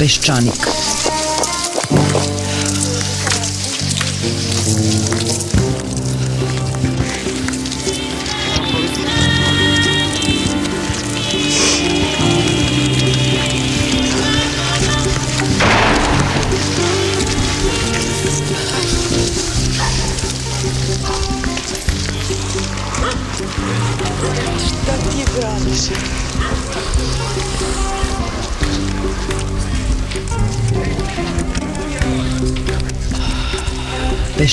Peščanik. 0.00 0.64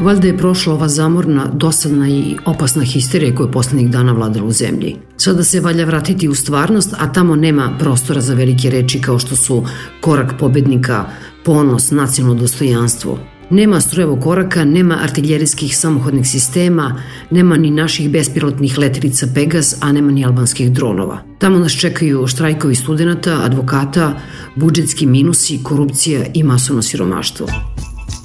Valjda 0.00 0.26
je 0.26 0.36
prošla 0.36 0.74
ova 0.74 0.88
zamorna, 0.88 1.50
dosadna 1.52 2.08
i 2.08 2.36
opasna 2.44 2.82
histerija 2.82 3.34
koja 3.34 3.46
je 3.46 3.52
poslednjih 3.52 3.90
dana 3.90 4.12
vladala 4.12 4.46
u 4.46 4.52
zemlji. 4.52 4.96
Sada 5.16 5.44
se 5.44 5.60
valja 5.60 5.84
vratiti 5.84 6.28
u 6.28 6.34
stvarnost, 6.34 6.94
a 6.98 7.12
tamo 7.12 7.36
nema 7.36 7.76
prostora 7.78 8.20
za 8.20 8.34
velike 8.34 8.70
reči 8.70 9.00
kao 9.00 9.18
što 9.18 9.36
su 9.36 9.64
korak 10.00 10.34
pobednika, 10.38 11.04
ponos, 11.44 11.90
nacionalno 11.90 12.40
dostojanstvo. 12.40 13.18
Nema 13.50 13.80
strojevog 13.80 14.22
koraka, 14.22 14.64
nema 14.64 14.98
artiljerijskih 15.02 15.78
samohodnih 15.78 16.28
sistema, 16.28 17.02
nema 17.30 17.56
ni 17.56 17.70
naših 17.70 18.10
bespilotnih 18.10 18.78
letelica 18.78 19.26
Pegas, 19.34 19.76
a 19.80 19.92
nema 19.92 20.12
ni 20.12 20.24
albanskih 20.24 20.72
dronova. 20.72 21.18
Tamo 21.38 21.58
nas 21.58 21.72
čekaju 21.72 22.26
štrajkovi 22.26 22.74
studenta, 22.74 23.40
advokata, 23.42 24.20
budžetski 24.56 25.06
minusi, 25.06 25.60
korupcija 25.62 26.24
i 26.34 26.42
masovno 26.42 26.82
siromaštvo. 26.82 27.46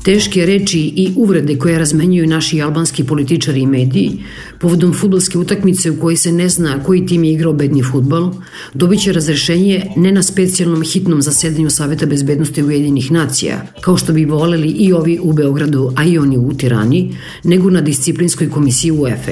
Teške 0.10 0.46
reči 0.46 0.80
i 0.80 1.12
uvrede 1.16 1.58
koje 1.58 1.80
razmenjuju 1.80 2.28
naši 2.28 2.62
albanski 2.62 3.04
političari 3.04 3.62
i 3.62 3.68
mediji 3.68 4.12
povodom 4.60 4.94
futbolske 4.94 5.38
utakmice 5.38 5.92
u 5.92 6.00
kojoj 6.00 6.18
se 6.18 6.32
ne 6.32 6.50
zna 6.50 6.84
koji 6.84 7.06
tim 7.06 7.24
je 7.24 7.34
igrao 7.34 7.54
bedni 7.54 7.84
futbal, 7.84 8.34
dobit 8.74 9.02
će 9.02 9.14
razrešenje 9.14 9.86
ne 9.96 10.12
na 10.12 10.24
specijalnom 10.24 10.84
hitnom 10.84 11.22
zasedanju 11.22 11.70
Saveta 11.70 12.06
bezbednosti 12.06 12.64
Ujedinih 12.64 13.12
nacija, 13.12 13.68
kao 13.82 13.98
što 13.98 14.14
bi 14.14 14.26
voleli 14.26 14.70
i 14.70 14.94
ovi 14.94 15.20
u 15.22 15.34
Beogradu, 15.34 15.92
a 15.96 16.04
i 16.04 16.18
oni 16.18 16.38
u 16.38 16.54
Tirani, 16.54 17.18
nego 17.44 17.70
na 17.70 17.82
disciplinskoj 17.82 18.50
komisiji 18.50 18.92
UEFA. 18.92 19.32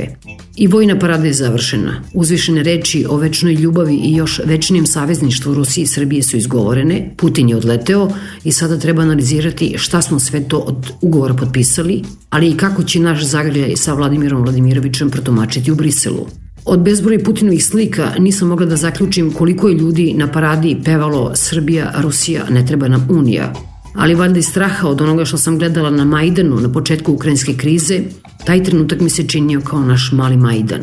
I 0.57 0.67
vojna 0.67 0.99
parada 0.99 1.27
je 1.27 1.33
završena. 1.33 2.01
Uzvišene 2.13 2.63
reči 2.63 3.05
o 3.09 3.17
večnoj 3.17 3.53
ljubavi 3.53 3.95
i 3.95 4.15
još 4.15 4.41
večnijem 4.45 4.85
savezništvu 4.85 5.53
Rusije 5.53 5.83
i 5.83 5.87
Srbije 5.87 6.23
su 6.23 6.37
izgovorene, 6.37 7.13
Putin 7.17 7.49
je 7.49 7.55
odleteo 7.55 8.09
i 8.43 8.51
sada 8.51 8.79
treba 8.79 9.01
analizirati 9.01 9.75
šta 9.77 10.01
smo 10.01 10.19
sve 10.19 10.47
to 10.47 10.57
od 10.57 10.87
ugovora 11.01 11.33
potpisali, 11.33 12.03
ali 12.29 12.49
i 12.49 12.57
kako 12.57 12.83
će 12.83 12.99
naš 12.99 13.23
zagrljaj 13.23 13.75
sa 13.75 13.93
Vladimirom 13.93 14.41
Vladimirovićem 14.41 15.09
protumačiti 15.09 15.71
u 15.71 15.75
Briselu. 15.75 16.27
Od 16.65 16.79
bezbroj 16.79 17.23
Putinovih 17.23 17.65
slika 17.65 18.11
nisam 18.19 18.47
mogla 18.47 18.65
da 18.65 18.75
zaključim 18.75 19.31
koliko 19.31 19.67
je 19.67 19.75
ljudi 19.75 20.13
na 20.13 20.31
paradi 20.31 20.77
pevalo 20.85 21.31
Srbija, 21.35 21.93
Rusija, 22.01 22.45
ne 22.49 22.65
treba 22.65 22.87
nam 22.87 23.07
Unija, 23.11 23.53
ali 23.97 24.15
valjda 24.15 24.39
iz 24.39 24.45
straha 24.45 24.87
od 24.87 25.01
onoga 25.01 25.25
što 25.25 25.37
sam 25.37 25.57
gledala 25.57 25.89
na 25.89 26.05
Majdanu 26.05 26.59
na 26.59 26.71
početku 26.71 27.13
ukrajinske 27.13 27.53
krize, 27.53 28.01
taj 28.45 28.63
trenutak 28.63 28.99
mi 28.99 29.09
se 29.09 29.27
činio 29.27 29.61
kao 29.61 29.79
naš 29.79 30.11
mali 30.11 30.37
Majdan. 30.37 30.81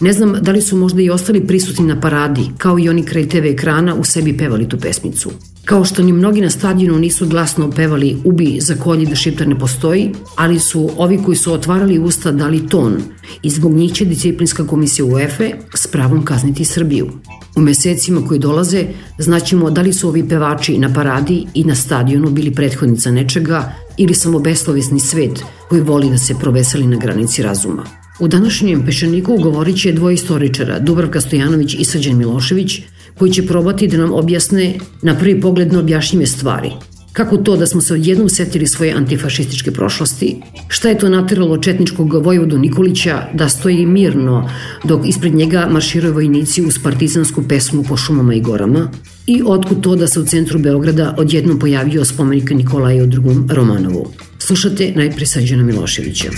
Ne 0.00 0.12
znam 0.12 0.32
da 0.40 0.52
li 0.52 0.62
su 0.62 0.76
možda 0.76 1.02
i 1.02 1.10
ostali 1.10 1.46
prisutni 1.46 1.86
na 1.86 2.00
paradi, 2.00 2.50
kao 2.58 2.78
i 2.78 2.88
oni 2.88 3.02
kraj 3.02 3.28
TV 3.28 3.46
ekrana 3.46 3.94
u 3.94 4.04
sebi 4.04 4.36
pevali 4.36 4.68
tu 4.68 4.78
pesmicu. 4.78 5.30
Kao 5.64 5.84
što 5.84 6.02
ni 6.02 6.12
mnogi 6.12 6.40
na 6.40 6.50
stadionu 6.50 6.98
nisu 6.98 7.28
glasno 7.28 7.70
pevali 7.70 8.16
ubi 8.24 8.58
za 8.60 8.74
kolji 8.74 9.06
da 9.06 9.14
Šiptar 9.14 9.48
ne 9.48 9.58
postoji, 9.58 10.10
ali 10.36 10.58
su 10.58 10.90
ovi 10.96 11.20
koji 11.24 11.36
su 11.36 11.52
otvarali 11.52 11.98
usta 11.98 12.32
dali 12.32 12.68
ton 12.68 12.96
i 13.42 13.50
zbog 13.50 13.74
njih 13.74 13.92
će 13.92 14.04
disciplinska 14.04 14.66
komisija 14.66 15.04
UEFA 15.04 15.44
s 15.74 15.86
pravom 15.86 16.24
kazniti 16.24 16.64
Srbiju. 16.64 17.10
U 17.56 17.60
mesecima 17.60 18.26
koji 18.28 18.40
dolaze 18.40 18.84
znaćemo 19.18 19.70
da 19.70 19.82
li 19.82 19.92
su 19.92 20.08
ovi 20.08 20.28
pevači 20.28 20.78
na 20.78 20.92
paradi 20.94 21.46
i 21.54 21.64
na 21.64 21.74
stadionu 21.74 22.30
bili 22.30 22.54
prethodnica 22.54 23.10
nečega 23.10 23.72
ili 23.96 24.14
samo 24.14 24.38
beslovesni 24.38 25.00
svet 25.00 25.42
koji 25.68 25.80
voli 25.80 26.10
da 26.10 26.18
se 26.18 26.34
proveseli 26.34 26.86
na 26.86 26.96
granici 26.96 27.42
razuma. 27.42 27.84
U 28.20 28.28
današnjem 28.28 28.86
pešaniku 28.86 29.36
govorit 29.36 29.80
će 29.80 29.92
dvoje 29.92 30.14
istoričara, 30.14 30.78
Dubravka 30.78 31.20
Stojanović 31.20 31.74
i 31.74 31.84
Srđan 31.84 32.16
Milošević, 32.16 32.80
koji 33.18 33.32
će 33.32 33.46
probati 33.46 33.88
da 33.88 33.96
nam 33.96 34.12
objasne 34.12 34.78
na 35.02 35.14
prvi 35.18 35.40
pogled 35.40 35.72
neobjašnjive 35.72 36.26
stvari. 36.26 36.70
Kako 37.12 37.36
to 37.36 37.56
da 37.56 37.66
smo 37.66 37.80
se 37.80 37.94
odjednom 37.94 38.28
setili 38.28 38.66
svoje 38.66 38.92
antifašističke 38.92 39.70
prošlosti? 39.70 40.36
Šta 40.68 40.88
je 40.88 40.98
to 40.98 41.08
nateralo 41.08 41.58
četničkog 41.58 42.24
vojvodu 42.24 42.58
Nikolića 42.58 43.22
da 43.34 43.48
stoji 43.48 43.86
mirno 43.86 44.50
dok 44.84 45.06
ispred 45.06 45.34
njega 45.34 45.66
marširaju 45.70 46.14
vojnici 46.14 46.62
uz 46.62 46.78
partizansku 46.84 47.42
pesmu 47.48 47.82
po 47.82 47.96
šumama 47.96 48.34
i 48.34 48.40
gorama? 48.40 48.90
I 49.26 49.42
otkud 49.46 49.80
to 49.80 49.96
da 49.96 50.06
se 50.06 50.20
u 50.20 50.24
centru 50.24 50.58
Beograda 50.58 51.14
odjednom 51.18 51.58
pojavio 51.58 52.04
spomenik 52.04 52.50
Nikolaju 52.50 53.04
II. 53.04 53.54
Romanovu? 53.54 54.12
Slušate 54.38 54.92
najpre 54.96 55.26
Srđana 55.26 55.62
Miloševića. 55.62 56.30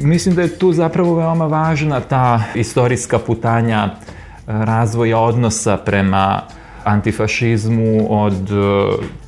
Mislim 0.00 0.34
da 0.34 0.42
je 0.42 0.58
tu 0.58 0.72
zapravo 0.72 1.16
veoma 1.16 1.46
važna 1.46 2.00
ta 2.00 2.44
istorijska 2.54 3.18
putanja 3.18 3.94
razvoja 4.46 5.18
odnosa 5.18 5.76
prema 5.76 6.42
antifašizmu 6.88 8.06
od 8.22 8.50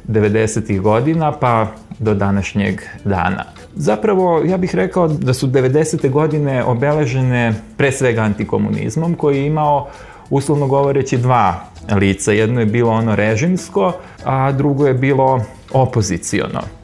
90. 0.08 0.76
E, 0.76 0.78
godina 0.78 1.32
pa 1.32 1.66
do 1.98 2.14
današnjeg 2.14 2.80
dana. 3.04 3.44
Zapravo, 3.74 4.42
ja 4.44 4.56
bih 4.56 4.74
rekao 4.74 5.08
da 5.08 5.34
su 5.34 5.46
90. 5.46 6.10
godine 6.10 6.64
obeležene 6.64 7.54
pre 7.76 7.92
svega 7.92 8.22
antikomunizmom 8.22 9.14
koji 9.14 9.36
je 9.36 9.46
imao 9.46 9.88
uslovno 10.30 10.66
govoreći 10.66 11.18
dva 11.18 11.64
lica. 11.96 12.32
Jedno 12.32 12.60
je 12.60 12.66
bilo 12.66 12.90
ono 12.90 13.16
režimsko, 13.16 13.92
a 14.24 14.52
drugo 14.52 14.86
je 14.86 14.94
bilo 14.94 15.44
opoziciono. 15.72 16.79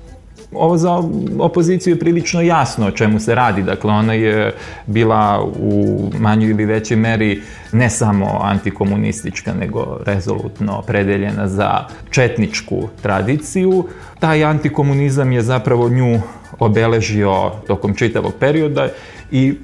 Ovo 0.52 0.76
za 0.76 1.02
opoziciju 1.38 1.94
je 1.94 1.98
prilično 1.98 2.40
jasno 2.40 2.86
o 2.86 2.90
čemu 2.90 3.20
se 3.20 3.34
radi. 3.34 3.62
Dakle, 3.62 3.92
ona 3.92 4.12
je 4.12 4.54
bila 4.86 5.44
u 5.60 6.02
manjoj 6.18 6.50
ili 6.50 6.64
većoj 6.64 6.96
meri 6.96 7.42
ne 7.72 7.90
samo 7.90 8.38
antikomunistička, 8.42 9.54
nego 9.54 9.98
rezolutno 10.06 10.82
predeljena 10.82 11.48
za 11.48 11.84
četničku 12.10 12.88
tradiciju. 13.02 13.84
Taj 14.18 14.44
antikomunizam 14.44 15.32
je 15.32 15.42
zapravo 15.42 15.88
nju 15.88 16.20
obeležio 16.58 17.50
tokom 17.66 17.94
čitavog 17.94 18.32
perioda 18.40 18.88
i 19.30 19.54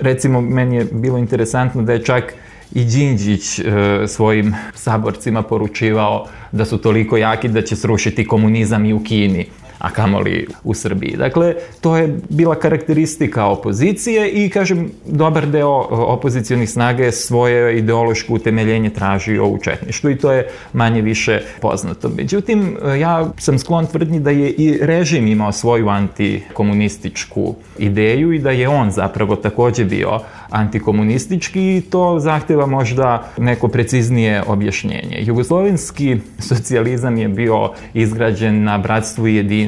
recimo 0.00 0.40
meni 0.40 0.76
je 0.76 0.84
bilo 0.92 1.18
interesantno 1.18 1.82
da 1.82 1.92
je 1.92 2.04
čak 2.04 2.34
i 2.74 2.84
Đinđić 2.84 3.58
e, 3.58 3.62
svojim 4.06 4.54
saborcima 4.74 5.42
poručivao 5.42 6.26
da 6.52 6.64
su 6.64 6.78
toliko 6.78 7.16
jaki 7.16 7.48
da 7.48 7.62
će 7.62 7.76
srušiti 7.76 8.26
komunizam 8.26 8.84
i 8.84 8.92
u 8.92 9.04
Kini 9.04 9.46
a 9.78 9.90
kamoli 9.90 10.46
u 10.64 10.74
Srbiji. 10.74 11.16
Dakle, 11.16 11.54
to 11.80 11.96
je 11.96 12.16
bila 12.28 12.54
karakteristika 12.54 13.46
opozicije 13.46 14.30
i, 14.30 14.50
kažem, 14.50 14.90
dobar 15.06 15.46
deo 15.46 15.86
opozicijonih 15.90 16.70
snaga 16.70 17.04
je 17.04 17.12
svoje 17.12 17.78
ideološko 17.78 18.34
utemeljenje 18.34 18.90
tražio 18.90 19.46
u 19.46 19.58
četništvu 19.58 20.10
i 20.10 20.18
to 20.18 20.32
je 20.32 20.48
manje 20.72 21.02
više 21.02 21.40
poznato. 21.60 22.08
Međutim, 22.16 22.76
ja 23.00 23.30
sam 23.38 23.58
sklon 23.58 23.86
tvrdnji 23.86 24.20
da 24.20 24.30
je 24.30 24.50
i 24.50 24.78
režim 24.82 25.26
imao 25.26 25.52
svoju 25.52 25.88
antikomunističku 25.88 27.54
ideju 27.78 28.32
i 28.32 28.38
da 28.38 28.50
je 28.50 28.68
on 28.68 28.90
zapravo 28.90 29.36
takođe 29.36 29.84
bio 29.84 30.20
antikomunistički 30.50 31.76
i 31.76 31.80
to 31.80 32.18
zahteva 32.20 32.66
možda 32.66 33.28
neko 33.38 33.68
preciznije 33.68 34.42
objašnjenje. 34.46 35.16
Jugoslovenski 35.18 36.16
socijalizam 36.38 37.16
je 37.16 37.28
bio 37.28 37.70
izgrađen 37.94 38.64
na 38.64 38.78
bratstvu 38.78 39.28
i 39.28 39.34
jedinstvu, 39.34 39.67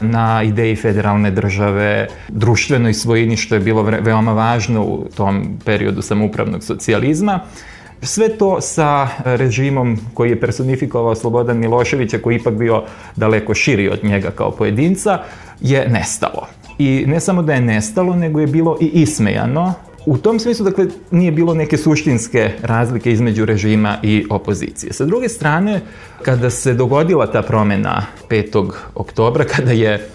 na 0.00 0.42
ideji 0.42 0.76
federalne 0.76 1.30
države, 1.30 2.08
društvenoj 2.28 2.94
svojini, 2.94 3.36
što 3.36 3.54
je 3.54 3.60
bilo 3.60 3.82
veoma 3.82 4.32
važno 4.32 4.82
u 4.82 5.06
tom 5.16 5.58
periodu 5.64 6.02
samoupravnog 6.02 6.64
socijalizma. 6.64 7.40
Sve 8.02 8.28
to 8.28 8.60
sa 8.60 9.08
režimom 9.24 9.98
koji 10.14 10.30
je 10.30 10.40
personifikovao 10.40 11.14
Slobodan 11.14 11.58
Miloševića, 11.58 12.18
koji 12.18 12.34
je 12.34 12.40
ipak 12.40 12.54
bio 12.54 12.82
daleko 13.16 13.54
širi 13.54 13.88
od 13.88 14.04
njega 14.04 14.30
kao 14.30 14.50
pojedinca, 14.50 15.18
je 15.60 15.88
nestalo. 15.88 16.46
I 16.78 17.04
ne 17.06 17.20
samo 17.20 17.42
da 17.42 17.54
je 17.54 17.60
nestalo, 17.60 18.16
nego 18.16 18.40
je 18.40 18.46
bilo 18.46 18.76
i 18.80 18.86
ismejano. 18.86 19.74
U 20.06 20.18
tom 20.18 20.38
smislu, 20.38 20.64
dakle, 20.64 20.86
nije 21.10 21.32
bilo 21.32 21.54
neke 21.54 21.76
suštinske 21.76 22.50
razlike 22.62 23.12
između 23.12 23.44
režima 23.44 23.98
i 24.02 24.26
opozicije. 24.30 24.92
Sa 24.92 25.04
druge 25.04 25.28
strane, 25.28 25.80
kada 26.22 26.50
se 26.50 26.74
dogodila 26.74 27.26
ta 27.26 27.42
promena 27.42 28.06
5. 28.30 28.70
oktobra, 28.94 29.44
kada 29.44 29.72
je 29.72 30.08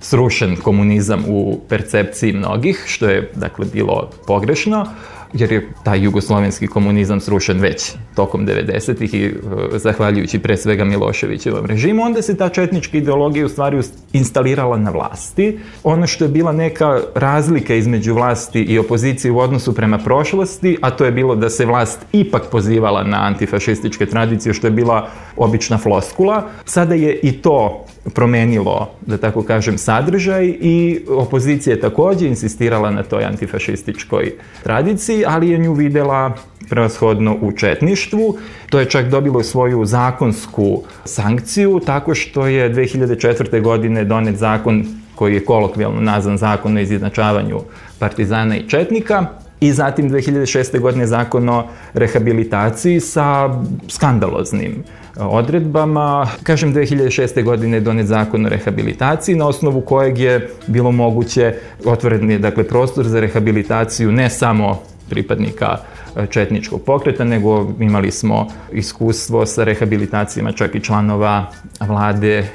srušen 0.00 0.56
komunizam 0.56 1.24
u 1.28 1.60
percepciji 1.68 2.32
mnogih, 2.32 2.82
što 2.86 3.08
je, 3.08 3.32
dakle, 3.34 3.66
bilo 3.72 4.10
pogrešno, 4.26 4.86
jer 5.32 5.52
je 5.52 5.68
taj 5.84 6.04
jugoslovenski 6.04 6.66
komunizam 6.66 7.20
srušen 7.20 7.60
već 7.60 7.92
tokom 8.14 8.46
90-ih 8.46 9.14
i 9.14 9.26
uh, 9.26 9.32
zahvaljujući 9.76 10.38
pre 10.38 10.56
svega 10.56 10.84
Miloševićevom 10.84 11.66
režimu, 11.66 12.02
onda 12.02 12.22
se 12.22 12.36
ta 12.36 12.48
četnička 12.48 12.98
ideologija 12.98 13.46
u 13.46 13.48
stvari 13.48 13.80
instalirala 14.12 14.78
na 14.78 14.90
vlasti. 14.90 15.58
Ono 15.84 16.06
što 16.06 16.24
je 16.24 16.28
bila 16.28 16.52
neka 16.52 17.00
razlika 17.14 17.74
između 17.74 18.14
vlasti 18.14 18.60
i 18.60 18.78
opozicije 18.78 19.32
u 19.32 19.38
odnosu 19.38 19.74
prema 19.74 19.98
prošlosti, 19.98 20.78
a 20.82 20.90
to 20.90 21.04
je 21.04 21.12
bilo 21.12 21.34
da 21.34 21.50
se 21.50 21.66
vlast 21.66 22.06
ipak 22.12 22.42
pozivala 22.50 23.04
na 23.04 23.26
antifašističke 23.26 24.06
tradicije, 24.06 24.54
što 24.54 24.66
je 24.66 24.70
bila 24.70 25.08
obična 25.36 25.78
floskula. 25.78 26.48
Sada 26.64 26.94
je 26.94 27.20
i 27.22 27.32
to 27.32 27.84
promenilo, 28.14 28.90
da 29.06 29.18
tako 29.18 29.42
kažem, 29.42 29.78
sadržaj 29.78 30.46
i 30.60 31.00
opozicija 31.08 31.74
je 31.74 31.80
takođe 31.80 32.26
insistirala 32.26 32.90
na 32.90 33.02
toj 33.02 33.24
antifašističkoj 33.24 34.32
tradiciji, 34.62 35.24
ali 35.26 35.50
je 35.50 35.58
nju 35.58 35.72
videla 35.72 36.34
prevashodno 36.68 37.36
u 37.40 37.52
četništvu. 37.52 38.36
To 38.70 38.80
je 38.80 38.90
čak 38.90 39.08
dobilo 39.08 39.42
svoju 39.42 39.84
zakonsku 39.84 40.82
sankciju 41.04 41.80
tako 41.86 42.14
što 42.14 42.46
je 42.46 42.74
2004. 42.74 43.62
godine 43.62 44.04
donet 44.04 44.36
zakon 44.36 44.84
koji 45.14 45.34
je 45.34 45.44
kolokvijalno 45.44 46.00
nazvan 46.00 46.38
zakon 46.38 46.76
o 46.76 46.80
izjednačavanju 46.80 47.60
partizana 47.98 48.56
i 48.56 48.68
četnika, 48.68 49.26
i 49.60 49.72
zatim 49.72 50.10
2006. 50.10 50.80
godine 50.80 51.06
zakon 51.06 51.48
o 51.48 51.64
rehabilitaciji 51.94 53.00
sa 53.00 53.50
skandaloznim 53.88 54.84
odredbama. 55.16 56.26
Kažem, 56.42 56.74
2006. 56.74 57.44
godine 57.44 57.76
je 57.76 57.80
donet 57.80 58.06
zakon 58.06 58.46
o 58.46 58.48
rehabilitaciji, 58.48 59.36
na 59.36 59.46
osnovu 59.46 59.80
kojeg 59.80 60.18
je 60.18 60.50
bilo 60.66 60.92
moguće 60.92 61.54
otvoreni 61.84 62.38
dakle, 62.38 62.64
prostor 62.64 63.06
za 63.06 63.20
rehabilitaciju 63.20 64.12
ne 64.12 64.30
samo 64.30 64.82
pripadnika 65.08 65.76
e, 66.16 66.26
četničkog 66.26 66.82
pokreta, 66.82 67.24
nego 67.24 67.72
imali 67.80 68.10
smo 68.10 68.46
iskustvo 68.72 69.46
sa 69.46 69.64
rehabilitacijama 69.64 70.52
čak 70.52 70.74
i 70.74 70.80
članova 70.80 71.46
vlade 71.80 72.38
e, 72.38 72.46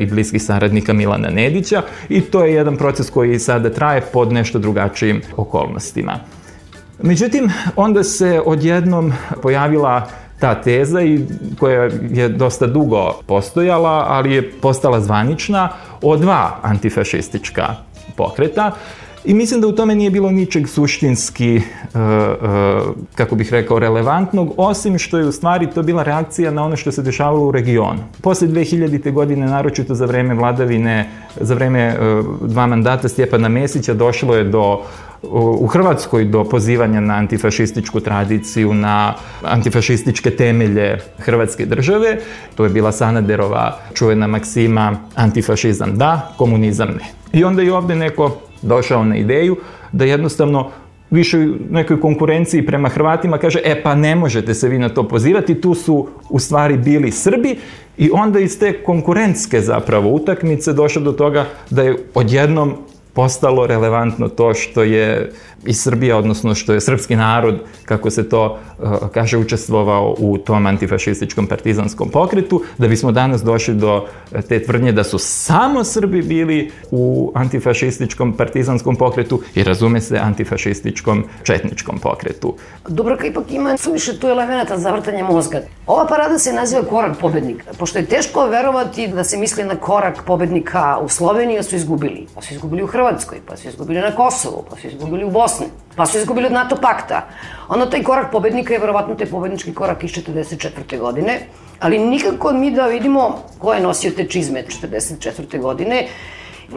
i 0.00 0.06
bliskih 0.06 0.42
saradnika 0.42 0.92
Milana 0.92 1.30
Nedića 1.30 1.82
i 2.08 2.20
to 2.20 2.44
je 2.44 2.54
jedan 2.54 2.76
proces 2.76 3.10
koji 3.10 3.38
sada 3.38 3.70
traje 3.70 4.00
pod 4.12 4.32
nešto 4.32 4.58
drugačijim 4.58 5.22
okolnostima. 5.36 6.18
Međutim, 7.02 7.50
onda 7.76 8.04
se 8.04 8.42
odjednom 8.46 9.12
pojavila 9.42 10.08
ta 10.40 10.54
teza 10.54 11.02
i 11.02 11.26
koja 11.60 11.90
je 12.10 12.28
dosta 12.28 12.66
dugo 12.66 13.12
postojala, 13.26 14.06
ali 14.08 14.34
je 14.34 14.50
postala 14.50 15.00
zvanična 15.00 15.68
o 16.02 16.16
dva 16.16 16.58
antifašistička 16.62 17.74
pokreta. 18.16 18.72
I 19.24 19.34
mislim 19.34 19.60
da 19.60 19.66
u 19.66 19.72
tome 19.72 19.94
nije 19.94 20.10
bilo 20.10 20.30
ničeg 20.30 20.68
suštinski, 20.68 21.56
uh, 21.56 22.00
uh, 22.00 22.94
kako 23.14 23.34
bih 23.34 23.52
rekao, 23.52 23.78
relevantnog, 23.78 24.54
osim 24.56 24.98
što 24.98 25.18
je 25.18 25.26
u 25.26 25.32
stvari 25.32 25.70
to 25.74 25.82
bila 25.82 26.02
reakcija 26.02 26.50
na 26.50 26.64
ono 26.64 26.76
što 26.76 26.92
se 26.92 27.02
dešavalo 27.02 27.46
u 27.46 27.52
regionu. 27.52 28.00
Posle 28.20 28.48
2000. 28.48 29.12
godine, 29.12 29.46
naročito 29.46 29.94
za 29.94 30.06
vreme 30.06 30.34
vladavine, 30.34 31.08
za 31.40 31.54
vreme 31.54 31.94
uh, 31.94 32.50
dva 32.50 32.66
mandata 32.66 33.08
Stjepana 33.08 33.48
Mesića, 33.48 33.94
došlo 33.94 34.34
je 34.36 34.44
do 34.44 34.80
u 35.30 35.66
Hrvatskoj 35.66 36.24
do 36.24 36.44
pozivanja 36.44 37.00
na 37.00 37.14
antifašističku 37.14 38.00
tradiciju, 38.00 38.74
na 38.74 39.14
antifašističke 39.42 40.30
temelje 40.30 40.98
Hrvatske 41.18 41.66
države. 41.66 42.18
To 42.54 42.64
je 42.64 42.70
bila 42.70 42.92
Sanaderova 42.92 43.78
čuvena 43.94 44.26
maksima 44.26 44.96
antifašizam 45.14 45.98
da, 45.98 46.32
komunizam 46.36 46.88
ne. 46.88 47.38
I 47.40 47.44
onda 47.44 47.62
je 47.62 47.74
ovde 47.74 47.94
neko 47.94 48.38
došao 48.62 49.04
na 49.04 49.16
ideju 49.16 49.56
da 49.92 50.04
jednostavno 50.04 50.70
više 51.10 51.46
nekoj 51.70 52.00
konkurenciji 52.00 52.66
prema 52.66 52.88
Hrvatima 52.88 53.38
kaže, 53.38 53.60
e 53.64 53.82
pa 53.82 53.94
ne 53.94 54.14
možete 54.16 54.54
se 54.54 54.68
vi 54.68 54.78
na 54.78 54.88
to 54.88 55.08
pozivati, 55.08 55.60
tu 55.60 55.74
su 55.74 56.08
u 56.30 56.38
stvari 56.38 56.76
bili 56.76 57.10
Srbi. 57.10 57.56
I 57.98 58.10
onda 58.12 58.40
iz 58.40 58.58
te 58.58 58.72
konkurentske 58.72 59.60
zapravo 59.60 60.10
utakmice 60.10 60.72
došlo 60.72 61.02
do 61.02 61.12
toga 61.12 61.46
da 61.70 61.82
je 61.82 61.96
odjednom 62.14 62.74
postalo 63.12 63.66
relevantno 63.66 64.28
to 64.28 64.54
što 64.54 64.82
je 64.82 65.32
i 65.66 65.74
Srbija, 65.74 66.16
odnosno 66.16 66.54
što 66.54 66.72
je 66.72 66.80
srpski 66.80 67.16
narod, 67.16 67.60
kako 67.84 68.10
se 68.10 68.28
to 68.28 68.58
uh, 68.78 68.88
kaže, 69.14 69.38
učestvovao 69.38 70.14
u 70.18 70.38
tom 70.38 70.66
antifašističkom 70.66 71.46
partizanskom 71.46 72.08
pokretu, 72.08 72.62
da 72.78 72.88
bismo 72.88 73.12
danas 73.12 73.42
došli 73.42 73.74
do 73.74 74.06
te 74.48 74.62
tvrdnje 74.62 74.92
da 74.92 75.04
su 75.04 75.18
samo 75.18 75.84
Srbi 75.84 76.22
bili 76.22 76.70
u 76.90 77.32
antifašističkom 77.34 78.32
partizanskom 78.32 78.96
pokretu 78.96 79.40
i 79.54 79.64
razume 79.64 80.00
se 80.00 80.18
antifašističkom 80.18 81.24
četničkom 81.42 81.98
pokretu. 81.98 82.54
Dubravka 82.88 83.26
ipak 83.26 83.44
ima 83.50 83.76
suviše 83.76 84.18
tu 84.18 84.26
elemenata 84.26 84.78
za 84.78 84.90
vrtanje 84.90 85.22
mozga. 85.22 85.60
Ova 85.86 86.06
parada 86.06 86.38
se 86.38 86.52
naziva 86.52 86.82
korak 86.82 87.18
pobednika, 87.20 87.70
pošto 87.78 87.98
je 87.98 88.06
teško 88.06 88.46
verovati 88.46 89.08
da 89.08 89.24
se 89.24 89.36
misli 89.36 89.64
na 89.64 89.76
korak 89.76 90.22
pobednika 90.26 90.98
u 91.02 91.08
Sloveniji, 91.08 91.58
a 91.58 91.62
su 91.62 91.76
izgubili. 91.76 92.26
Pa 92.34 92.42
su 92.42 92.54
izgubili 92.54 92.82
u 92.82 92.86
Hrvatskoj, 92.86 93.01
pa 93.46 93.56
su 93.56 93.68
izgubili 93.68 94.00
na 94.00 94.10
Kosovu, 94.10 94.64
pa 94.70 94.76
su 94.76 94.86
izgubili 94.86 95.24
u 95.24 95.30
Bosni 95.30 95.66
pa 95.96 96.06
su 96.06 96.18
izgubili 96.18 96.46
od 96.46 96.52
NATO 96.52 96.76
pakta. 96.76 97.26
Ono, 97.68 97.86
taj 97.86 98.02
korak 98.02 98.30
pobednika 98.32 98.72
je 98.72 98.78
verovatno 98.78 99.14
taj 99.14 99.26
pobednički 99.26 99.74
korak 99.74 100.04
iz 100.04 100.10
44. 100.10 100.98
godine, 100.98 101.40
ali 101.80 101.98
nikako 101.98 102.52
mi 102.52 102.70
da 102.70 102.86
vidimo 102.86 103.42
ko 103.58 103.72
je 103.72 103.80
nosio 103.80 104.10
te 104.10 104.26
čizme 104.28 104.64
44. 104.82 105.60
godine 105.60 106.08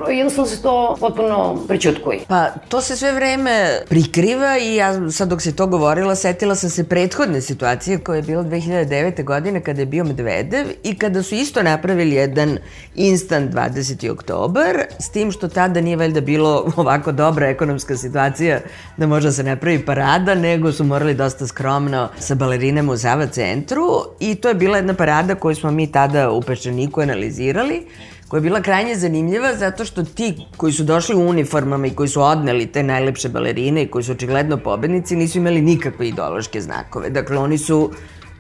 jednostavno 0.10 0.50
se 0.50 0.62
to 0.62 0.98
potpuno 1.00 1.64
prećutkoji. 1.68 2.20
Pa 2.28 2.48
to 2.68 2.82
se 2.82 2.96
sve 2.96 3.12
vreme 3.12 3.82
prikriva 3.90 4.58
i 4.58 4.76
ja 4.76 5.12
sad 5.12 5.30
dok 5.30 5.42
se 5.42 5.56
to 5.56 5.68
govorila 5.68 6.16
setila 6.16 6.56
sam 6.56 6.70
se 6.70 6.84
prethodne 6.84 7.42
situacije 7.42 7.98
koja 7.98 8.16
je 8.16 8.22
bila 8.22 8.44
2009. 8.44 9.24
godine 9.24 9.62
kada 9.62 9.82
je 9.82 9.86
bio 9.86 10.04
Medvedev 10.04 10.68
i 10.84 10.98
kada 10.98 11.24
su 11.24 11.36
isto 11.36 11.64
napravili 11.64 12.16
jedan 12.16 12.58
instant 12.96 13.54
20. 13.54 14.12
oktobar 14.12 14.78
s 15.00 15.10
tim 15.10 15.32
što 15.32 15.48
tada 15.48 15.82
nije 15.82 15.98
valjda 15.98 16.22
bilo 16.22 16.66
ovako 16.78 17.12
dobra 17.12 17.48
ekonomska 17.48 17.98
situacija 17.98 18.60
da 18.98 19.08
može 19.08 19.28
da 19.28 19.32
se 19.32 19.44
napravi 19.44 19.86
parada 19.86 20.36
nego 20.36 20.72
su 20.72 20.84
morali 20.84 21.14
dosta 21.14 21.48
skromno 21.48 22.10
sa 22.20 22.36
balerinama 22.36 22.92
u 22.92 22.96
Zava 22.96 23.28
centru 23.28 23.86
i 24.20 24.36
to 24.36 24.48
je 24.48 24.54
bila 24.54 24.78
jedna 24.78 24.94
parada 24.94 25.36
koju 25.36 25.56
smo 25.56 25.72
mi 25.72 25.92
tada 25.92 26.32
u 26.32 26.42
Peščaniku 26.42 27.02
analizirali 27.02 27.88
koja 28.36 28.40
je 28.40 28.50
bila 28.50 28.62
krajnje 28.62 28.96
zanimljiva 28.96 29.54
zato 29.56 29.86
što 29.86 30.04
ti 30.04 30.36
koji 30.58 30.74
su 30.74 30.84
došli 30.84 31.16
u 31.16 31.28
uniformama 31.30 31.88
i 31.88 31.92
koji 31.92 32.10
su 32.10 32.22
odneli 32.22 32.66
te 32.68 32.84
najlepše 32.84 33.30
balerine 33.30 33.84
i 33.84 33.88
koji 33.88 34.04
su 34.04 34.12
očigledno 34.12 34.58
pobednici 34.58 35.16
nisu 35.16 35.38
imali 35.38 35.62
nikakve 35.62 36.08
ideološke 36.08 36.62
znakove. 36.62 37.10
Dakle, 37.10 37.38
oni 37.38 37.58
su 37.58 37.92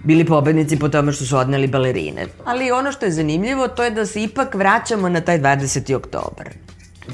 bili 0.03 0.25
pobednici 0.25 0.79
po 0.79 0.89
tome 0.89 1.11
što 1.11 1.25
su 1.25 1.37
odneli 1.37 1.67
balerine. 1.67 2.27
Ali 2.45 2.71
ono 2.71 2.91
što 2.91 3.05
je 3.05 3.11
zanimljivo 3.11 3.67
to 3.67 3.83
je 3.83 3.91
da 3.91 4.05
se 4.05 4.23
ipak 4.23 4.55
vraćamo 4.55 5.09
na 5.09 5.21
taj 5.21 5.39
20. 5.39 5.95
oktobar. 5.95 6.49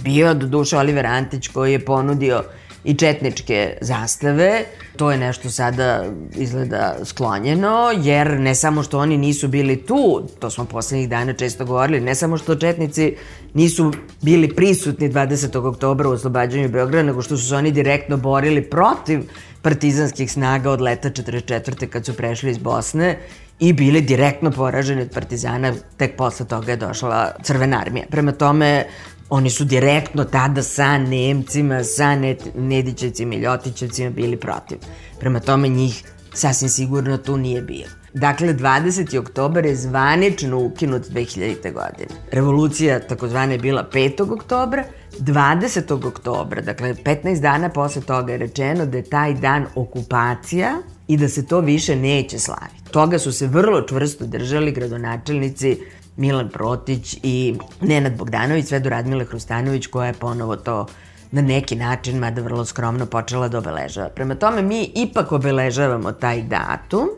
Bio 0.03 0.27
je 0.27 0.33
do 0.33 0.47
duše 0.47 0.77
Oliver 0.77 1.05
Antić 1.05 1.47
koji 1.47 1.71
je 1.71 1.85
ponudio 1.85 2.43
i 2.83 2.93
četničke 2.93 3.77
zastave. 3.81 4.63
To 4.95 5.11
je 5.11 5.17
nešto 5.17 5.49
sada 5.49 6.05
izgleda 6.35 6.95
sklonjeno, 7.03 7.91
jer 7.97 8.39
ne 8.39 8.55
samo 8.55 8.83
što 8.83 8.99
oni 8.99 9.17
nisu 9.17 9.47
bili 9.47 9.85
tu, 9.85 10.27
to 10.39 10.49
smo 10.49 10.65
poslednjih 10.65 11.09
dana 11.09 11.33
često 11.33 11.65
govorili, 11.65 12.01
ne 12.01 12.15
samo 12.15 12.37
što 12.37 12.55
četnici 12.55 13.15
nisu 13.53 13.91
bili 14.21 14.55
prisutni 14.55 15.11
20. 15.11 15.67
oktobra 15.67 16.09
u 16.09 16.11
oslobađanju 16.11 16.69
Beograda, 16.69 17.07
nego 17.07 17.21
što 17.21 17.37
su 17.37 17.47
se 17.47 17.55
oni 17.55 17.71
direktno 17.71 18.17
borili 18.17 18.61
protiv 18.61 19.21
partizanskih 19.61 20.31
snaga 20.31 20.71
od 20.71 20.81
leta 20.81 21.09
44. 21.09 21.87
kad 21.87 22.05
su 22.05 22.13
prešli 22.13 22.51
iz 22.51 22.57
Bosne 22.57 23.17
i 23.59 23.73
bili 23.73 24.01
direktno 24.01 24.51
poraženi 24.51 25.01
od 25.01 25.11
partizana, 25.13 25.73
tek 25.97 26.17
posle 26.17 26.45
toga 26.47 26.71
je 26.71 26.77
došla 26.77 27.31
Crvena 27.43 27.79
armija. 27.79 28.05
Prema 28.09 28.31
tome, 28.31 28.85
Oni 29.33 29.49
su 29.49 29.65
direktno 29.65 30.23
tada 30.23 30.63
sa 30.63 30.97
Nemcima, 30.97 31.83
sa 31.83 32.15
Nedićevcima 32.55 33.35
i 33.35 33.39
Ljotićevcima 33.39 34.09
bili 34.09 34.37
protiv. 34.37 34.77
Prema 35.19 35.39
tome 35.39 35.67
njih 35.67 36.03
sasvim 36.33 36.69
sigurno 36.69 37.17
tu 37.17 37.37
nije 37.37 37.61
bilo. 37.61 37.89
Dakle, 38.13 38.53
20. 38.53 39.19
oktober 39.19 39.65
je 39.65 39.75
zvanično 39.75 40.59
ukinut 40.59 41.01
2000. 41.09 41.73
godine. 41.73 42.09
Revolucija 42.31 42.99
takozvana 42.99 43.51
je 43.51 43.59
bila 43.59 43.89
5. 43.93 44.33
oktobra, 44.33 44.83
20. 45.19 46.07
oktobra, 46.07 46.61
dakle 46.61 46.93
15 46.93 47.41
dana 47.41 47.69
posle 47.69 48.01
toga 48.01 48.31
je 48.31 48.37
rečeno 48.37 48.85
da 48.85 48.97
je 48.97 49.03
taj 49.03 49.33
dan 49.33 49.65
okupacija 49.75 50.73
i 51.07 51.17
da 51.17 51.29
se 51.29 51.45
to 51.45 51.59
više 51.59 51.95
neće 51.95 52.39
slaviti. 52.39 52.91
Toga 52.91 53.19
su 53.19 53.31
se 53.31 53.47
vrlo 53.47 53.81
čvrsto 53.81 54.25
držali 54.25 54.71
gradonačelnici 54.71 55.77
Milan 56.21 56.49
Protić 56.49 57.17
i 57.23 57.55
Nenad 57.81 58.17
Bogdanović, 58.17 58.65
sve 58.65 58.79
do 58.79 58.89
Radmila 58.89 59.23
Hrustanović 59.23 59.87
koja 59.87 60.07
je 60.07 60.13
ponovo 60.13 60.55
to 60.55 60.85
na 61.31 61.41
neki 61.41 61.75
način, 61.75 62.17
mada 62.17 62.41
vrlo 62.41 62.65
skromno, 62.65 63.05
počela 63.05 63.47
da 63.47 63.57
obeležava. 63.57 64.09
Prema 64.09 64.35
tome, 64.35 64.61
mi 64.61 64.91
ipak 64.95 65.31
obeležavamo 65.31 66.11
taj 66.11 66.41
datum, 66.41 67.09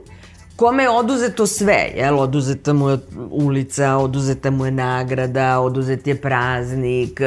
kome 0.55 0.83
je 0.83 0.89
oduzeto 0.89 1.47
sve, 1.47 1.91
jel? 1.95 2.19
Oduzeta 2.19 2.73
mu 2.73 2.89
je 2.89 2.97
ulica, 3.29 3.97
oduzeta 3.97 4.51
mu 4.51 4.65
je 4.65 4.71
nagrada, 4.71 5.59
oduzet 5.59 6.07
je 6.07 6.21
praznik, 6.21 7.21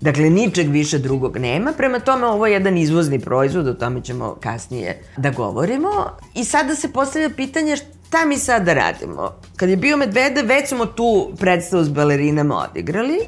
Dakle, 0.00 0.30
ničeg 0.30 0.68
više 0.70 0.98
drugog 0.98 1.38
nema, 1.38 1.72
prema 1.72 2.00
tome 2.00 2.26
ovo 2.26 2.46
je 2.46 2.52
jedan 2.52 2.76
izvozni 2.78 3.18
proizvod, 3.18 3.68
o 3.68 3.74
tome 3.74 4.00
ćemo 4.00 4.36
kasnije 4.40 5.02
da 5.16 5.30
govorimo. 5.30 5.88
I 6.34 6.44
sada 6.44 6.74
se 6.74 6.92
postavlja 6.92 7.30
pitanje 7.30 7.76
šta 8.08 8.24
mi 8.24 8.38
sada 8.38 8.74
radimo? 8.74 9.32
Kad 9.56 9.68
je 9.68 9.76
bio 9.76 9.96
Medvede, 9.96 10.42
već 10.42 10.68
smo 10.68 10.86
tu 10.86 11.30
predstavu 11.38 11.84
s 11.84 11.88
balerinama 11.88 12.66
odigrali, 12.70 13.18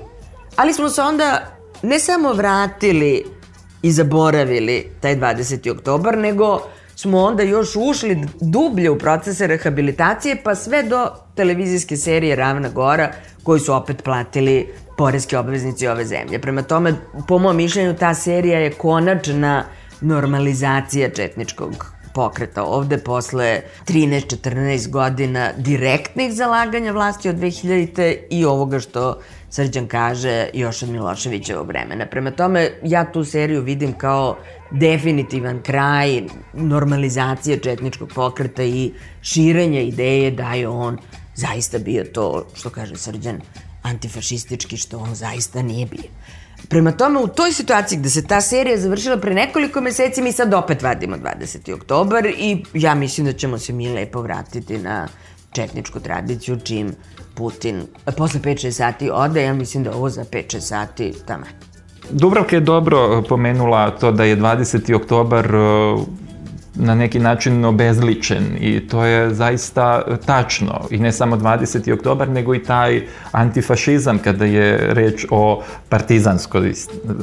ali 0.56 0.72
smo 0.72 0.88
se 0.88 1.02
onda 1.02 1.40
ne 1.82 1.98
samo 1.98 2.32
vratili 2.32 3.24
i 3.82 3.92
zaboravili 3.92 4.90
taj 5.00 5.16
20. 5.16 5.72
oktobar, 5.72 6.18
nego 6.18 6.60
smo 6.96 7.18
onda 7.18 7.42
još 7.42 7.76
ušli 7.76 8.26
dublje 8.40 8.90
u 8.90 8.98
procese 8.98 9.46
rehabilitacije, 9.46 10.36
pa 10.44 10.54
sve 10.54 10.82
do 10.82 11.10
televizijske 11.34 11.96
serije 11.96 12.36
Ravna 12.36 12.68
Gora, 12.68 13.12
koji 13.42 13.60
su 13.60 13.74
opet 13.74 14.02
platili 14.02 14.68
poreski 14.96 15.36
obveznici 15.36 15.88
ove 15.88 16.04
zemlje. 16.04 16.38
Prema 16.38 16.62
tome, 16.62 16.94
po 17.28 17.38
mojom 17.38 17.56
mišljenju, 17.56 17.96
ta 17.96 18.14
serija 18.14 18.58
je 18.58 18.70
konačna 18.70 19.64
normalizacija 20.00 21.10
četničkog 21.10 21.97
pokreta 22.18 22.64
ovde 22.64 22.98
posle 22.98 23.60
13-14 23.86 24.90
godina 24.90 25.50
direktnih 25.56 26.32
zalaganja 26.34 26.92
vlasti 26.92 27.28
od 27.28 27.36
2000. 27.36 28.16
i 28.30 28.44
ovoga 28.44 28.80
što 28.80 29.20
Srđan 29.50 29.86
kaže 29.86 30.48
još 30.54 30.82
od 30.82 30.88
Miloševićevog 30.88 31.66
vremena. 31.66 32.06
Prema 32.06 32.30
tome, 32.30 32.70
ja 32.82 33.04
tu 33.12 33.24
seriju 33.24 33.62
vidim 33.62 33.92
kao 33.92 34.36
definitivan 34.70 35.62
kraj 35.62 36.22
normalizacije 36.52 37.58
četničkog 37.58 38.10
pokreta 38.14 38.62
i 38.62 38.90
širenja 39.22 39.80
ideje 39.80 40.30
da 40.30 40.54
je 40.54 40.68
on 40.68 40.98
zaista 41.34 41.78
bio 41.78 42.04
to, 42.04 42.46
što 42.54 42.70
kaže 42.70 42.96
Srđan, 42.96 43.40
antifašistički, 43.88 44.76
što 44.76 44.98
on 44.98 45.14
zaista 45.14 45.62
nije 45.62 45.86
bio. 45.86 46.10
Prema 46.68 46.92
tome, 46.92 47.20
u 47.20 47.28
toj 47.28 47.52
situaciji 47.52 47.98
gde 47.98 48.10
se 48.10 48.26
ta 48.26 48.40
serija 48.40 48.78
završila 48.78 49.16
pre 49.16 49.34
nekoliko 49.34 49.80
meseci, 49.80 50.22
mi 50.22 50.32
sad 50.32 50.54
opet 50.54 50.82
vadimo 50.82 51.16
20. 51.16 51.74
oktobar 51.74 52.26
i 52.26 52.64
ja 52.74 52.94
mislim 52.94 53.26
da 53.26 53.32
ćemo 53.32 53.58
se 53.58 53.72
mi 53.72 53.88
lepo 53.88 54.22
vratiti 54.22 54.78
na 54.78 55.08
četničku 55.52 56.00
tradiciju 56.00 56.58
čim 56.64 56.94
Putin 57.34 57.82
posle 58.16 58.40
5-6 58.40 58.70
sati 58.70 59.10
ode, 59.12 59.42
ja 59.42 59.54
mislim 59.54 59.84
da 59.84 59.96
ovo 59.96 60.10
za 60.10 60.24
5-6 60.24 60.60
sati 60.60 61.12
tamo. 61.26 61.44
Dubravka 62.10 62.56
je 62.56 62.60
dobro 62.60 63.22
pomenula 63.28 63.90
to 63.90 64.12
da 64.12 64.24
je 64.24 64.36
20. 64.36 64.94
oktobar 64.94 65.48
na 66.74 66.94
neki 66.94 67.18
način 67.18 67.64
obezličen 67.64 68.44
i 68.60 68.88
to 68.88 69.04
je 69.04 69.34
zaista 69.34 70.02
tačno 70.26 70.80
i 70.90 70.98
ne 70.98 71.12
samo 71.12 71.36
20. 71.36 71.92
oktobar 71.92 72.28
nego 72.28 72.54
i 72.54 72.62
taj 72.62 73.02
antifašizam 73.32 74.18
kada 74.18 74.44
je 74.44 74.94
reč 74.94 75.26
o 75.30 75.62
partizanskoj 75.88 76.72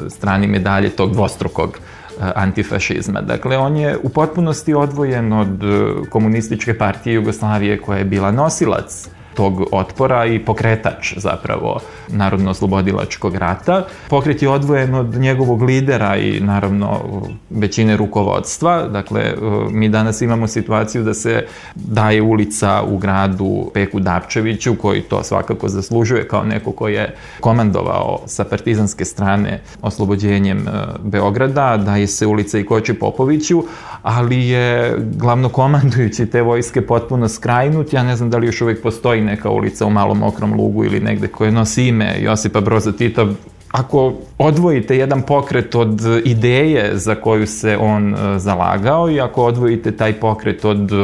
strani 0.09 0.47
medalje 0.47 0.89
tog 0.89 1.11
dvostrukog 1.11 1.77
e, 1.77 2.31
antifašizma. 2.35 3.21
Dakle, 3.21 3.57
on 3.57 3.77
je 3.77 3.97
u 4.03 4.09
potpunosti 4.09 4.73
odvojen 4.73 5.33
od 5.33 5.63
e, 5.63 5.93
komunističke 6.09 6.77
partije 6.77 7.13
Jugoslavije 7.13 7.81
koja 7.81 7.97
je 7.97 8.05
bila 8.05 8.31
nosilac 8.31 9.09
tog 9.35 9.63
otpora 9.71 10.25
i 10.25 10.39
pokretač 10.39 11.13
zapravo 11.17 11.79
narodno-oslobodilačkog 12.07 13.35
rata. 13.35 13.85
Pokret 14.09 14.41
je 14.41 14.49
odvojen 14.49 14.95
od 14.95 15.15
njegovog 15.15 15.61
lidera 15.61 16.17
i 16.17 16.39
naravno 16.39 17.01
većine 17.49 17.97
rukovodstva. 17.97 18.87
Dakle, 18.87 19.33
mi 19.71 19.89
danas 19.89 20.21
imamo 20.21 20.47
situaciju 20.47 21.03
da 21.03 21.13
se 21.13 21.45
daje 21.75 22.21
ulica 22.21 22.83
u 22.87 22.97
gradu 22.97 23.71
Peku 23.73 23.99
Dapčeviću, 23.99 24.75
koji 24.75 25.01
to 25.01 25.23
svakako 25.23 25.69
zaslužuje 25.69 26.27
kao 26.27 26.43
neko 26.43 26.71
ko 26.71 26.87
je 26.87 27.15
komandovao 27.39 28.19
sa 28.25 28.43
partizanske 28.43 29.05
strane 29.05 29.61
oslobođenjem 29.81 30.67
e, 30.67 30.71
Beograda, 31.03 31.77
daje 31.77 32.07
se 32.07 32.27
ulica 32.27 32.59
i 32.59 32.63
Koči 32.65 32.93
Popoviću, 32.93 33.63
ali 34.01 34.47
je 34.47 34.95
glavno 34.99 35.49
komandujući 35.49 36.25
te 36.25 36.41
vojske 36.41 36.81
potpuno 36.81 37.29
skrajnut. 37.29 37.93
Ja 37.93 38.03
ne 38.03 38.15
znam 38.15 38.29
da 38.29 38.37
li 38.37 38.47
još 38.47 38.61
uvek 38.61 38.81
postoji 38.81 39.21
neka 39.25 39.49
ulica 39.49 39.85
u 39.85 39.89
Malom 39.89 40.17
Mokrom 40.17 40.53
Lugu 40.53 40.85
ili 40.85 40.99
negde 40.99 41.27
koje 41.27 41.51
nosi 41.51 41.87
ime 41.87 42.15
Josipa 42.19 42.61
Broza 42.61 42.91
Tita, 42.91 43.27
ako 43.71 44.13
odvojite 44.37 44.97
jedan 44.97 45.21
pokret 45.21 45.75
od 45.75 46.01
ideje 46.25 46.91
za 46.93 47.15
koju 47.15 47.47
se 47.47 47.77
on 47.77 48.13
e, 48.13 48.39
zalagao 48.39 49.09
i 49.09 49.21
ako 49.21 49.43
odvojite 49.43 49.91
taj 49.91 50.13
pokret 50.13 50.65
od 50.65 50.91
e, 50.91 50.95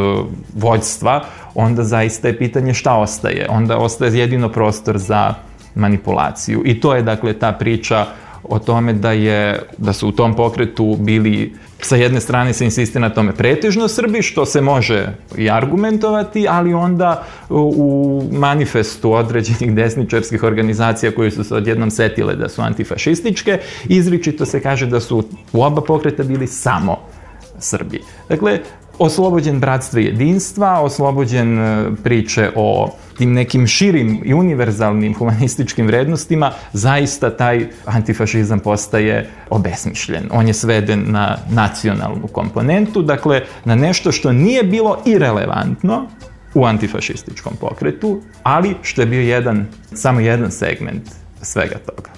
vođstva, 0.55 1.23
onda 1.55 1.83
zaista 1.83 2.27
je 2.27 2.37
pitanje 2.37 2.73
šta 2.73 2.95
ostaje. 2.95 3.47
Onda 3.49 3.77
ostaje 3.77 4.19
jedino 4.19 4.49
prostor 4.49 4.97
za 4.97 5.33
manipulaciju. 5.75 6.61
I 6.65 6.79
to 6.79 6.95
je 6.95 7.01
dakle 7.01 7.33
ta 7.33 7.51
priča 7.51 8.05
o 8.51 8.59
tome 8.59 8.93
da 8.93 9.11
je 9.11 9.59
da 9.77 9.93
su 9.93 10.07
u 10.07 10.11
tom 10.11 10.35
pokretu 10.35 10.95
bili 10.99 11.53
sa 11.81 11.95
jedne 11.95 12.19
strane 12.19 12.53
se 12.53 12.65
insistira 12.65 13.01
na 13.01 13.09
tome 13.09 13.33
pretežno 13.33 13.87
Srbi, 13.87 14.21
što 14.21 14.45
se 14.45 14.61
može 14.61 15.07
i 15.37 15.49
argumentovati, 15.49 16.47
ali 16.49 16.73
onda 16.73 17.23
u 17.49 18.23
manifestu 18.31 19.13
određenih 19.13 19.75
desničarskih 19.75 20.43
organizacija 20.43 21.11
koje 21.11 21.31
su 21.31 21.43
se 21.43 21.55
odjednom 21.55 21.91
setile 21.91 22.35
da 22.35 22.49
su 22.49 22.61
antifašističke, 22.61 23.59
izričito 23.85 24.45
se 24.45 24.61
kaže 24.61 24.85
da 24.85 24.99
su 24.99 25.23
u 25.53 25.63
oba 25.63 25.81
pokreta 25.81 26.23
bili 26.23 26.47
samo 26.47 26.97
Srbi. 27.59 28.01
Dakle, 28.29 28.59
oslobođen 29.01 29.59
bratstva 29.59 29.99
i 29.99 30.05
jedinstva, 30.05 30.79
oslobođen 30.81 31.59
e, 31.59 31.85
priče 32.03 32.49
o 32.55 32.91
tim 33.17 33.33
nekim 33.33 33.67
širim 33.67 34.21
i 34.25 34.33
univerzalnim 34.33 35.13
humanističkim 35.13 35.87
vrednostima, 35.87 36.51
zaista 36.73 37.37
taj 37.37 37.67
antifašizam 37.85 38.59
postaje 38.59 39.29
obesmišljen. 39.49 40.29
On 40.31 40.47
je 40.47 40.53
sveden 40.53 41.03
na 41.07 41.37
nacionalnu 41.49 42.27
komponentu, 42.27 43.01
dakle 43.01 43.41
na 43.65 43.75
nešto 43.75 44.11
što 44.11 44.31
nije 44.31 44.63
bilo 44.63 44.97
irelevantno 45.05 46.07
u 46.53 46.65
antifašističkom 46.65 47.53
pokretu, 47.59 48.21
ali 48.43 48.75
što 48.81 49.01
je 49.01 49.05
bio 49.05 49.21
jedan, 49.21 49.65
samo 49.93 50.19
jedan 50.19 50.51
segment 50.51 51.03
svega 51.41 51.77
toga. 51.85 52.09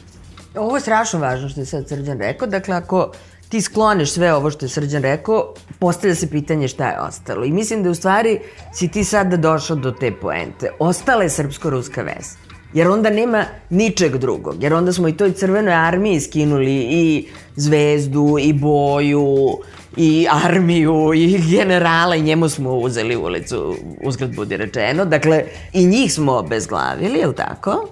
Ovo 0.55 0.77
je 0.77 0.81
strašno 0.81 1.19
važno 1.19 1.49
što 1.49 1.59
je 1.59 1.65
sad 1.65 1.87
Srđan 1.87 2.19
rekao. 2.19 2.47
Dakle, 2.47 2.75
ako 2.75 3.11
ti 3.53 3.61
skloniš 3.61 4.11
sve 4.11 4.33
ovo 4.33 4.51
što 4.51 4.65
je 4.65 4.69
Srđan 4.69 5.03
rekao, 5.03 5.53
postavlja 5.79 6.15
se 6.15 6.29
pitanje 6.29 6.67
šta 6.67 6.87
je 6.87 6.99
ostalo. 6.99 7.45
I 7.45 7.51
mislim 7.51 7.83
da 7.83 7.89
u 7.89 7.95
stvari 7.95 8.39
si 8.73 8.87
ti 8.87 9.03
sada 9.03 9.37
došao 9.37 9.75
do 9.75 9.91
te 9.91 10.11
poente. 10.11 10.71
Ostala 10.79 11.23
je 11.23 11.29
srpsko-ruska 11.29 12.01
veza. 12.01 12.37
Jer 12.73 12.87
onda 12.87 13.09
nema 13.09 13.45
ničeg 13.69 14.17
drugog. 14.17 14.63
Jer 14.63 14.73
onda 14.73 14.93
smo 14.93 15.07
i 15.07 15.17
toj 15.17 15.33
crvenoj 15.33 15.73
armiji 15.73 16.21
skinuli 16.21 16.75
i 16.75 17.27
zvezdu, 17.55 18.37
i 18.39 18.53
boju, 18.53 19.57
i 19.97 20.27
armiju, 20.31 21.13
i 21.15 21.41
generala, 21.49 22.15
i 22.15 22.21
njemu 22.21 22.49
smo 22.49 22.77
uzeli 22.77 23.15
ulicu, 23.15 23.75
uzgled 24.03 24.35
budi 24.35 24.57
rečeno. 24.57 25.05
Dakle, 25.05 25.43
i 25.73 25.85
njih 25.85 26.13
smo 26.13 26.31
obezglavili, 26.31 27.19
je 27.19 27.27
li 27.27 27.35
tako? 27.35 27.87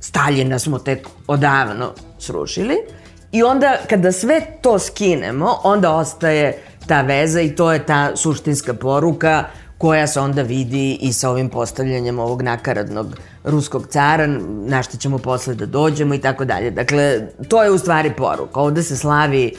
Staljina 0.00 0.58
smo 0.58 0.78
tek 0.78 1.08
odavno 1.26 1.92
srušili. 2.18 2.99
I 3.32 3.42
onda 3.42 3.76
kada 3.88 4.12
sve 4.12 4.40
to 4.60 4.78
skinemo, 4.78 5.60
onda 5.64 5.92
ostaje 5.92 6.58
ta 6.86 7.02
veza 7.02 7.40
i 7.40 7.54
to 7.54 7.72
je 7.72 7.86
ta 7.86 8.16
suštinska 8.16 8.74
poruka 8.74 9.44
koja 9.78 10.06
se 10.06 10.20
onda 10.20 10.42
vidi 10.42 10.98
i 11.00 11.12
sa 11.12 11.30
ovim 11.30 11.48
postavljanjem 11.48 12.18
ovog 12.18 12.42
nakaradnog 12.42 13.06
ruskog 13.44 13.86
cara, 13.86 14.26
na 14.66 14.82
što 14.82 14.96
ćemo 14.96 15.18
posle 15.18 15.54
da 15.54 15.66
dođemo 15.66 16.14
i 16.14 16.18
tako 16.18 16.44
dalje. 16.44 16.70
Dakle, 16.70 17.20
to 17.48 17.62
je 17.62 17.70
u 17.70 17.78
stvari 17.78 18.12
poruka. 18.16 18.60
Ovde 18.60 18.82
se 18.82 18.96
slavi 18.96 19.52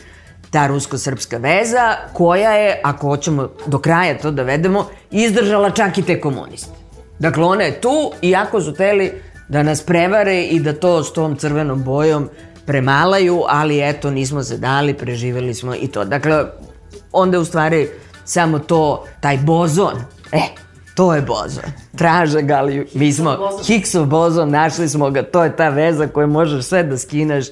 ta 0.51 0.67
rusko-srpska 0.67 1.37
veza 1.37 1.95
koja 2.13 2.51
je, 2.51 2.81
ako 2.83 3.07
hoćemo 3.07 3.49
do 3.67 3.79
kraja 3.79 4.17
to 4.17 4.31
da 4.31 4.43
vedemo, 4.43 4.85
izdržala 5.11 5.69
čak 5.69 5.97
i 5.97 6.01
te 6.01 6.21
komuniste. 6.21 6.71
Dakle, 7.19 7.43
ona 7.43 7.63
je 7.63 7.81
tu, 7.81 8.11
iako 8.21 8.61
su 8.61 8.73
teli 8.73 9.11
da 9.49 9.63
nas 9.63 9.81
prevare 9.81 10.41
i 10.41 10.59
da 10.59 10.73
to 10.73 11.03
s 11.03 11.13
tom 11.13 11.35
crvenom 11.35 11.83
bojom 11.83 12.29
premalaju, 12.65 13.43
ali 13.47 13.89
eto, 13.89 14.11
nismo 14.11 14.43
se 14.43 14.57
dali, 14.57 14.93
preživeli 14.93 15.53
smo 15.53 15.75
i 15.75 15.87
to. 15.87 16.05
Dakle, 16.05 16.45
onda 17.11 17.39
u 17.39 17.45
stvari 17.45 17.89
samo 18.25 18.59
to, 18.59 19.05
taj 19.19 19.37
bozon, 19.37 19.93
e, 20.31 20.41
to 20.95 21.13
je 21.15 21.21
bozon. 21.21 21.63
Traže 21.97 22.41
ga, 22.41 22.55
ali 22.55 22.87
mi 22.93 23.13
smo 23.13 23.37
Higgsov 23.65 24.05
bozon, 24.05 24.49
našli 24.49 24.89
smo 24.89 25.09
ga, 25.09 25.23
to 25.23 25.43
je 25.43 25.55
ta 25.55 25.69
veza 25.69 26.07
koju 26.07 26.27
možeš 26.27 26.65
sve 26.65 26.83
da 26.83 26.97
skineš, 26.97 27.45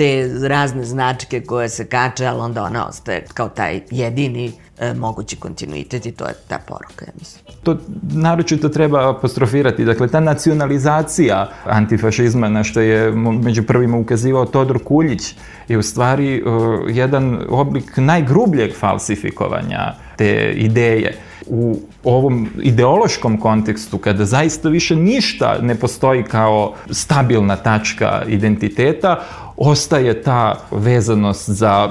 te 0.00 0.28
razne 0.48 0.84
značke 0.84 1.40
koje 1.40 1.68
se 1.68 1.86
kače, 1.86 2.26
ali 2.26 2.40
onda 2.40 2.62
ona 2.62 2.86
ostaje 2.88 3.24
kao 3.34 3.48
taj 3.48 3.80
jedini 3.90 4.52
e, 4.78 4.94
mogući 4.94 5.36
kontinuitet 5.36 6.06
i 6.06 6.12
to 6.12 6.24
je 6.24 6.34
ta 6.48 6.58
poruka, 6.68 7.04
ja 7.06 7.12
mislim. 7.18 7.44
To 7.62 7.76
naročito 8.12 8.68
treba 8.68 9.10
apostrofirati. 9.10 9.84
Dakle, 9.84 10.08
ta 10.08 10.20
nacionalizacija 10.20 11.50
antifašizma 11.64 12.48
na 12.48 12.64
što 12.64 12.80
je 12.80 13.12
među 13.42 13.62
prvima 13.62 13.96
ukazivao 13.96 14.44
Todor 14.46 14.84
Kuljić 14.84 15.34
je 15.68 15.78
u 15.78 15.82
stvari 15.82 16.42
uh, 16.42 16.80
jedan 16.88 17.38
oblik 17.48 17.96
najgrubljeg 17.96 18.76
falsifikovanja 18.76 19.94
te 20.16 20.52
ideje 20.56 21.18
u 21.46 21.76
ovom 22.04 22.48
ideološkom 22.62 23.40
kontekstu, 23.40 23.98
kada 23.98 24.24
zaista 24.24 24.68
više 24.68 24.96
ništa 24.96 25.58
ne 25.62 25.74
postoji 25.74 26.22
kao 26.22 26.74
stabilna 26.90 27.56
tačka 27.56 28.22
identiteta, 28.26 29.20
ostaje 29.56 30.22
ta 30.22 30.54
vezanost 30.70 31.50
za 31.50 31.90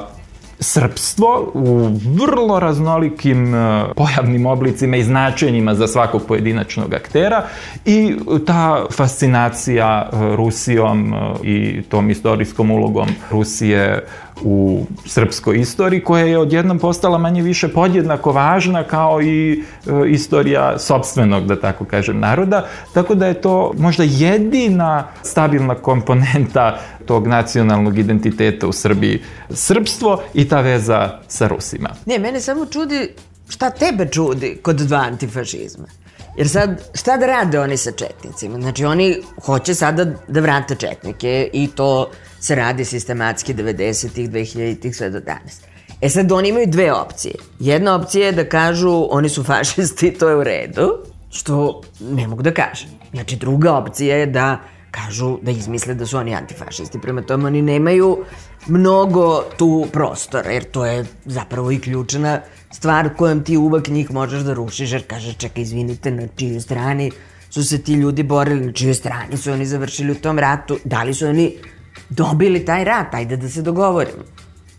srpstvo 0.60 1.52
u 1.54 1.90
vrlo 2.16 2.60
raznolikim 2.60 3.56
e, 3.56 3.84
pojavnim 3.96 4.46
oblicima 4.46 4.98
i 4.98 5.04
značenjima 5.04 5.76
za 5.76 5.88
svakog 5.88 6.22
pojedinačnog 6.28 6.94
aktera 6.94 7.44
i 7.86 8.16
ta 8.46 8.86
fascinacija 8.92 10.10
e, 10.14 10.36
Rusijom 10.36 11.14
e, 11.14 11.18
i 11.44 11.82
tom 11.82 12.10
istorijskom 12.10 12.72
ulogom 12.72 13.08
Rusije 13.32 14.04
u 14.44 14.86
srpskoj 15.06 15.60
istoriji, 15.60 16.04
koja 16.04 16.26
je 16.26 16.38
odjednom 16.38 16.80
postala 16.80 17.18
manje 17.18 17.42
više 17.42 17.68
podjednako 17.68 18.32
važna 18.32 18.84
kao 18.84 19.22
i 19.22 19.52
e, 19.54 20.10
istorija 20.10 20.80
sobstvenog, 20.80 21.46
da 21.46 21.60
tako 21.60 21.86
kažem, 21.86 22.20
naroda. 22.20 22.66
Tako 22.94 23.16
da 23.16 23.28
je 23.28 23.42
to 23.42 23.74
možda 23.78 24.04
jedina 24.08 25.08
stabilna 25.22 25.76
komponenta 25.76 26.80
tog 27.10 27.28
nacionalnog 27.28 27.98
identiteta 27.98 28.68
u 28.68 28.72
Srbiji. 28.72 29.22
Srpstvo 29.50 30.22
i 30.34 30.48
ta 30.48 30.62
veza 30.62 31.20
sa 31.28 31.48
Rusima. 31.48 31.90
Ne, 32.06 32.20
mene 32.20 32.42
samo 32.42 32.66
čudi 32.66 33.10
šta 33.50 33.70
tebe 33.70 34.06
čudi 34.12 34.60
kod 34.62 34.76
dva 34.76 34.98
antifašizma. 34.98 35.88
Jer 36.38 36.50
sad, 36.50 36.78
šta 36.94 37.18
da 37.18 37.26
rade 37.26 37.60
oni 37.60 37.78
sa 37.78 37.92
četnicima? 37.92 38.60
Znači, 38.62 38.86
oni 38.86 39.16
hoće 39.46 39.76
sada 39.76 40.06
da 40.28 40.40
vrate 40.40 40.76
četnike 40.76 41.50
i 41.54 41.68
to 41.68 42.12
se 42.40 42.56
radi 42.56 42.86
sistematski 42.86 43.54
90-ih, 43.54 44.30
2000-ih, 44.30 44.96
sve 44.96 45.10
do 45.10 45.20
danas. 45.20 45.62
E 46.02 46.10
sad, 46.10 46.32
oni 46.32 46.50
imaju 46.50 46.68
dve 46.68 46.94
opcije. 46.94 47.36
Jedna 47.60 47.96
opcija 47.96 48.26
je 48.26 48.32
da 48.32 48.50
kažu 48.50 49.08
oni 49.10 49.30
su 49.30 49.44
fašisti, 49.44 50.12
to 50.12 50.30
je 50.30 50.36
u 50.36 50.44
redu, 50.44 50.92
što 51.32 51.82
ne 52.00 52.28
mogu 52.28 52.44
da 52.44 52.54
kažem. 52.54 52.90
Znači, 53.14 53.36
druga 53.36 53.74
opcija 53.74 54.18
je 54.18 54.26
da 54.26 54.60
kažu 54.92 55.38
da 55.42 55.52
izmisle 55.52 55.94
da 55.94 56.06
su 56.06 56.18
oni 56.18 56.36
antifašisti. 56.36 57.00
Prema 57.00 57.22
tome, 57.22 57.46
oni 57.46 57.62
nemaju 57.62 58.18
mnogo 58.68 59.44
tu 59.58 59.88
prostora, 59.94 60.52
jer 60.52 60.64
to 60.64 60.86
je 60.86 61.06
zapravo 61.26 61.72
i 61.72 61.80
ključna 61.80 62.42
stvar 62.72 63.16
kojom 63.16 63.44
ti 63.44 63.58
uvek 63.58 63.88
njih 63.88 64.12
možeš 64.12 64.42
da 64.42 64.54
rušiš, 64.54 64.92
jer 64.92 65.08
kaže, 65.08 65.34
čekaj, 65.34 65.64
izvinite, 65.64 66.12
na 66.12 66.28
čijoj 66.36 66.62
strani 66.62 67.12
su 67.50 67.64
se 67.64 67.82
ti 67.82 67.94
ljudi 67.94 68.24
borili, 68.24 68.66
na 68.66 68.72
čijoj 68.72 68.94
strani 68.94 69.38
su 69.38 69.52
oni 69.52 69.66
završili 69.66 70.12
u 70.12 70.16
tom 70.16 70.40
ratu, 70.40 70.78
da 70.84 71.04
li 71.04 71.14
su 71.14 71.28
oni 71.28 71.56
dobili 72.10 72.66
taj 72.66 72.84
rat, 72.84 73.14
ajde 73.14 73.38
da 73.38 73.50
se 73.50 73.62
dogovorimo. 73.62 74.24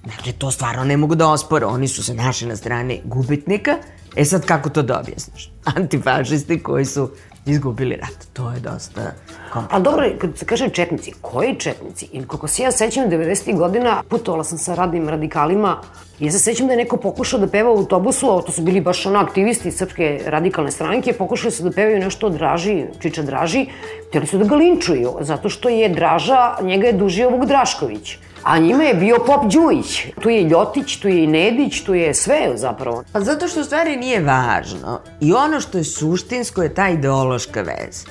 Dakle, 0.05 0.33
to 0.33 0.51
stvarno 0.51 0.85
ne 0.85 0.97
mogu 0.97 1.15
da 1.15 1.29
ospore. 1.29 1.67
Oni 1.67 1.89
su 1.89 2.05
se 2.05 2.15
našli 2.15 2.49
na 2.49 2.57
strani 2.57 3.01
gubitnika. 3.05 3.77
E 4.17 4.25
sad, 4.25 4.47
kako 4.47 4.71
to 4.71 4.83
da 4.83 5.01
objasniš? 5.01 5.53
Antifašisti 5.77 6.63
koji 6.63 6.85
su 6.85 7.11
izgubili 7.47 7.97
rat. 7.97 8.27
To 8.33 8.51
je 8.51 8.61
dosta 8.61 9.13
kompleksno. 9.53 9.77
A 9.77 9.81
dobro, 9.81 10.11
kad 10.19 10.39
se 10.39 10.45
kaže 10.45 10.69
četnici, 10.69 11.13
koji 11.21 11.55
četnici? 11.55 12.09
I 12.13 12.23
kako 12.27 12.49
se 12.49 12.63
ja 12.63 12.73
sećam 12.73 13.11
90. 13.11 13.57
godina, 13.59 14.03
putovala 14.09 14.45
sam 14.45 14.59
sa 14.59 14.75
radnim 14.75 15.09
radikalima 15.09 15.77
ja 16.21 16.31
se 16.31 16.39
sećam 16.39 16.67
da 16.67 16.73
je 16.73 16.77
neko 16.77 16.97
pokušao 16.97 17.41
da 17.41 17.47
peva 17.47 17.71
u 17.71 17.77
autobusu, 17.77 18.31
a 18.31 18.43
to 18.43 18.53
su 18.53 18.63
bili 18.63 18.81
baš 18.81 19.07
ono 19.07 19.19
aktivisti 19.19 19.71
Srpske 19.71 20.21
radikalne 20.27 20.71
stranke, 20.71 21.13
pokušali 21.13 21.51
su 21.51 21.63
da 21.63 21.71
pevaju 21.71 21.99
nešto 21.99 22.27
o 22.27 22.31
Draži, 22.31 22.85
Čiča 23.01 23.23
Draži, 23.23 23.67
htjeli 24.09 24.27
su 24.27 24.39
da 24.39 24.45
ga 24.45 24.57
linčuju, 24.57 25.15
zato 25.21 25.49
što 25.49 25.69
je 25.69 25.89
Draža, 25.89 26.57
njega 26.63 26.87
je 26.87 26.93
dužio 26.93 27.31
Vuk 27.31 27.47
Drašković. 27.47 28.19
A 28.43 28.59
njima 28.59 28.83
je 28.83 28.95
bio 28.95 29.17
Pop 29.27 29.53
Đujić. 29.53 30.07
Tu 30.23 30.31
je 30.31 30.43
Ljotić, 30.43 30.97
tu 30.97 31.09
je 31.09 31.25
i 31.25 31.27
Nedić, 31.27 31.81
tu 31.81 31.95
je 31.95 32.15
sve 32.15 32.53
zapravo. 32.57 33.05
Pa 33.13 33.21
zato 33.21 33.49
što 33.49 33.61
u 33.61 33.65
stvari 33.65 33.97
nije 33.97 34.21
važno. 34.21 35.01
I 35.21 35.33
ono 35.33 35.61
što 35.61 35.79
je 35.79 35.85
suštinsko 35.85 36.63
je 36.63 36.75
ta 36.75 36.89
ideološka 36.89 37.63
veza. 37.63 38.07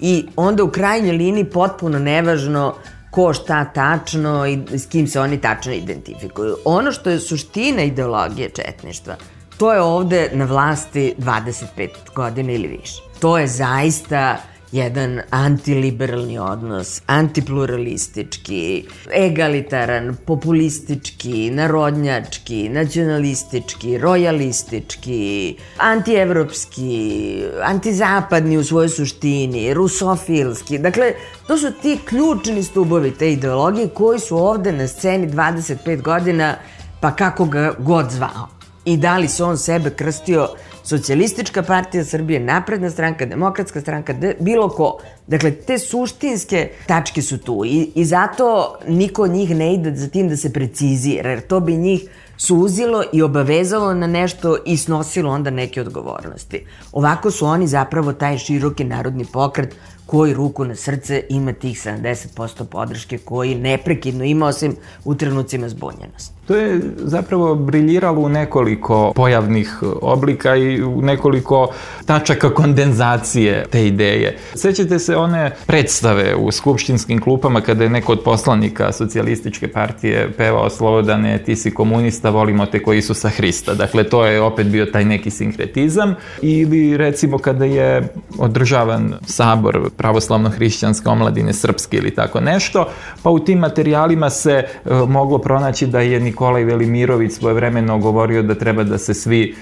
I 0.00 0.26
onda 0.36 0.64
u 0.64 0.70
krajnjoj 0.70 1.16
liniji 1.16 1.44
potpuno 1.44 1.98
nevažno 1.98 2.74
ko 3.10 3.32
šta 3.32 3.64
tačno 3.64 4.46
i 4.46 4.58
s 4.78 4.86
kim 4.86 5.06
se 5.06 5.20
oni 5.20 5.40
tačno 5.40 5.72
identifikuju. 5.72 6.56
Ono 6.64 6.92
što 6.92 7.10
je 7.10 7.20
suština 7.20 7.82
ideologije 7.82 8.50
četništva, 8.50 9.16
to 9.58 9.72
je 9.72 9.80
ovde 9.80 10.30
na 10.32 10.44
vlasti 10.44 11.14
25 11.18 11.88
godina 12.14 12.52
ili 12.52 12.68
više. 12.68 13.02
To 13.20 13.38
je 13.38 13.46
zaista 13.46 14.36
jedan 14.74 15.20
antiliberalni 15.30 16.38
odnos, 16.38 17.02
antipluralistički, 17.06 18.84
egalitaran, 19.14 20.16
populistički, 20.26 21.50
narodnjački, 21.54 22.68
nacionalistički, 22.68 23.98
rojalistički, 23.98 25.56
antievropski, 25.78 27.44
antizapadni 27.62 28.58
u 28.58 28.64
svojoj 28.64 28.88
suštini, 28.88 29.74
rusofilski. 29.74 30.78
Dakle, 30.78 31.12
to 31.46 31.58
su 31.58 31.72
ti 31.82 31.98
ključni 32.08 32.62
stubovi 32.62 33.10
te 33.10 33.32
ideologije 33.32 33.88
koji 33.88 34.20
su 34.20 34.36
ovde 34.36 34.72
na 34.72 34.88
sceni 34.88 35.28
25 35.28 36.02
godina, 36.02 36.56
pa 37.00 37.10
kako 37.10 37.44
ga 37.44 37.74
god 37.78 38.10
zvao. 38.10 38.48
I 38.84 38.96
da 38.96 39.18
li 39.18 39.28
se 39.28 39.44
on 39.44 39.58
sebe 39.58 39.90
krstio 39.90 40.48
socijalistička 40.84 41.62
partija 41.62 42.04
Srbije, 42.04 42.40
napredna 42.40 42.90
stranka, 42.90 43.26
demokratska 43.26 43.80
stranka, 43.80 44.12
de, 44.12 44.36
bilo 44.40 44.68
ko. 44.68 44.98
Dakle, 45.26 45.50
te 45.50 45.78
suštinske 45.78 46.68
tačke 46.86 47.22
su 47.22 47.38
tu 47.38 47.62
i, 47.66 47.92
i 47.94 48.04
zato 48.04 48.78
niko 48.88 49.22
od 49.22 49.30
njih 49.30 49.56
ne 49.56 49.74
ide 49.74 49.96
za 49.96 50.08
tim 50.08 50.28
da 50.28 50.36
se 50.36 50.52
precizira, 50.52 51.30
jer 51.30 51.40
to 51.40 51.60
bi 51.60 51.76
njih 51.76 52.08
suzilo 52.36 53.04
i 53.12 53.22
obavezalo 53.22 53.94
na 53.94 54.06
nešto 54.06 54.56
i 54.66 54.76
snosilo 54.76 55.30
onda 55.30 55.50
neke 55.50 55.80
odgovornosti. 55.80 56.66
Ovako 56.92 57.30
su 57.30 57.46
oni 57.46 57.66
zapravo 57.66 58.12
taj 58.12 58.38
široki 58.38 58.84
narodni 58.84 59.24
pokret 59.32 59.76
koji 60.06 60.34
ruku 60.34 60.64
na 60.64 60.74
srce 60.74 61.22
ima 61.28 61.52
tih 61.52 61.76
70% 61.76 62.64
podrške 62.64 63.18
koji 63.18 63.54
neprekidno 63.54 64.24
ima 64.24 64.46
osim 64.46 64.76
u 65.04 65.14
trenucima 65.14 65.68
zbunjenosti. 65.68 66.34
To 66.46 66.56
je 66.56 66.80
zapravo 66.96 67.54
briljiralo 67.54 68.20
u 68.20 68.28
nekoliko 68.28 69.12
pojavnih 69.14 69.78
oblika 70.02 70.56
i 70.56 70.82
u 70.82 71.02
nekoliko 71.02 71.68
tačaka 72.06 72.54
kondenzacije 72.54 73.66
te 73.70 73.86
ideje. 73.86 74.38
Sećate 74.54 74.98
se 74.98 75.16
one 75.16 75.50
predstave 75.66 76.34
u 76.36 76.52
skupštinskim 76.52 77.20
klupama 77.20 77.60
kada 77.60 77.84
je 77.84 77.90
neko 77.90 78.12
od 78.12 78.20
poslanika 78.24 78.92
socijalističke 78.92 79.68
partije 79.68 80.32
pevao 80.36 80.70
Slobodane, 80.70 81.38
ti 81.38 81.56
si 81.56 81.70
komunista, 81.70 82.30
volimo 82.30 82.66
te 82.66 82.82
koji 82.82 83.02
su 83.02 83.14
sa 83.14 83.28
Hrista. 83.28 83.74
Dakle, 83.74 84.04
to 84.04 84.26
je 84.26 84.40
opet 84.40 84.66
bio 84.66 84.86
taj 84.86 85.04
neki 85.04 85.30
sinkretizam. 85.30 86.14
Ili 86.42 86.96
recimo 86.96 87.38
kada 87.38 87.64
je 87.64 88.08
održavan 88.38 89.14
sabor 89.26 89.90
pravoslavno-hrišćanske 89.96 91.08
omladine 91.08 91.52
srpske 91.52 91.96
ili 91.96 92.14
tako 92.14 92.40
nešto, 92.40 92.88
pa 93.22 93.30
u 93.30 93.38
tim 93.38 93.58
materijalima 93.58 94.30
se 94.30 94.64
uh, 94.84 95.08
moglo 95.08 95.38
pronaći 95.38 95.86
da 95.86 96.00
je 96.00 96.20
Nikolaj 96.20 96.64
Velimirović 96.64 97.32
svojevremeno 97.32 97.98
govorio 97.98 98.42
da 98.42 98.54
treba 98.54 98.82
da 98.82 98.98
se 98.98 99.14
svi 99.14 99.54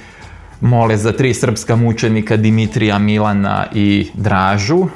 mole 0.60 0.96
za 0.96 1.12
tri 1.12 1.34
srpska 1.34 1.76
mučenika 1.76 2.36
Dimitrija, 2.36 2.98
Milana 2.98 3.66
i 3.74 4.10
Dražu, 4.14 4.86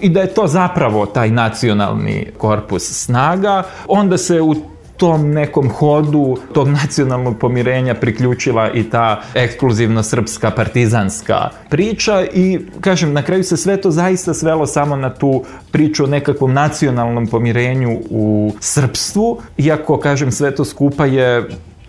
i 0.00 0.08
da 0.08 0.20
je 0.20 0.34
to 0.34 0.46
zapravo 0.46 1.06
taj 1.06 1.30
nacionalni 1.30 2.26
korpus 2.38 2.82
snaga, 2.82 3.62
onda 3.88 4.18
se 4.18 4.40
u 4.40 4.73
tom 4.96 5.30
nekom 5.30 5.70
hodu 5.70 6.36
tog 6.52 6.68
nacionalnog 6.68 7.38
pomirenja 7.38 7.94
priključila 7.94 8.70
i 8.72 8.90
ta 8.90 9.22
ekskluzivno 9.34 10.02
srpska 10.02 10.50
partizanska 10.50 11.48
priča 11.70 12.24
i 12.34 12.60
kažem 12.80 13.12
na 13.12 13.22
kraju 13.22 13.44
se 13.44 13.56
sve 13.56 13.76
to 13.76 13.90
zaista 13.90 14.34
svelo 14.34 14.66
samo 14.66 14.96
na 14.96 15.14
tu 15.14 15.44
priču 15.70 16.04
o 16.04 16.06
nekakvom 16.06 16.52
nacionalnom 16.52 17.26
pomirenju 17.26 18.00
u 18.10 18.52
srpstvu 18.60 19.40
iako 19.58 19.98
kažem 19.98 20.30
sve 20.30 20.54
to 20.54 20.64
skupa 20.64 21.06
je 21.06 21.48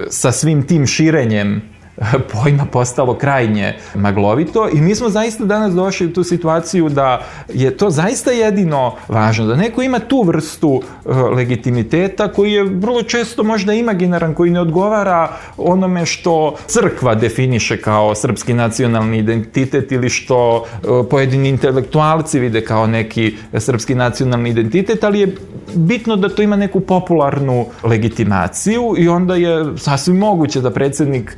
sa 0.10 0.32
svim 0.32 0.64
tim 0.64 0.88
širenjem 0.88 1.75
pojma 2.34 2.66
postalo 2.66 3.18
krajnje 3.18 3.74
maglovito 3.96 4.70
i 4.74 4.82
mi 4.82 4.96
smo 4.96 5.10
zaista 5.10 5.46
danas 5.46 5.74
došli 5.74 6.08
u 6.08 6.14
tu 6.14 6.24
situaciju 6.24 6.90
da 6.90 7.22
je 7.54 7.78
to 7.78 7.90
zaista 7.90 8.32
jedino 8.32 8.96
važno, 9.08 9.46
da 9.46 9.56
neko 9.56 9.82
ima 9.82 10.00
tu 10.00 10.24
vrstu 10.24 10.82
e, 10.82 11.14
legitimiteta 11.14 12.32
koji 12.32 12.52
je 12.52 12.64
vrlo 12.64 13.04
često 13.04 13.44
možda 13.44 13.74
imaginaran, 13.74 14.34
koji 14.34 14.52
ne 14.52 14.60
odgovara 14.60 15.32
onome 15.58 16.06
što 16.06 16.56
crkva 16.68 17.16
definiše 17.16 17.82
kao 17.82 18.16
srpski 18.16 18.54
nacionalni 18.54 19.18
identitet 19.18 19.92
ili 19.92 20.10
što 20.10 20.66
e, 20.66 20.88
pojedini 21.10 21.50
intelektualci 21.50 22.40
vide 22.40 22.62
kao 22.62 22.88
neki 22.88 23.36
srpski 23.58 23.96
nacionalni 23.96 24.50
identitet, 24.50 25.04
ali 25.04 25.20
je 25.20 25.36
bitno 25.76 26.16
da 26.16 26.30
to 26.30 26.42
ima 26.42 26.56
neku 26.56 26.80
popularnu 26.80 27.66
legitimaciju 27.84 28.96
i 28.98 29.08
onda 29.08 29.36
je 29.36 29.78
sasvim 29.78 30.18
moguće 30.18 30.62
da 30.62 30.72
predsednik 30.72 31.38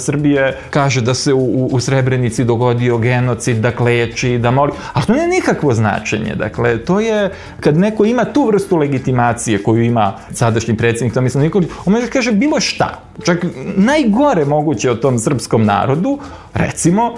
Srbije 0.00 0.56
kaže 0.70 1.00
da 1.00 1.14
se 1.14 1.32
u, 1.32 1.66
u 1.72 1.80
Srebrenici 1.80 2.44
dogodio 2.44 2.98
genocid, 2.98 3.56
da 3.56 3.70
kleči, 3.70 4.38
da 4.38 4.50
moli, 4.50 4.72
ali 4.92 5.06
to 5.06 5.12
nije 5.12 5.28
nikakvo 5.28 5.74
značenje. 5.74 6.34
Dakle, 6.34 6.78
to 6.84 7.00
je, 7.00 7.30
kad 7.60 7.76
neko 7.76 8.04
ima 8.04 8.24
tu 8.24 8.46
vrstu 8.46 8.76
legitimacije 8.76 9.62
koju 9.62 9.82
ima 9.82 10.12
sadašnji 10.30 10.76
predsednik 10.76 11.14
Tomislav 11.14 11.44
Nikolić, 11.44 11.70
on 11.86 11.92
može 11.92 12.06
kaže 12.10 12.32
bilo 12.32 12.60
šta. 12.60 13.02
Čak 13.24 13.46
najgore 13.76 14.44
moguće 14.44 14.90
o 14.90 14.94
tom 14.94 15.18
srpskom 15.18 15.64
narodu, 15.64 16.18
recimo, 16.54 17.14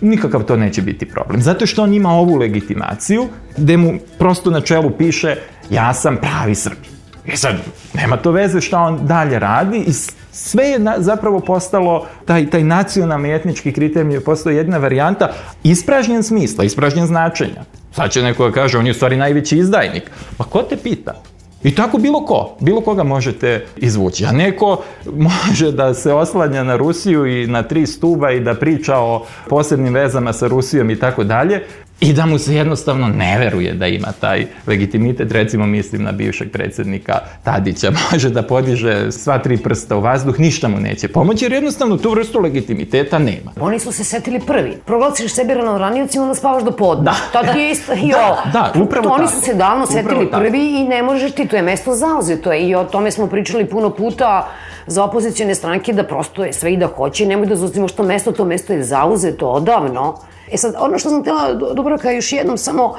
nikakav 0.00 0.42
to 0.42 0.56
neće 0.56 0.82
biti 0.82 1.06
problem. 1.06 1.42
Zato 1.42 1.66
što 1.66 1.82
on 1.82 1.94
ima 1.94 2.10
ovu 2.10 2.36
legitimaciju, 2.36 3.28
gde 3.56 3.76
mu 3.76 3.98
prosto 4.18 4.50
na 4.50 4.60
čelu 4.60 4.90
piše 4.90 5.36
ja 5.70 5.94
sam 5.94 6.16
pravi 6.16 6.54
Srbin. 6.54 6.90
E 7.26 7.36
sad, 7.36 7.56
nema 7.94 8.16
to 8.16 8.30
veze 8.30 8.60
šta 8.60 8.78
on 8.78 9.06
dalje 9.06 9.38
radi 9.38 9.84
i 9.86 9.92
sve 10.32 10.64
je 10.64 10.78
na, 10.78 10.94
zapravo 10.98 11.40
postalo, 11.40 12.06
taj, 12.24 12.50
taj 12.50 12.64
nacionalni 12.64 13.34
etnički 13.34 13.72
kriterijum 13.72 14.10
je 14.10 14.20
postao 14.20 14.50
jedna 14.50 14.78
varijanta 14.78 15.28
ispražnjen 15.62 16.22
smisla, 16.22 16.64
ispražnjen 16.64 17.06
značenja. 17.06 17.64
Sad 17.92 18.10
će 18.10 18.22
neko 18.22 18.48
da 18.48 18.52
kaže, 18.52 18.78
on 18.78 18.86
je 18.86 18.90
u 18.90 18.94
stvari 18.94 19.16
najveći 19.16 19.58
izdajnik. 19.58 20.10
Pa 20.36 20.44
ko 20.44 20.62
te 20.62 20.76
pita? 20.76 21.22
I 21.62 21.74
tako 21.74 21.98
bilo 21.98 22.24
ko, 22.26 22.56
bilo 22.60 22.80
koga 22.80 23.02
možete 23.02 23.66
izvući. 23.76 24.24
A 24.24 24.32
neko 24.32 24.82
može 25.16 25.72
da 25.72 25.94
se 25.94 26.12
oslanja 26.12 26.62
na 26.64 26.76
Rusiju 26.76 27.26
i 27.26 27.46
na 27.46 27.62
tri 27.62 27.86
stuba 27.86 28.30
i 28.30 28.40
da 28.40 28.54
priča 28.54 28.98
o 28.98 29.26
posebnim 29.48 29.94
vezama 29.94 30.32
sa 30.32 30.46
Rusijom 30.46 30.90
i 30.90 30.98
tako 30.98 31.24
dalje, 31.24 31.64
i 32.00 32.12
da 32.12 32.26
mu 32.26 32.38
se 32.38 32.54
jednostavno 32.54 33.08
ne 33.08 33.38
veruje 33.38 33.72
da 33.72 33.86
ima 33.86 34.12
taj 34.20 34.46
legitimitet, 34.66 35.32
recimo 35.32 35.66
mislim 35.66 36.02
na 36.02 36.12
bivšeg 36.12 36.52
predsednika 36.52 37.18
Tadića, 37.44 37.92
može 38.12 38.30
da 38.30 38.42
podiže 38.42 39.12
sva 39.12 39.38
tri 39.38 39.56
prsta 39.56 39.96
u 39.96 40.00
vazduh, 40.00 40.40
ništa 40.40 40.68
mu 40.68 40.80
neće 40.80 41.08
pomoći, 41.08 41.44
jer 41.44 41.52
jednostavno 41.52 41.96
tu 41.96 42.10
vrstu 42.10 42.40
legitimiteta 42.40 43.18
nema. 43.18 43.52
Oni 43.60 43.78
su 43.78 43.92
se 43.92 44.04
setili 44.04 44.40
prvi. 44.40 44.76
Proglasiš 44.86 45.34
sebe 45.34 45.54
ranioci, 45.54 46.18
onda 46.18 46.34
spavaš 46.34 46.62
do 46.62 46.70
podne. 46.70 47.04
Da. 47.04 47.14
To 47.32 47.52
ti 47.52 47.58
je 47.58 47.70
isto 47.76 47.92
i 47.92 48.12
ovo. 48.14 48.36
Da, 48.52 48.72
da, 48.74 48.82
upravo 48.82 49.04
to, 49.04 49.08
tako. 49.08 49.22
Oni 49.22 49.28
su 49.28 49.40
se 49.40 49.54
davno 49.54 49.84
upravo 49.84 50.02
setili 50.02 50.30
tako. 50.30 50.42
prvi 50.42 50.80
i 50.80 50.84
ne 50.84 51.02
možeš 51.02 51.32
ti, 51.32 51.48
to 51.48 51.56
je 51.56 51.62
mesto 51.62 51.94
zauzeto 51.94 52.52
i 52.52 52.74
o 52.74 52.84
tome 52.84 53.10
smo 53.10 53.26
pričali 53.26 53.66
puno 53.66 53.90
puta 53.90 54.48
za 54.86 55.04
opozicijone 55.04 55.54
stranke 55.54 55.92
da 55.92 56.04
prosto 56.04 56.44
je 56.44 56.52
sve 56.52 56.72
i 56.72 56.76
da 56.76 56.86
hoće, 56.86 57.26
nemoj 57.26 57.46
da 57.46 57.56
zauzimo 57.56 57.88
što 57.88 58.02
mesto, 58.02 58.32
to 58.32 58.44
mesto 58.44 58.72
je 58.72 58.84
zauzeto 58.84 59.48
odavno 59.48 60.14
E 60.52 60.56
sad, 60.56 60.74
ono 60.78 60.98
što 60.98 61.10
sam 61.10 61.20
htjela, 61.20 61.54
Dubravka, 61.74 62.10
još 62.10 62.32
jednom 62.32 62.58
samo, 62.58 62.94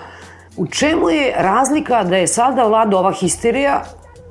u 0.58 0.68
čemu 0.68 1.10
je 1.10 1.34
razlika 1.38 2.04
da 2.04 2.18
je 2.18 2.28
sada 2.28 2.64
vlada 2.64 2.98
ova 2.98 3.12
histerija 3.12 3.84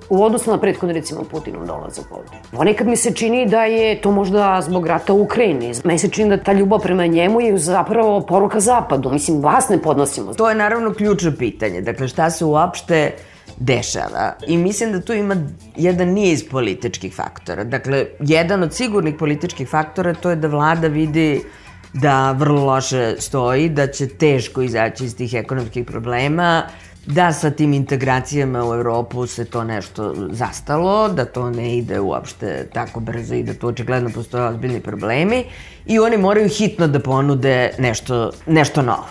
u 0.08 0.24
odnosu 0.24 0.50
na 0.50 0.58
prethodno 0.58 0.92
recimo 0.92 1.24
Putinov 1.30 1.66
dolazak 1.66 2.04
ovde. 2.10 2.30
Ponekad 2.50 2.86
mi 2.86 2.96
se 2.96 3.12
čini 3.14 3.46
da 3.46 3.64
je 3.64 4.00
to 4.00 4.10
možda 4.10 4.60
zbog 4.62 4.86
rata 4.86 5.12
u 5.12 5.22
Ukrajini. 5.22 5.72
Meni 5.84 5.98
se 5.98 6.08
čini 6.08 6.28
da 6.30 6.42
ta 6.42 6.52
ljubav 6.52 6.80
prema 6.80 7.06
njemu 7.06 7.40
je 7.40 7.58
zapravo 7.58 8.20
poruka 8.20 8.60
zapadu. 8.60 9.10
Mislim, 9.10 9.42
vas 9.42 9.68
ne 9.68 9.78
podnosimo. 9.82 10.34
To 10.34 10.48
je 10.48 10.54
naravno 10.54 10.94
ključno 10.94 11.32
pitanje. 11.38 11.80
Dakle, 11.80 12.08
šta 12.08 12.30
se 12.30 12.44
uopšte 12.44 13.12
dešava. 13.56 14.32
I 14.46 14.56
mislim 14.56 14.92
da 14.92 15.00
tu 15.00 15.12
ima 15.12 15.36
jedan 15.76 16.08
niz 16.08 16.48
političkih 16.50 17.14
faktora. 17.14 17.64
Dakle, 17.64 18.06
jedan 18.20 18.62
od 18.62 18.74
sigurnih 18.74 19.14
političkih 19.14 19.68
faktora 19.68 20.14
to 20.14 20.30
je 20.30 20.36
da 20.36 20.48
vlada 20.48 20.86
vidi 20.86 21.42
da 21.92 22.32
vrlo 22.32 22.64
loše 22.64 23.14
stoji, 23.18 23.68
da 23.68 23.86
će 23.86 24.08
teško 24.08 24.62
izaći 24.62 25.04
iz 25.04 25.16
tih 25.16 25.34
ekonomskih 25.34 25.84
problema, 25.86 26.62
da 27.06 27.32
sa 27.32 27.50
tim 27.50 27.72
integracijama 27.72 28.64
u 28.70 28.74
Evropu 28.74 29.26
se 29.26 29.44
to 29.44 29.64
nešto 29.64 30.14
zastalo, 30.30 31.08
da 31.08 31.24
to 31.24 31.50
ne 31.50 31.76
ide 31.76 32.00
uopšte 32.00 32.66
tako 32.72 33.00
brzo 33.00 33.34
i 33.34 33.42
da 33.42 33.54
tu 33.54 33.68
očigledno 33.68 34.10
postoje 34.10 34.44
ozbiljni 34.44 34.80
problemi 34.80 35.44
i 35.86 35.98
oni 35.98 36.16
moraju 36.16 36.48
hitno 36.48 36.86
da 36.86 37.00
ponude 37.00 37.70
nešto, 37.78 38.30
nešto 38.46 38.82
novo. 38.82 39.06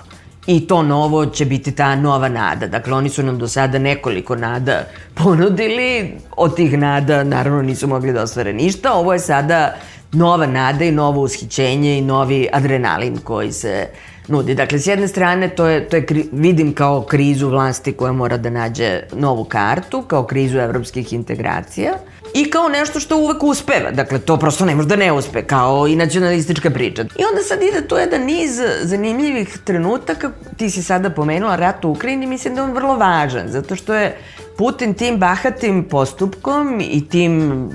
I 0.47 0.67
to 0.67 0.83
novo 0.83 1.25
će 1.25 1.45
biti 1.45 1.71
ta 1.71 1.95
nova 1.95 2.29
nada. 2.29 2.67
Dakle, 2.67 2.93
oni 2.93 3.09
su 3.09 3.23
nam 3.23 3.37
do 3.37 3.47
sada 3.47 3.79
nekoliko 3.79 4.35
nada 4.35 4.83
ponudili. 5.15 6.13
Od 6.37 6.55
tih 6.55 6.77
nada, 6.77 7.23
naravno, 7.23 7.61
nisu 7.61 7.87
mogli 7.87 8.13
da 8.13 8.21
ostvare 8.21 8.53
ništa. 8.53 8.93
Ovo 8.93 9.13
je 9.13 9.19
sada 9.19 9.75
nova 10.11 10.45
nada 10.45 10.85
i 10.85 10.91
novo 10.91 11.21
ushićenje 11.21 11.97
i 11.97 12.01
novi 12.01 12.47
adrenalin 12.53 13.17
koji 13.17 13.51
se 13.51 13.87
nudi. 14.27 14.55
Dakle, 14.55 14.79
s 14.79 14.87
jedne 14.87 15.07
strane, 15.07 15.49
to 15.49 15.65
je, 15.65 15.89
to 15.89 15.95
je 15.95 16.05
kri, 16.05 16.25
vidim 16.31 16.73
kao 16.73 17.01
krizu 17.01 17.49
vlasti 17.49 17.93
koja 17.93 18.11
mora 18.11 18.37
da 18.37 18.49
nađe 18.49 19.01
novu 19.13 19.43
kartu, 19.43 20.01
kao 20.01 20.23
krizu 20.23 20.57
evropskih 20.57 21.13
integracija 21.13 21.93
i 22.33 22.49
kao 22.49 22.69
nešto 22.69 22.99
što 22.99 23.17
uvek 23.17 23.43
uspeva. 23.43 23.91
Dakle, 23.91 24.19
to 24.19 24.37
prosto 24.37 24.65
ne 24.65 24.75
može 24.75 24.87
da 24.87 24.95
ne 24.95 25.11
uspe, 25.11 25.43
kao 25.43 25.87
i 25.87 25.95
nacionalistička 25.95 26.69
priča. 26.69 27.01
I 27.01 27.23
onda 27.31 27.41
sad 27.47 27.63
ide 27.63 27.87
tu 27.87 27.95
jedan 27.95 28.21
niz 28.21 28.61
zanimljivih 28.81 29.57
trenutaka. 29.63 30.31
Ti 30.57 30.69
si 30.69 30.83
sada 30.83 31.09
pomenula 31.09 31.55
rat 31.55 31.85
u 31.85 31.89
Ukrajini, 31.89 32.27
mislim 32.27 32.55
da 32.55 32.61
je 32.61 32.65
on 32.65 32.73
vrlo 32.73 32.97
važan, 32.97 33.47
zato 33.47 33.75
što 33.75 33.93
je 33.93 34.17
Putin 34.59 34.93
tim 34.93 35.17
bahatim 35.17 35.83
postupkom 35.83 36.81
i 36.81 37.05
tim 37.09 37.69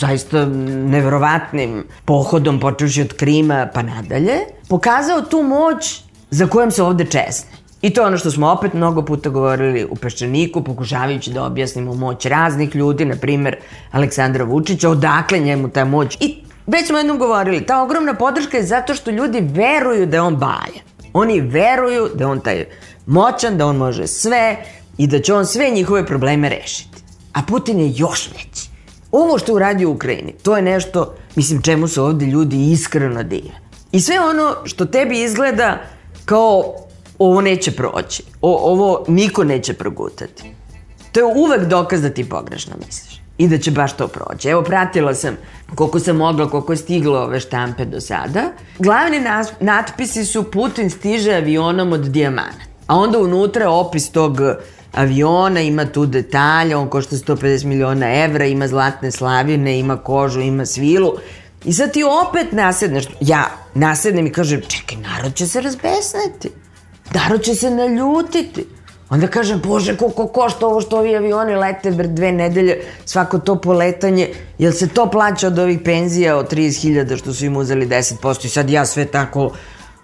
zaista 0.00 0.44
neverovatnim 0.92 1.84
pohodom, 2.04 2.60
počeši 2.60 3.00
od 3.02 3.12
Krima 3.12 3.68
pa 3.74 3.82
nadalje, 3.82 4.34
pokazao 4.68 5.22
tu 5.22 5.42
moć 5.42 6.02
za 6.30 6.46
kojom 6.46 6.70
se 6.70 6.82
ovde 6.82 7.04
česne. 7.04 7.50
I 7.82 7.90
to 7.90 8.00
je 8.00 8.06
ono 8.06 8.18
što 8.18 8.30
smo 8.30 8.48
opet 8.48 8.74
mnogo 8.74 9.02
puta 9.02 9.28
govorili 9.28 9.84
u 9.84 9.96
Peščaniku, 9.96 10.64
pokušavajući 10.64 11.32
da 11.32 11.44
objasnimo 11.44 11.94
moć 11.94 12.26
raznih 12.26 12.76
ljudi, 12.76 13.04
na 13.04 13.16
primer 13.16 13.56
Aleksandra 13.92 14.44
Vučića, 14.44 14.90
odakle 14.90 15.38
njemu 15.38 15.68
ta 15.68 15.84
moć. 15.84 16.16
I 16.20 16.34
već 16.66 16.86
smo 16.86 16.98
jednom 16.98 17.18
govorili, 17.18 17.66
ta 17.66 17.82
ogromna 17.82 18.14
podrška 18.14 18.56
je 18.56 18.62
zato 18.62 18.94
što 18.94 19.10
ljudi 19.10 19.40
veruju 19.40 20.06
da 20.06 20.16
je 20.16 20.22
on 20.22 20.36
bajan. 20.36 20.84
Oni 21.12 21.40
veruju 21.40 22.08
da 22.14 22.28
on 22.28 22.40
taj 22.40 22.64
moćan, 23.06 23.58
da 23.58 23.66
on 23.66 23.76
može 23.76 24.06
sve 24.06 24.56
i 24.98 25.06
da 25.06 25.20
će 25.20 25.34
on 25.34 25.46
sve 25.46 25.70
njihove 25.70 26.06
probleme 26.06 26.48
rešiti. 26.48 27.02
A 27.32 27.42
Putin 27.42 27.80
je 27.80 27.92
još 27.96 28.30
veći. 28.32 28.68
Ovo 29.12 29.38
što 29.38 29.54
uradio 29.54 29.90
u 29.90 29.92
Ukrajini, 29.92 30.32
to 30.42 30.56
je 30.56 30.62
nešto, 30.62 31.14
mislim, 31.36 31.62
čemu 31.62 31.88
se 31.88 32.00
ovde 32.00 32.26
ljudi 32.26 32.72
iskreno 32.72 33.22
dive. 33.22 33.60
I 33.92 34.00
sve 34.00 34.20
ono 34.20 34.54
što 34.64 34.84
tebi 34.84 35.22
izgleda 35.22 35.82
kao 36.24 36.74
ovo 37.18 37.40
neće 37.40 37.72
proći, 37.72 38.22
o, 38.42 38.72
ovo 38.72 39.04
niko 39.08 39.44
neće 39.44 39.74
progutati. 39.74 40.42
To 41.12 41.20
je 41.20 41.26
uvek 41.36 41.64
dokaz 41.64 42.02
da 42.02 42.10
ti 42.10 42.28
pogrešno 42.28 42.76
misliš 42.86 43.20
i 43.38 43.48
da 43.48 43.58
će 43.58 43.70
baš 43.70 43.96
to 43.96 44.08
proći. 44.08 44.48
Evo, 44.48 44.62
pratila 44.62 45.14
sam 45.14 45.36
koliko 45.74 46.00
sam 46.00 46.16
mogla, 46.16 46.50
koliko 46.50 46.72
je 46.72 46.76
stiglo 46.76 47.18
ove 47.18 47.40
štampe 47.40 47.84
do 47.84 48.00
sada. 48.00 48.42
Glavni 48.78 49.20
natpisi 49.60 50.24
su 50.24 50.50
Putin 50.50 50.90
stiže 50.90 51.34
avionom 51.34 51.92
od 51.92 52.00
dijamana. 52.00 52.66
A 52.86 52.96
onda 52.96 53.18
unutra 53.18 53.70
opis 53.70 54.10
tog 54.10 54.38
aviona, 54.96 55.60
ima 55.60 55.84
tu 55.84 56.06
detalje, 56.06 56.76
on 56.76 56.88
košta 56.88 57.16
150 57.16 57.64
miliona 57.64 58.24
evra, 58.24 58.46
ima 58.46 58.68
zlatne 58.68 59.10
slavine, 59.10 59.78
ima 59.78 59.96
kožu, 59.96 60.40
ima 60.40 60.66
svilu. 60.66 61.12
I 61.64 61.72
sad 61.72 61.92
ti 61.92 62.04
opet 62.28 62.52
nasedneš, 62.52 63.04
ja 63.20 63.44
nasednem 63.74 64.26
i 64.26 64.32
kažem, 64.32 64.62
čekaj, 64.68 64.98
narod 64.98 65.34
će 65.34 65.46
se 65.46 65.60
razbesneti. 65.60 66.50
Narod 67.14 67.42
će 67.42 67.54
se 67.54 67.70
naljutiti. 67.70 68.64
Onda 69.10 69.26
kažem, 69.26 69.60
bože, 69.64 69.96
koliko 69.96 70.26
košta 70.26 70.66
ovo 70.66 70.80
što 70.80 70.98
ovi 70.98 71.16
avioni 71.16 71.54
lete 71.54 71.90
bre 71.90 72.08
dve 72.08 72.32
nedelje, 72.32 72.80
svako 73.04 73.38
to 73.38 73.60
poletanje, 73.60 74.28
jel 74.58 74.72
se 74.72 74.88
to 74.88 75.10
plaća 75.10 75.46
od 75.46 75.58
ovih 75.58 75.80
penzija 75.84 76.36
od 76.36 76.52
30.000 76.52 77.18
što 77.18 77.32
su 77.32 77.44
im 77.44 77.56
uzeli 77.56 77.86
10% 77.86 78.46
i 78.46 78.48
sad 78.48 78.70
ja 78.70 78.86
sve 78.86 79.04
tako 79.04 79.52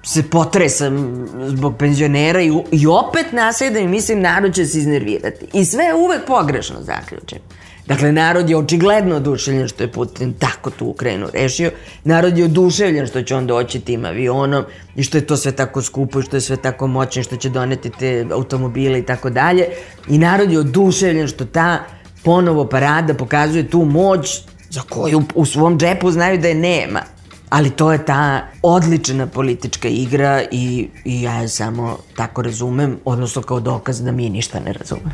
se 0.04 0.22
potresam 0.22 1.26
zbog 1.46 1.76
penzionera 1.78 2.40
i, 2.40 2.52
i 2.72 2.86
opet 2.86 3.32
nasedam 3.32 3.82
i 3.82 3.88
mislim 3.88 4.20
narod 4.20 4.54
će 4.54 4.66
se 4.66 4.78
iznervirati. 4.78 5.46
I 5.52 5.64
sve 5.64 5.84
je 5.84 5.94
uvek 5.94 6.26
pogrešno 6.26 6.76
zaključen. 6.82 7.38
Dakle, 7.86 8.12
narod 8.12 8.50
je 8.50 8.56
očigledno 8.56 9.16
oduševljen 9.16 9.68
što 9.68 9.82
je 9.84 9.92
Putin 9.92 10.32
tako 10.32 10.70
tu 10.70 10.86
Ukrajinu 10.86 11.26
rešio. 11.32 11.70
Narod 12.04 12.38
je 12.38 12.44
oduševljen 12.44 13.06
što 13.06 13.22
će 13.22 13.36
on 13.36 13.46
doći 13.46 13.80
tim 13.80 14.04
avionom 14.04 14.64
i 14.96 15.02
što 15.02 15.18
je 15.18 15.26
to 15.26 15.36
sve 15.36 15.52
tako 15.52 15.82
skupo 15.82 16.20
i 16.20 16.22
što 16.22 16.36
je 16.36 16.40
sve 16.40 16.56
tako 16.56 16.86
moćno 16.86 17.22
što 17.22 17.36
će 17.36 17.48
doneti 17.48 17.90
te 17.90 18.26
automobile 18.32 18.98
i 18.98 19.02
tako 19.02 19.30
dalje. 19.30 19.66
I 20.08 20.18
narod 20.18 20.52
je 20.52 20.58
oduševljen 20.58 21.28
što 21.28 21.44
ta 21.44 21.84
ponovo 22.24 22.68
parada 22.68 23.14
pokazuje 23.14 23.70
tu 23.70 23.84
moć 23.84 24.40
za 24.70 24.80
koju 24.80 25.22
u 25.34 25.46
svom 25.46 25.78
džepu 25.78 26.10
znaju 26.10 26.38
da 26.38 26.48
je 26.48 26.54
nema. 26.54 27.00
Ali 27.52 27.70
to 27.70 27.92
je 27.92 28.04
ta 28.04 28.40
odlična 28.62 29.26
politička 29.26 29.88
igra 29.88 30.42
i, 30.50 30.88
i 31.04 31.22
ja 31.22 31.34
je 31.34 31.48
samo 31.48 31.98
tako 32.16 32.42
razumem, 32.42 32.98
odnosno 33.04 33.42
kao 33.42 33.60
dokaz 33.60 34.02
da 34.02 34.12
mi 34.12 34.30
ništa 34.30 34.60
ne 34.60 34.72
razumemo. 34.72 35.10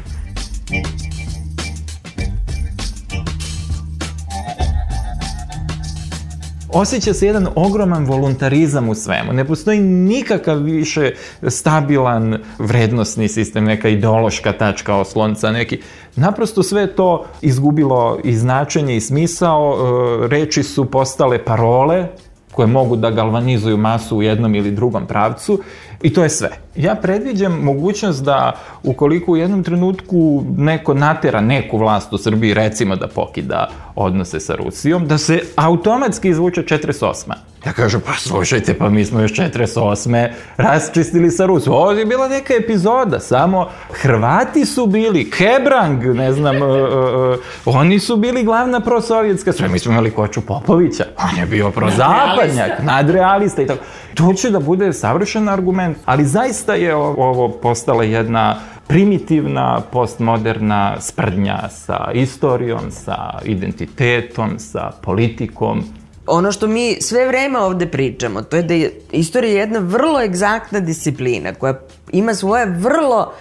osjeća 6.73 7.15
se 7.15 7.27
jedan 7.27 7.49
ogroman 7.55 8.05
voluntarizam 8.05 8.89
u 8.89 8.95
svemu. 8.95 9.33
Ne 9.33 9.45
postoji 9.45 9.81
nikakav 9.81 10.59
više 10.59 11.13
stabilan 11.49 12.39
vrednostni 12.59 13.29
sistem, 13.29 13.65
neka 13.65 13.89
ideološka 13.89 14.53
tačka 14.53 14.97
oslonca, 14.97 15.51
neki. 15.51 15.81
Naprosto 16.17 16.63
sve 16.63 16.87
to 16.87 17.27
izgubilo 17.43 18.19
i 18.25 18.35
značenje 18.35 18.97
i 18.97 19.01
smisao, 19.01 19.77
e, 20.25 20.29
reči 20.29 20.63
su 20.63 20.85
postale 20.85 21.45
parole, 21.45 22.07
koje 22.59 22.67
mogu 22.67 22.97
da 22.97 23.11
galvanizuju 23.11 23.77
masu 23.77 24.17
u 24.17 24.23
jednom 24.23 24.55
ili 24.55 24.71
drugom 24.71 25.07
pravcu 25.07 25.61
i 26.03 26.13
to 26.13 26.23
je 26.23 26.31
sve. 26.31 26.51
Ja 26.79 26.95
predviđam 26.95 27.53
mogućnost 27.63 28.25
da 28.25 28.53
ukoliko 28.83 29.33
u 29.33 29.37
jednom 29.37 29.65
trenutku 29.65 30.45
neko 30.57 30.95
natera 30.95 31.41
neku 31.41 31.79
vlast 31.79 32.13
u 32.13 32.19
Srbiji, 32.19 32.55
recimo 32.55 32.97
da 32.97 33.09
pokida 33.09 33.69
odnose 33.95 34.41
sa 34.41 34.55
Rusijom, 34.55 35.07
da 35.07 35.19
se 35.19 35.41
automatski 35.57 36.29
izvuče 36.29 36.63
48. 36.63 37.33
Ja 37.67 37.73
kažem, 37.73 38.01
pa 38.07 38.13
slušajte, 38.13 38.75
pa 38.75 38.89
mi 38.89 39.05
smo 39.05 39.21
još 39.21 39.33
48. 39.33 40.29
rasčistili 40.57 41.31
sa 41.31 41.47
Rusijom. 41.47 41.77
Ovo 41.77 41.93
je 41.93 42.07
bila 42.07 42.29
neka 42.29 42.55
epizoda, 42.55 43.21
samo 43.21 43.69
Hrvati 43.93 44.65
su 44.65 44.87
bili, 44.87 45.31
Hebrang, 45.37 46.05
ne 46.05 46.33
znam, 46.33 46.57
uh, 46.57 46.69
uh, 47.67 47.77
oni 47.77 47.99
su 47.99 48.17
bili 48.17 48.45
glavna 48.45 48.81
prosovjetska, 48.81 49.53
sve 49.53 49.69
mi 49.69 49.79
smo 49.79 49.93
imali 49.93 50.11
Koču 50.11 50.41
Popovića, 50.41 51.05
on 51.33 51.39
je 51.41 51.47
bio 51.47 51.71
prozapadnjak, 51.71 52.83
nadrealista 52.83 53.63
i 53.63 53.67
tako. 53.67 53.85
To 54.15 54.33
će 54.33 54.51
da 54.51 54.61
bude 54.61 54.93
savršen 54.93 55.49
argument, 55.49 55.99
ali 56.05 56.25
zaista 56.25 56.68
je 56.75 56.95
ovo 56.95 57.49
postala 57.49 58.05
jedna 58.05 58.57
primitivna, 58.87 59.83
postmoderna 59.93 61.01
sprdnja 61.01 61.69
sa 61.69 62.11
istorijom, 62.15 62.91
sa 62.91 63.39
identitetom, 63.45 64.59
sa 64.59 64.91
politikom, 65.03 65.85
ono 66.31 66.53
što 66.53 66.67
mi 66.67 66.97
sve 67.01 67.27
vreme 67.27 67.59
ovde 67.59 67.87
pričamo, 67.87 68.43
to 68.43 68.57
je 68.57 68.63
da 68.63 68.75
je 68.75 68.93
istorija 69.13 69.61
jedna 69.61 69.79
vrlo 69.79 70.23
egzaktna 70.23 70.81
disciplina 70.81 71.55
koja 71.55 71.81
ima 72.13 72.35
svoje 72.35 72.67
vrlo 72.67 73.33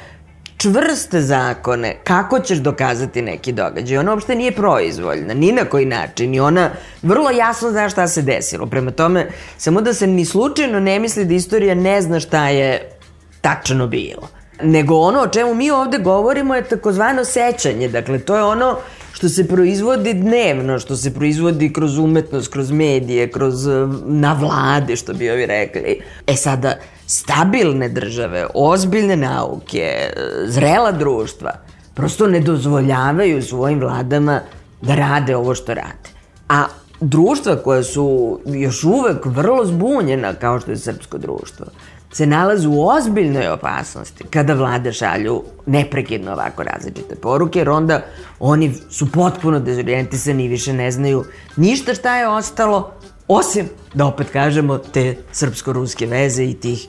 čvrste 0.58 1.22
zakone 1.22 1.96
kako 2.04 2.40
ćeš 2.40 2.58
dokazati 2.58 3.22
neki 3.22 3.52
događaj. 3.52 3.98
Ona 3.98 4.12
uopšte 4.12 4.36
nije 4.36 4.52
proizvoljna, 4.52 5.34
ni 5.34 5.52
na 5.52 5.66
koji 5.66 5.86
način. 5.86 6.36
I 6.36 6.40
ona 6.40 6.72
vrlo 7.02 7.30
jasno 7.30 7.72
zna 7.72 7.90
šta 7.90 8.08
se 8.08 8.22
desilo. 8.22 8.66
Prema 8.66 8.92
tome, 8.92 9.28
samo 9.58 9.82
da 9.82 9.94
se 9.94 10.08
ni 10.08 10.26
slučajno 10.26 10.80
ne 10.80 11.00
misli 11.00 11.26
da 11.26 11.34
istorija 11.34 11.76
ne 11.76 12.02
zna 12.02 12.20
šta 12.20 12.50
je 12.50 12.97
tačno 13.42 13.88
bilo. 13.88 14.28
Nego 14.64 14.96
ono 14.96 15.20
o 15.20 15.28
čemu 15.28 15.54
mi 15.54 15.72
ovde 15.72 15.98
govorimo 15.98 16.56
je 16.56 16.64
takozvano 16.64 17.26
sećanje. 17.26 17.88
Dakle, 17.88 18.20
to 18.20 18.36
je 18.36 18.44
ono 18.44 18.78
što 19.18 19.30
se 19.30 19.48
proizvodi 19.48 20.14
dnevno, 20.14 20.80
što 20.80 20.96
se 20.96 21.14
proizvodi 21.14 21.74
kroz 21.74 21.98
umetnost, 21.98 22.52
kroz 22.52 22.72
medije, 22.72 23.32
kroz 23.32 23.68
eh, 23.68 23.88
na 24.06 24.34
vlade, 24.34 24.96
što 24.96 25.14
bi 25.14 25.30
ovi 25.30 25.46
rekli. 25.46 26.02
E 26.28 26.36
sada, 26.36 26.76
stabilne 27.08 27.90
države, 27.90 28.46
ozbiljne 28.54 29.16
nauke, 29.16 29.80
eh, 29.80 30.12
zrela 30.48 30.92
društva, 30.92 31.52
prosto 31.94 32.28
ne 32.28 32.40
dozvoljavaju 32.40 33.42
svojim 33.42 33.80
vladama 33.80 34.42
da 34.82 34.96
rade 34.96 35.36
ovo 35.36 35.56
što 35.56 35.74
rade. 35.74 36.10
A 36.50 36.64
društva 37.00 37.56
koja 37.56 37.84
su 37.84 38.40
još 38.46 38.84
uvek 38.84 39.26
vrlo 39.26 39.66
zbunjena, 39.66 40.34
kao 40.34 40.60
što 40.60 40.72
je 40.72 40.78
srpsko 40.78 41.18
društvo, 41.18 41.66
se 42.12 42.26
nalaze 42.26 42.68
u 42.68 42.88
ozbiljnoj 42.88 43.48
opasnosti 43.48 44.24
kada 44.30 44.54
vlade 44.54 44.94
šalju 44.94 45.44
neprekidno 45.66 46.32
ovako 46.32 46.64
različite 46.64 47.16
poruke, 47.16 47.60
jer 47.60 47.70
onda 47.70 48.02
oni 48.40 48.74
su 48.90 49.12
potpuno 49.12 49.60
dezorijentisani 49.60 50.46
i 50.46 50.48
više 50.48 50.74
ne 50.74 50.92
znaju 50.92 51.26
ništa 51.56 51.94
šta 51.94 52.18
je 52.18 52.28
ostalo, 52.28 52.92
osim, 53.28 53.70
da 53.94 54.06
opet 54.06 54.30
kažemo, 54.30 54.78
te 54.78 55.16
srpsko-ruske 55.34 56.06
veze 56.06 56.44
i 56.44 56.54
tih 56.54 56.88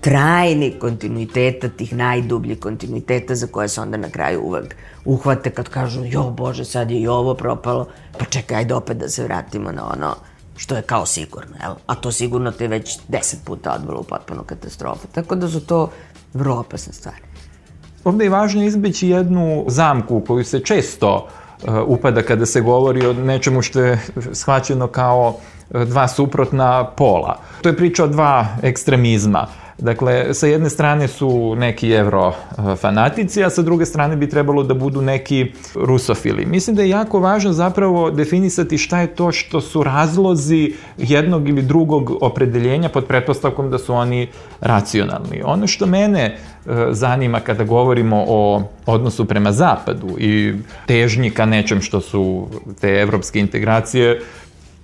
trajnih 0.00 0.78
kontinuiteta, 0.78 1.68
tih 1.68 1.94
najdubljih 1.94 2.60
kontinuiteta 2.60 3.34
za 3.34 3.46
koje 3.46 3.68
se 3.68 3.80
onda 3.80 3.96
na 3.96 4.10
kraju 4.10 4.42
uvek 4.42 4.76
uhvate 5.04 5.50
kad 5.50 5.68
kažu 5.68 6.04
jo 6.04 6.30
bože 6.30 6.64
sad 6.64 6.90
je 6.90 7.00
i 7.00 7.08
ovo 7.08 7.34
propalo, 7.34 7.88
pa 8.18 8.24
čekaj 8.24 8.56
ajde 8.56 8.74
opet 8.74 8.96
da 8.96 9.08
se 9.08 9.24
vratimo 9.24 9.72
na 9.72 9.92
ono 9.92 10.14
što 10.60 10.76
je 10.76 10.82
kao 10.82 11.06
sigurno, 11.06 11.56
jel? 11.62 11.74
a 11.86 11.94
to 11.94 12.12
sigurno 12.12 12.50
te 12.50 12.68
već 12.68 12.98
deset 13.08 13.44
puta 13.44 13.72
odvelo 13.72 14.00
u 14.00 14.04
potpunu 14.04 14.42
katastrofu. 14.42 15.06
Tako 15.12 15.34
da 15.34 15.48
su 15.48 15.60
to 15.60 15.90
vrlo 16.34 16.60
opasne 16.60 16.92
stvari. 16.92 17.22
Ovde 18.04 18.24
je 18.24 18.30
važno 18.30 18.64
izbeći 18.64 19.08
jednu 19.08 19.64
zamku 19.68 20.20
koju 20.26 20.44
se 20.44 20.60
često 20.60 21.28
uh, 21.62 21.74
upada 21.86 22.22
kada 22.22 22.46
se 22.46 22.60
govori 22.60 23.06
o 23.06 23.12
nečemu 23.12 23.62
što 23.62 23.80
je 23.80 24.00
shvaćeno 24.32 24.86
kao 24.86 25.28
uh, 25.28 25.59
dva 25.70 26.08
suprotna 26.08 26.84
pola. 26.84 27.38
To 27.62 27.68
je 27.68 27.76
priča 27.76 28.04
o 28.04 28.06
dva 28.06 28.46
ekstremizma. 28.62 29.46
Dakle, 29.80 30.34
sa 30.34 30.46
jedne 30.46 30.70
strane 30.70 31.08
su 31.08 31.54
neki 31.56 31.90
evro 31.90 32.28
e, 32.32 32.76
fanatici, 32.76 33.44
a 33.44 33.50
sa 33.50 33.62
druge 33.62 33.86
strane 33.86 34.16
bi 34.16 34.28
trebalo 34.28 34.62
da 34.62 34.74
budu 34.74 35.02
neki 35.02 35.52
rusofili. 35.74 36.46
Mislim 36.46 36.76
da 36.76 36.82
je 36.82 36.88
jako 36.88 37.20
važno 37.20 37.52
zapravo 37.52 38.10
definisati 38.10 38.78
šta 38.78 39.00
je 39.00 39.06
to 39.06 39.32
što 39.32 39.60
su 39.60 39.82
razlozi 39.82 40.72
jednog 40.98 41.48
ili 41.48 41.62
drugog 41.62 42.12
opredeljenja 42.20 42.88
pod 42.88 43.06
pretpostavkom 43.06 43.70
da 43.70 43.78
su 43.78 43.94
oni 43.94 44.28
racionalni. 44.60 45.42
Ono 45.44 45.66
što 45.66 45.86
mene 45.86 46.24
e, 46.24 46.36
zanima 46.90 47.40
kada 47.40 47.64
govorimo 47.64 48.24
o 48.28 48.62
odnosu 48.86 49.24
prema 49.24 49.52
zapadu 49.52 50.16
i 50.18 50.54
težnji 50.86 51.30
ka 51.30 51.46
nečem 51.46 51.80
što 51.80 52.00
su 52.00 52.48
te 52.80 52.88
evropske 52.88 53.40
integracije, 53.40 54.20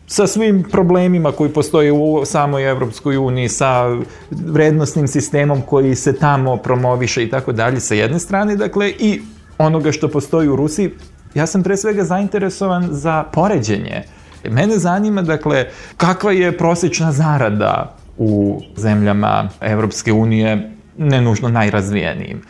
sa 0.06 0.26
svim 0.26 0.62
problemima 0.62 1.32
koji 1.32 1.50
postoje 1.50 1.92
u 1.92 2.24
samoj 2.24 2.70
Evropskoj 2.70 3.16
uniji, 3.16 3.48
sa 3.48 3.96
vrednostnim 4.30 5.08
sistemom 5.08 5.62
koji 5.62 5.94
se 5.94 6.12
tamo 6.12 6.56
promoviše 6.56 7.24
i 7.24 7.30
tako 7.30 7.52
dalje 7.52 7.80
sa 7.80 7.94
jedne 7.94 8.18
strane, 8.18 8.56
dakle, 8.56 8.90
i 8.98 9.20
onoga 9.58 9.92
što 9.92 10.08
postoji 10.08 10.48
u 10.48 10.56
Rusiji, 10.56 10.90
ja 11.34 11.46
sam 11.46 11.62
pre 11.62 11.76
svega 11.76 12.04
zainteresovan 12.04 12.88
za 12.90 13.24
poređenje. 13.32 14.02
Mene 14.50 14.78
zanima, 14.78 15.22
dakle, 15.22 15.66
kakva 15.96 16.32
je 16.32 16.58
prosečna 16.58 17.12
zarada 17.12 17.96
u 18.18 18.60
zemljama 18.76 19.48
Evropske 19.60 20.12
unije, 20.12 20.70
ne 20.98 21.20
nužno 21.20 21.48
najrazvijenijim. 21.48 22.42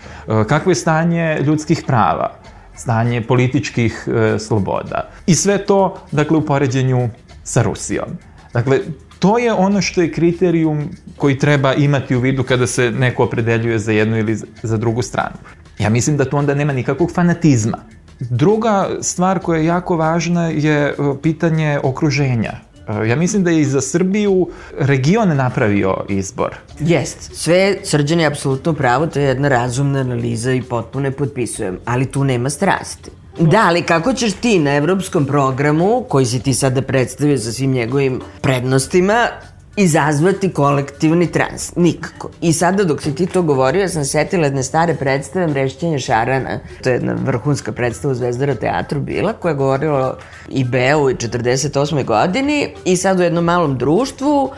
Kakvo 0.49 0.71
je 0.71 0.75
stanje 0.75 1.38
ljudskih 1.40 1.83
prava, 1.87 2.31
stanje 2.77 3.23
političkih 3.23 4.09
e, 4.09 4.38
sloboda. 4.38 5.09
I 5.27 5.35
sve 5.35 5.59
to, 5.59 5.97
dakle, 6.12 6.37
u 6.37 6.47
poređenju 6.47 7.09
sa 7.47 7.63
Rusijom. 7.63 8.09
Dakle, 8.53 8.81
to 9.19 9.39
je 9.39 9.53
ono 9.53 9.83
što 9.83 10.03
je 10.03 10.13
kriterijum 10.13 10.91
koji 11.17 11.39
treba 11.39 11.75
imati 11.75 12.17
u 12.17 12.21
vidu 12.21 12.43
kada 12.43 12.67
se 12.67 12.91
neko 12.91 13.25
opredeljuje 13.25 13.79
za 13.79 13.93
jednu 13.93 14.19
ili 14.19 14.37
za 14.63 14.77
drugu 14.77 15.03
stranu. 15.03 15.37
Ja 15.79 15.91
mislim 15.91 16.17
da 16.17 16.25
tu 16.25 16.37
onda 16.37 16.55
nema 16.55 16.73
nikakvog 16.73 17.13
fanatizma. 17.13 17.79
Druga 18.21 18.89
stvar 19.01 19.39
koja 19.39 19.59
je 19.59 19.67
jako 19.67 19.97
važna 19.97 20.49
je 20.49 20.89
e, 20.89 20.95
pitanje 21.23 21.81
okruženja. 21.83 22.53
E, 22.89 23.09
ja 23.09 23.17
mislim 23.17 23.45
da 23.45 23.51
je 23.51 23.61
i 23.61 23.65
za 23.65 23.81
Srbiju 23.81 24.49
region 24.79 25.37
napravio 25.37 26.05
izbor. 26.09 26.57
Jest, 26.81 27.35
sve 27.35 27.77
srđan 27.85 28.21
je 28.21 28.27
apsolutno 28.27 28.73
pravo, 28.73 29.07
to 29.07 29.21
je 29.21 29.27
jedna 29.27 29.49
razumna 29.49 30.01
analiza 30.01 30.53
i 30.53 30.63
potpuno 30.63 31.07
je 31.07 31.13
potpisujem, 31.13 31.79
ali 31.85 32.07
tu 32.07 32.25
nema 32.25 32.51
strasti. 32.51 33.11
Da, 33.38 33.64
ali 33.66 33.83
kako 33.83 34.12
ćeš 34.12 34.33
ti 34.33 34.59
na 34.59 34.75
evropskom 34.75 35.27
programu, 35.27 36.05
koji 36.09 36.27
si 36.27 36.40
ti 36.40 36.55
sada 36.55 36.83
predstavio 36.83 37.38
sa 37.38 37.53
svim 37.53 37.72
njegovim 37.72 38.20
prednostima, 38.40 39.29
izazvati 39.77 40.53
kolektivni 40.53 41.33
trans. 41.33 41.77
Nikako. 41.77 42.31
I 42.40 42.53
sada 42.53 42.85
dok 42.85 43.03
si 43.03 43.14
ti 43.14 43.27
to 43.27 43.42
govorio, 43.42 43.81
ja 43.81 43.88
sam 43.88 44.05
setila 44.05 44.44
jedne 44.44 44.62
stare 44.62 44.94
predstave 44.94 45.46
Mrešćenje 45.46 45.99
šarana. 45.99 46.61
To 46.83 46.88
je 46.88 46.94
jedna 46.94 47.16
vrhunska 47.25 47.72
predstava 47.72 48.12
u 48.12 48.14
Zvezdara 48.14 48.55
teatru 48.55 49.01
bila, 49.01 49.33
koja 49.33 49.51
je 49.51 49.57
govorila 49.57 50.18
i 50.49 50.64
Beu 50.64 51.11
i 51.11 51.14
48. 51.14 52.05
godini 52.05 52.68
i 52.85 52.96
sad 52.96 53.20
u 53.20 53.22
jednom 53.22 53.44
malom 53.44 53.79
društvu 53.79 54.51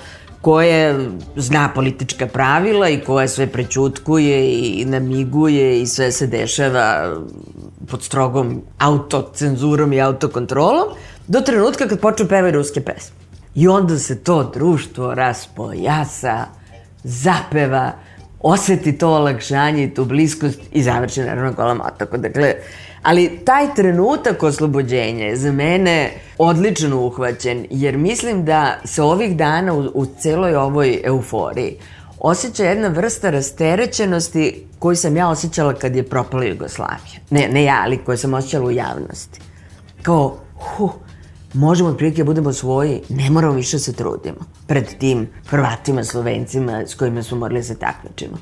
koje 0.48 1.10
zna 1.36 1.70
politička 1.74 2.26
pravila 2.26 2.88
i 2.88 3.00
koje 3.00 3.28
sve 3.28 3.46
prećutkuje 3.46 4.60
i 4.60 4.84
namiguje 4.84 5.80
i 5.80 5.86
sve 5.86 6.12
se 6.12 6.26
dešava 6.26 7.16
pod 7.88 8.02
strogom 8.02 8.62
autocenzurom 8.78 9.92
i 9.92 10.00
autokontrolom, 10.00 10.88
do 11.26 11.40
trenutka 11.40 11.88
kad 11.88 12.00
počnu 12.00 12.26
pevaju 12.28 12.54
ruske 12.54 12.80
pesme. 12.80 13.16
I 13.54 13.68
onda 13.68 13.98
se 13.98 14.16
to 14.24 14.50
društvo 14.54 15.14
raspojasa, 15.14 16.46
zapeva, 17.04 17.92
oseti 18.40 18.98
to 18.98 19.08
olakšanje 19.08 19.84
i 19.84 19.94
tu 19.94 20.04
bliskost 20.04 20.60
i 20.72 20.82
završi 20.82 21.20
naravno 21.20 21.52
golom 21.52 21.80
otoku. 21.80 22.16
Dakle, 22.16 22.54
ali 23.02 23.40
taj 23.44 23.74
trenutak 23.74 24.42
oslobođenja 24.42 25.24
je 25.24 25.36
za 25.36 25.52
mene 25.52 26.10
odlično 26.38 27.00
uhvaćen, 27.00 27.66
jer 27.70 27.96
mislim 27.96 28.44
da 28.44 28.78
se 28.84 29.02
ovih 29.02 29.36
dana 29.36 29.74
u, 29.74 29.90
u 29.94 30.06
celoj 30.06 30.54
ovoj 30.54 31.00
euforiji 31.04 31.76
osjeća 32.20 32.64
jedna 32.64 32.88
vrsta 32.88 33.30
rasterećenosti 33.30 34.66
koju 34.78 34.96
sam 34.96 35.16
ja 35.16 35.28
osjećala 35.28 35.74
kad 35.74 35.96
je 35.96 36.08
propala 36.08 36.44
Jugoslavija. 36.44 37.20
Ne, 37.30 37.48
ne 37.52 37.64
ja, 37.64 37.80
ali 37.84 37.98
koju 37.98 38.18
sam 38.18 38.34
osjećala 38.34 38.66
u 38.66 38.70
javnosti. 38.70 39.40
Kao, 40.02 40.36
huh, 40.54 40.90
možemo 41.54 41.90
otprilike 41.90 42.22
da 42.22 42.24
budemo 42.24 42.52
svoji, 42.52 43.02
ne 43.08 43.30
moramo 43.30 43.54
više 43.54 43.76
da 43.76 43.80
se 43.80 43.92
trudimo 43.92 44.38
pred 44.66 44.84
tim 44.98 45.28
Hrvatima, 45.46 46.04
Slovencima 46.04 46.82
s 46.86 46.94
kojima 46.94 47.22
smo 47.22 47.38
morali 47.38 47.60
da 47.60 47.64
se 47.64 47.78
takmičimo. 47.78 48.36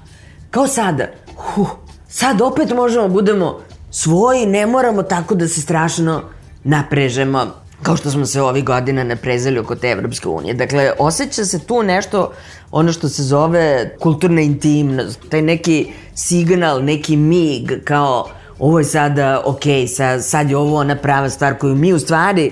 Kao 0.50 0.66
sada, 0.66 1.06
huh, 1.36 1.68
sad 2.08 2.40
opet 2.40 2.70
možemo 2.74 3.08
budemo 3.08 3.60
svoji, 3.96 4.46
ne 4.46 4.66
moramo 4.66 5.02
tako 5.02 5.34
da 5.34 5.48
se 5.48 5.60
strašno 5.60 6.22
naprežemo 6.64 7.46
kao 7.82 7.96
što 7.96 8.10
smo 8.10 8.26
se 8.26 8.42
ovih 8.42 8.64
godina 8.64 9.04
naprezali 9.04 9.58
oko 9.58 9.74
te 9.74 9.88
Evropske 9.88 10.28
unije. 10.28 10.54
Dakle, 10.54 10.92
osjeća 10.98 11.44
se 11.44 11.58
tu 11.58 11.82
nešto, 11.82 12.32
ono 12.70 12.92
što 12.92 13.08
se 13.08 13.22
zove 13.22 13.96
kulturna 14.00 14.40
intimnost, 14.40 15.20
taj 15.30 15.42
neki 15.42 15.86
signal, 16.14 16.84
neki 16.84 17.16
mig, 17.16 17.84
kao 17.84 18.28
ovo 18.58 18.78
je 18.78 18.84
sada 18.84 19.42
ok, 19.44 19.62
sad, 19.94 20.24
sad 20.24 20.50
je 20.50 20.56
ovo 20.56 20.76
ona 20.76 20.96
prava 20.96 21.30
stvar 21.30 21.58
koju 21.58 21.74
mi 21.74 21.92
u 21.92 21.98
stvari 21.98 22.50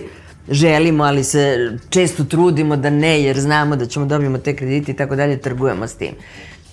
želimo, 0.49 1.05
ali 1.05 1.25
se 1.25 1.73
često 1.91 2.25
trudimo 2.25 2.77
da 2.77 2.91
ne, 2.91 3.23
jer 3.23 3.41
znamo 3.41 3.77
da 3.77 3.87
ćemo 3.87 4.07
dobijemo 4.07 4.39
te 4.39 4.57
kredite 4.57 4.93
i 4.93 4.97
tako 4.97 5.17
dalje, 5.17 5.37
trgujemo 5.37 5.87
s 5.87 5.95
tim. 5.95 6.15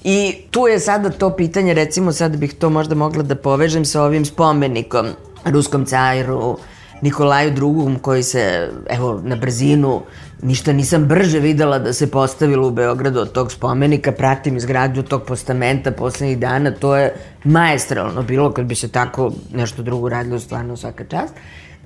I 0.03 0.35
tu 0.51 0.67
je 0.67 0.79
sada 0.79 1.09
to 1.09 1.29
pitanje, 1.35 1.73
recimo 1.73 2.11
sad 2.11 2.37
bih 2.37 2.53
to 2.53 2.69
možda 2.69 2.95
mogla 2.95 3.23
da 3.23 3.35
povežem 3.35 3.85
sa 3.85 4.03
ovim 4.03 4.25
spomenikom 4.25 5.07
ruskom 5.45 5.85
caru, 5.85 6.57
Nikolaju 7.01 7.49
II. 7.49 7.99
koji 8.01 8.23
se, 8.23 8.69
evo, 8.89 9.21
na 9.23 9.35
brzinu, 9.35 10.01
ništa 10.41 10.73
nisam 10.73 11.05
brže 11.05 11.39
videla 11.39 11.79
da 11.79 11.93
se 11.93 12.11
postavilo 12.11 12.67
u 12.67 12.71
Beogradu 12.71 13.19
od 13.19 13.31
tog 13.31 13.51
spomenika, 13.51 14.11
pratim 14.11 14.57
izgradnju 14.57 15.03
tog 15.03 15.23
postamenta 15.23 15.91
poslednjih 15.91 16.39
dana, 16.39 16.71
to 16.71 16.95
je 16.95 17.13
maestralno 17.43 18.21
bilo 18.21 18.51
kad 18.51 18.65
bi 18.65 18.75
se 18.75 18.87
tako 18.87 19.31
nešto 19.53 19.81
drugo 19.81 20.09
radilo 20.09 20.39
stvarno 20.39 20.77
svaka 20.77 21.03
čast. 21.05 21.33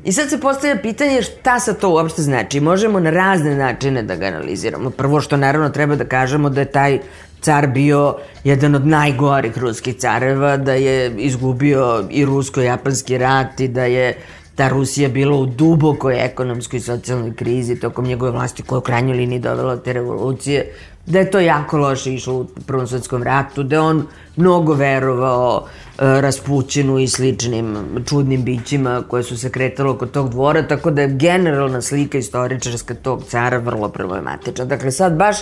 I 0.04 0.12
sad 0.12 0.30
se 0.30 0.40
postavlja 0.40 0.82
pitanje 0.82 1.22
šta 1.22 1.60
sa 1.60 1.74
to 1.74 1.90
uopšte 1.90 2.22
znači. 2.22 2.60
Možemo 2.60 3.00
na 3.00 3.10
razne 3.10 3.56
načine 3.56 4.04
da 4.04 4.16
ga 4.16 4.26
analiziramo. 4.26 4.90
Prvo 4.90 5.22
što 5.22 5.38
naravno 5.38 5.70
treba 5.70 5.96
da 5.96 6.06
kažemo 6.06 6.50
da 6.50 6.62
je 6.62 6.72
taj 6.72 7.00
car 7.46 7.68
bio 7.68 8.16
jedan 8.44 8.76
od 8.76 8.88
najgorih 8.88 9.58
ruskih 9.58 9.96
careva, 9.96 10.58
da 10.58 10.74
je 10.74 11.12
izgubio 11.18 12.04
i 12.10 12.26
rusko-japanski 12.26 13.18
rat 13.18 13.60
i 13.60 13.68
da 13.68 13.86
je 13.86 14.16
ta 14.56 14.70
Rusija 14.70 15.10
bila 15.10 15.38
u 15.38 15.46
dubokoj 15.46 16.26
ekonomskoj 16.26 16.78
i 16.78 16.82
socijalnoj 16.82 17.36
krizi 17.36 17.80
tokom 17.80 18.06
njegove 18.06 18.32
vlasti 18.32 18.64
koja 18.64 18.80
u 18.80 18.82
krajnjoj 18.82 19.18
liniji 19.18 19.40
dovela 19.40 19.78
te 19.78 19.94
revolucije, 19.94 20.72
da 21.06 21.20
je 21.20 21.32
to 21.32 21.40
jako 21.40 21.78
loše 21.78 22.14
išlo 22.14 22.34
u 22.34 22.46
Prvom 22.68 22.88
svetskom 22.88 23.24
ratu, 23.24 23.64
da 23.64 23.76
je 23.76 23.82
on 23.82 24.08
mnogo 24.36 24.74
verovao 24.74 25.66
e, 25.66 26.22
Raspućinu 26.22 27.00
i 27.00 27.08
sličnim 27.08 27.78
čudnim 28.06 28.44
bićima 28.44 29.04
koje 29.08 29.24
su 29.24 29.38
se 29.38 29.50
kretalo 29.50 29.92
oko 29.92 30.06
tog 30.06 30.30
dvora, 30.30 30.68
tako 30.68 30.92
da 30.92 31.02
je 31.02 31.16
generalna 31.16 31.82
slika 31.82 32.18
istoričarska 32.18 32.94
tog 32.94 33.24
cara 33.24 33.58
vrlo 33.58 33.90
problematična. 33.90 34.66
Dakle, 34.66 34.92
sad 34.92 35.14
baš 35.16 35.38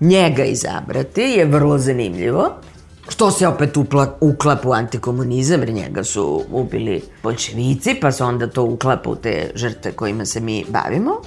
njega 0.00 0.44
izabrati 0.44 1.22
je 1.22 1.44
vrlo 1.44 1.78
zanimljivo. 1.78 2.50
Što 3.08 3.30
se 3.30 3.48
opet 3.48 3.76
upla, 3.76 4.16
uklapa 4.20 4.68
u 4.68 4.72
antikomunizam, 4.72 5.60
jer 5.60 5.72
njega 5.72 6.04
su 6.04 6.44
ubili 6.50 7.02
bolševici, 7.22 7.94
pa 8.00 8.12
se 8.12 8.24
onda 8.24 8.46
to 8.46 8.62
uklapa 8.62 9.10
u 9.10 9.16
te 9.16 9.50
žrtve 9.54 9.92
kojima 9.92 10.24
se 10.24 10.40
mi 10.40 10.64
bavimo. 10.68 11.20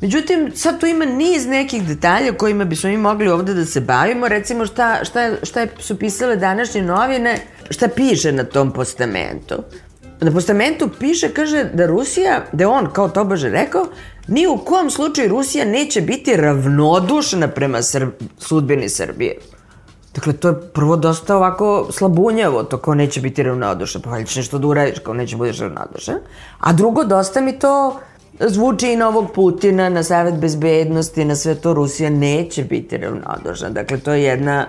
Međutim, 0.00 0.50
sad 0.54 0.80
tu 0.80 0.86
ima 0.86 1.04
niz 1.04 1.46
nekih 1.46 1.86
detalja 1.88 2.32
kojima 2.32 2.64
bismo 2.64 2.90
mi 2.90 2.96
mogli 2.96 3.28
ovde 3.28 3.54
da 3.54 3.64
se 3.64 3.80
bavimo. 3.80 4.28
Recimo, 4.28 4.66
šta, 4.66 5.04
šta, 5.04 5.30
šta 5.42 5.66
su 5.78 5.98
pisale 5.98 6.36
današnje 6.36 6.82
novine, 6.82 7.36
šta 7.70 7.88
piše 7.88 8.32
na 8.32 8.44
tom 8.44 8.72
postamentu. 8.72 9.54
Na 10.20 10.32
postamentu 10.32 10.90
piše, 11.00 11.28
kaže 11.28 11.64
da 11.64 11.86
Rusija, 11.86 12.44
da 12.52 12.64
je 12.64 12.68
on, 12.68 12.90
kao 12.92 13.08
to 13.08 13.24
bože 13.24 13.48
rekao, 13.48 13.86
ni 14.28 14.46
u 14.46 14.58
kom 14.58 14.90
slučaju 14.90 15.28
Rusija 15.28 15.64
neće 15.64 16.00
biti 16.00 16.36
ravnodušna 16.36 17.48
prema 17.48 17.82
Srb, 17.82 18.08
sudbini 18.38 18.88
Srbije. 18.88 19.36
Dakle, 20.14 20.32
to 20.32 20.48
je 20.48 20.60
prvo 20.60 20.96
dosta 20.96 21.36
ovako 21.36 21.88
slabunjavo, 21.90 22.62
to 22.62 22.78
kao 22.78 22.94
neće 22.94 23.20
biti 23.20 23.42
ravnodušan, 23.42 24.02
pa 24.02 24.10
valjda 24.10 24.30
nešto 24.36 24.58
da 24.58 24.66
uradiš, 24.66 24.98
kao 24.98 25.14
neće 25.14 25.36
budeš 25.36 25.58
ravnodušan. 25.58 26.16
A 26.60 26.72
drugo, 26.72 27.04
dosta 27.04 27.40
mi 27.40 27.58
to 27.58 28.00
zvuči 28.40 28.92
i 28.92 28.96
na 28.96 29.08
ovog 29.08 29.32
Putina, 29.34 29.88
na 29.88 30.02
Savet 30.02 30.34
bezbednosti, 30.34 31.24
na 31.24 31.36
sve 31.36 31.54
to 31.54 31.72
Rusija 31.72 32.10
neće 32.10 32.64
biti 32.64 32.96
ravnodušna. 32.96 33.70
Dakle, 33.70 33.98
to 33.98 34.12
je 34.12 34.22
jedna 34.22 34.66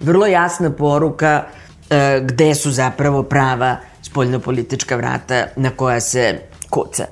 vrlo 0.00 0.26
jasna 0.26 0.70
poruka 0.70 1.44
e, 1.90 2.20
gde 2.24 2.54
su 2.54 2.70
zapravo 2.70 3.22
prava 3.22 3.76
spoljnopolitička 4.02 4.96
vrata 4.96 5.46
na 5.56 5.70
koja 5.70 6.00
se 6.00 6.38
kuca. 6.70 7.06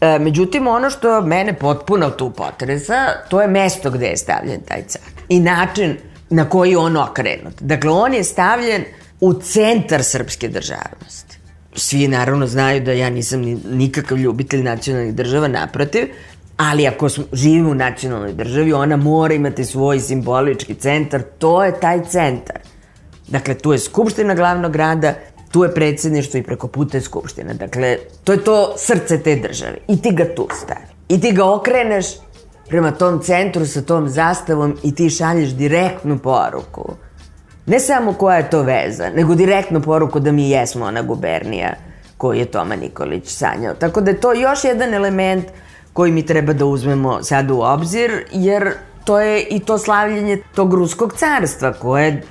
E, 0.00 0.18
međutim, 0.18 0.66
ono 0.66 0.90
što 0.90 1.20
mene 1.20 1.52
potpuno 1.54 2.10
tu 2.10 2.30
potresa, 2.30 3.06
to 3.28 3.40
je 3.40 3.48
mesto 3.48 3.90
gde 3.90 4.06
je 4.06 4.16
stavljen 4.16 4.60
taj 4.60 4.82
car. 4.86 5.02
I 5.28 5.40
način 5.40 5.96
na 6.30 6.48
koji 6.48 6.70
je 6.70 6.78
on 6.78 6.96
okrenut. 6.96 7.54
Dakle, 7.60 7.90
on 7.90 8.14
je 8.14 8.24
stavljen 8.24 8.84
u 9.20 9.32
centar 9.32 10.04
srpske 10.04 10.48
državnosti. 10.48 11.38
Svi 11.74 12.08
naravno 12.08 12.46
znaju 12.46 12.80
da 12.80 12.92
ja 12.92 13.10
nisam 13.10 13.40
nikakav 13.70 14.18
ljubitelj 14.18 14.62
nacionalnih 14.62 15.14
država, 15.14 15.48
naprotiv, 15.48 16.08
ali 16.56 16.86
ako 16.86 17.08
živimo 17.32 17.70
u 17.70 17.74
nacionalnoj 17.74 18.32
državi, 18.32 18.72
ona 18.72 18.96
mora 18.96 19.34
imati 19.34 19.64
svoj 19.64 20.00
simbolički 20.00 20.74
centar, 20.74 21.22
to 21.38 21.64
je 21.64 21.80
taj 21.80 22.04
centar. 22.04 22.58
Dakle, 23.28 23.54
tu 23.54 23.72
je 23.72 23.78
Skupština 23.78 24.34
glavnog 24.34 24.72
grada, 24.72 25.14
tu 25.50 25.64
je 25.64 25.74
predsedništvo 25.74 26.38
i 26.38 26.42
preko 26.42 26.68
puta 26.68 26.96
je 26.96 27.00
Skupština. 27.00 27.54
Dakle, 27.54 27.96
to 28.24 28.32
je 28.32 28.44
to 28.44 28.74
srce 28.76 29.22
te 29.22 29.36
države. 29.36 29.76
I 29.88 30.02
ti 30.02 30.10
ga 30.12 30.34
tu 30.34 30.48
stavi. 30.62 30.86
I 31.08 31.20
ti 31.20 31.32
ga 31.32 31.44
okreneš 31.44 32.06
prema 32.68 32.90
tom 32.90 33.22
centru 33.22 33.66
sa 33.66 33.82
tom 33.82 34.08
zastavom 34.08 34.76
i 34.82 34.94
ti 34.94 35.10
šalješ 35.10 35.50
direktnu 35.50 36.18
poruku. 36.18 36.94
Ne 37.66 37.80
samo 37.80 38.12
koja 38.12 38.36
je 38.36 38.50
to 38.50 38.62
veza, 38.62 39.10
nego 39.14 39.34
direktnu 39.34 39.82
poruku 39.82 40.20
da 40.20 40.32
mi 40.32 40.50
jesmo 40.50 40.86
ona 40.86 41.02
gubernija 41.02 41.74
koju 42.16 42.38
je 42.38 42.44
Toma 42.44 42.76
Nikolić 42.76 43.28
sanjao. 43.28 43.74
Tako 43.74 44.00
da 44.00 44.10
je 44.10 44.20
to 44.20 44.32
još 44.32 44.64
jedan 44.64 44.94
element 44.94 45.44
koji 45.92 46.12
mi 46.12 46.26
treba 46.26 46.52
da 46.52 46.64
uzmemo 46.64 47.22
sad 47.22 47.50
u 47.50 47.60
obzir, 47.60 48.24
jer 48.32 48.72
to 49.04 49.20
je 49.20 49.42
i 49.42 49.58
to 49.60 49.78
slavljenje 49.78 50.42
tog 50.54 50.74
ruskog 50.74 51.12
carstva 51.16 51.72
koje, 51.72 52.22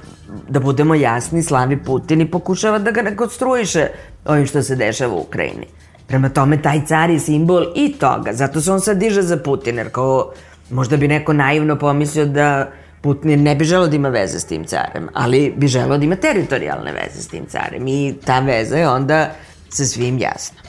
da 0.49 0.59
budemo 0.59 0.95
jasni, 0.95 1.43
slavi 1.43 1.83
Putin 1.83 2.21
i 2.21 2.31
pokušava 2.31 2.79
da 2.79 2.91
ga 2.91 3.01
rekonstruiše 3.01 3.87
ovim 4.25 4.45
što 4.45 4.63
se 4.63 4.75
dešava 4.75 5.13
u 5.13 5.21
Ukrajini. 5.21 5.65
Prema 6.07 6.29
tome, 6.29 6.61
taj 6.61 6.85
car 6.85 7.09
je 7.09 7.19
simbol 7.19 7.65
i 7.75 7.93
toga. 7.93 8.33
Zato 8.33 8.61
se 8.61 8.71
on 8.71 8.81
sad 8.81 8.97
diže 8.97 9.21
za 9.21 9.37
Putin, 9.37 9.77
jer 9.77 9.89
kao 9.91 10.31
možda 10.69 10.97
bi 10.97 11.07
neko 11.07 11.33
naivno 11.33 11.75
pomislio 11.75 12.25
da 12.25 12.71
Putin 13.01 13.43
ne 13.43 13.55
bi 13.55 13.65
želeo 13.65 13.87
da 13.87 13.95
ima 13.95 14.09
veze 14.09 14.39
s 14.39 14.45
tim 14.45 14.63
carem, 14.63 15.07
ali 15.13 15.53
bi 15.57 15.67
želeo 15.67 15.97
da 15.97 16.05
ima 16.05 16.15
teritorijalne 16.15 16.91
veze 16.91 17.21
s 17.21 17.27
tim 17.27 17.45
carem 17.45 17.87
i 17.87 18.15
ta 18.25 18.39
veza 18.39 18.77
je 18.77 18.89
onda 18.89 19.31
sa 19.69 19.85
svim 19.85 20.19
jasna. 20.19 20.59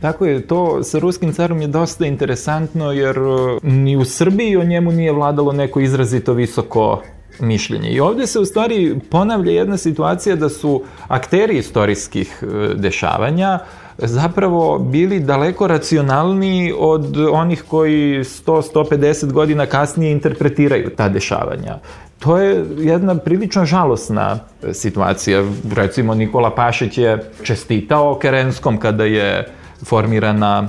Tako 0.00 0.26
je, 0.26 0.46
to 0.46 0.82
sa 0.82 0.98
ruskim 0.98 1.32
carom 1.32 1.60
je 1.60 1.68
dosta 1.68 2.06
interesantno 2.06 2.92
jer 2.92 3.18
uh, 3.18 3.58
ni 3.62 3.96
u 3.96 4.04
Srbiji 4.04 4.56
o 4.56 4.64
njemu 4.64 4.92
nije 4.92 5.12
vladalo 5.12 5.52
neko 5.52 5.80
izrazito 5.80 6.32
visoko 6.32 7.02
mišljenje. 7.40 7.90
I 7.90 8.00
ovde 8.00 8.26
se 8.26 8.38
u 8.38 8.44
stvari 8.44 9.00
ponavlja 9.10 9.52
jedna 9.52 9.76
situacija 9.76 10.36
da 10.36 10.48
su 10.48 10.82
akteri 11.08 11.58
istorijskih 11.58 12.42
uh, 12.42 12.80
dešavanja 12.80 13.58
zapravo 13.98 14.78
bili 14.78 15.20
daleko 15.20 15.66
racionalniji 15.66 16.74
od 16.78 17.16
onih 17.32 17.64
koji 17.68 18.24
100-150 18.24 19.32
godina 19.32 19.66
kasnije 19.66 20.12
interpretiraju 20.12 20.90
ta 20.96 21.08
dešavanja. 21.08 21.78
To 22.18 22.38
je 22.38 22.64
jedna 22.78 23.14
prilično 23.14 23.64
žalosna 23.64 24.38
situacija. 24.72 25.44
Recimo, 25.74 26.14
Nikola 26.14 26.54
Pašić 26.54 26.98
je 26.98 27.30
čestitao 27.42 28.18
Kerenskom 28.18 28.78
kada 28.78 29.04
je 29.04 29.48
formirana 29.84 30.68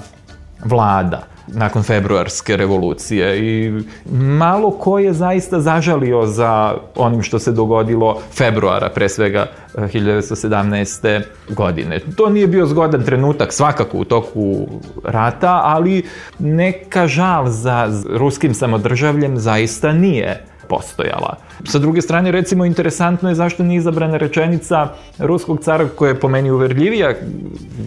vlada 0.66 1.24
nakon 1.48 1.84
februarske 1.84 2.58
revolucije 2.58 3.40
i 3.40 3.84
malo 4.16 4.72
ko 4.72 5.00
je 5.00 5.14
zaista 5.14 5.60
zažalio 5.60 6.26
za 6.26 6.76
onim 6.96 7.24
što 7.24 7.40
se 7.40 7.52
dogodilo 7.52 8.22
februara, 8.34 8.90
pre 8.90 9.10
svega 9.10 9.48
1917. 9.76 11.08
Eh, 11.08 11.22
godine. 11.50 12.00
To 12.16 12.30
nije 12.30 12.48
bio 12.48 12.66
zgodan 12.66 13.04
trenutak 13.04 13.54
svakako 13.54 13.98
u 13.98 14.04
toku 14.04 14.68
rata, 15.04 15.62
ali 15.64 16.04
neka 16.40 17.08
žal 17.08 17.48
za 17.48 17.90
ruskim 18.10 18.54
samodržavljem 18.54 19.38
zaista 19.38 19.94
nije 19.94 20.51
postojala. 20.72 21.36
Sa 21.68 21.80
druge 21.80 22.02
strane, 22.02 22.32
recimo, 22.32 22.66
interesantno 22.66 23.30
je 23.30 23.36
zašto 23.36 23.64
nije 23.64 23.84
izabrana 23.84 24.18
rečenica 24.18 24.88
ruskog 25.20 25.60
cara 25.60 25.88
koja 25.96 26.10
je 26.10 26.20
po 26.20 26.30
meni 26.32 26.52
uverljivija, 26.52 27.14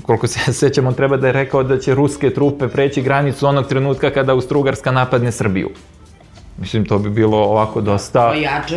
koliko 0.02 0.26
se 0.26 0.52
sećamo, 0.52 0.92
treba 0.92 1.16
da 1.16 1.26
je 1.26 1.32
rekao 1.32 1.62
da 1.62 1.78
će 1.78 1.94
ruske 1.94 2.30
trupe 2.30 2.68
preći 2.68 3.02
granicu 3.02 3.46
onog 3.46 3.66
trenutka 3.68 4.10
kada 4.10 4.32
Austrougarska 4.32 4.92
napadne 4.92 5.32
Srbiju. 5.32 5.70
Mislim, 6.58 6.84
to 6.84 6.98
bi 6.98 7.10
bilo 7.10 7.38
ovako 7.38 7.80
dosta 7.80 8.32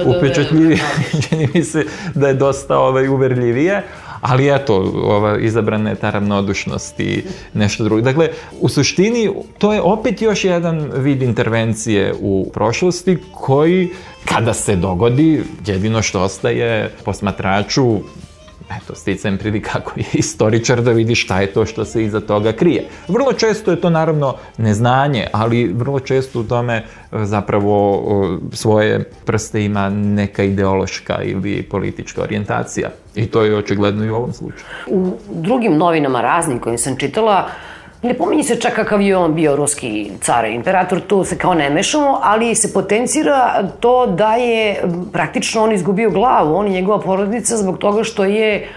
upečatljivije. 0.05 0.80
Čini 1.30 1.49
mi 1.53 1.64
se 1.64 1.86
da 2.16 2.28
je 2.28 2.34
dosta 2.34 2.80
ovaj, 2.80 3.08
uverljivije. 3.08 3.84
Ali 4.22 4.55
eto, 4.55 4.76
ova, 5.03 5.38
izabrana 5.39 5.89
je 5.89 5.95
ta 5.95 6.09
ravnodušnost 6.09 6.99
i 6.99 7.24
nešto 7.53 7.84
drugo. 7.84 8.01
Dakle, 8.01 8.30
u 8.59 8.70
suštini, 8.70 9.30
to 9.57 9.74
je 9.74 9.82
opet 9.82 10.22
još 10.22 10.43
jedan 10.43 10.91
vid 10.95 11.22
intervencije 11.22 12.13
u 12.20 12.49
prošlosti 12.53 13.18
koji, 13.34 13.89
kada 14.26 14.53
se 14.53 14.76
dogodi, 14.76 15.43
jedino 15.65 16.01
što 16.01 16.22
ostaje 16.22 16.91
posmatraču 17.05 17.99
eto, 18.70 18.95
sticajem 18.95 19.38
prilika 19.38 19.72
kako 19.72 19.91
je 19.95 20.05
istoričar 20.14 20.82
da 20.82 20.91
vidi 20.91 21.16
šta 21.16 21.41
je 21.41 21.53
to 21.53 21.66
što 21.66 21.86
se 21.86 22.03
iza 22.03 22.20
toga 22.20 22.51
krije. 22.51 22.86
Vrlo 23.08 23.34
često 23.34 23.72
je 23.72 23.82
to 23.82 23.89
naravno 23.89 24.36
neznanje, 24.58 25.28
ali 25.32 25.74
vrlo 25.74 25.99
često 25.99 26.39
u 26.39 26.43
tome 26.43 26.76
e, 26.76 26.84
zapravo 27.26 28.03
svoje 28.51 29.12
prste 29.26 29.66
ima 29.66 29.89
neka 29.89 30.43
ideološka 30.43 31.22
ili 31.24 31.64
politička 31.64 32.22
orijentacija. 32.22 32.89
I 33.16 33.26
to 33.26 33.43
je 33.43 33.58
očigledno 33.58 34.05
i 34.05 34.10
u 34.10 34.16
ovom 34.16 34.34
slučaju. 34.34 34.66
U 34.88 35.18
drugim 35.30 35.78
novinama 35.78 36.22
raznim 36.22 36.60
kojim 36.60 36.78
sam 36.78 36.97
čitala, 36.97 37.49
Ne 38.04 38.14
pominje 38.14 38.43
se 38.43 38.56
čak 38.56 38.76
kakav 38.76 39.02
je 39.02 39.18
on 39.18 39.36
bio 39.36 39.56
ruski 39.56 40.12
car 40.22 40.45
imperator, 40.45 41.02
tu 41.02 41.24
se 41.24 41.38
kao 41.38 41.54
ne 41.54 41.70
mešamo, 41.70 42.20
ali 42.24 42.56
se 42.56 42.74
potencira 42.74 43.64
to 43.80 44.06
da 44.08 44.36
je 44.36 44.84
praktično 45.14 45.64
on 45.64 45.74
izgubio 45.74 46.10
glavu, 46.10 46.56
on 46.56 46.68
i 46.68 46.72
njegova 46.72 47.00
porodica 47.00 47.58
zbog 47.58 47.78
toga 47.78 48.04
što 48.04 48.26
je 48.26 48.70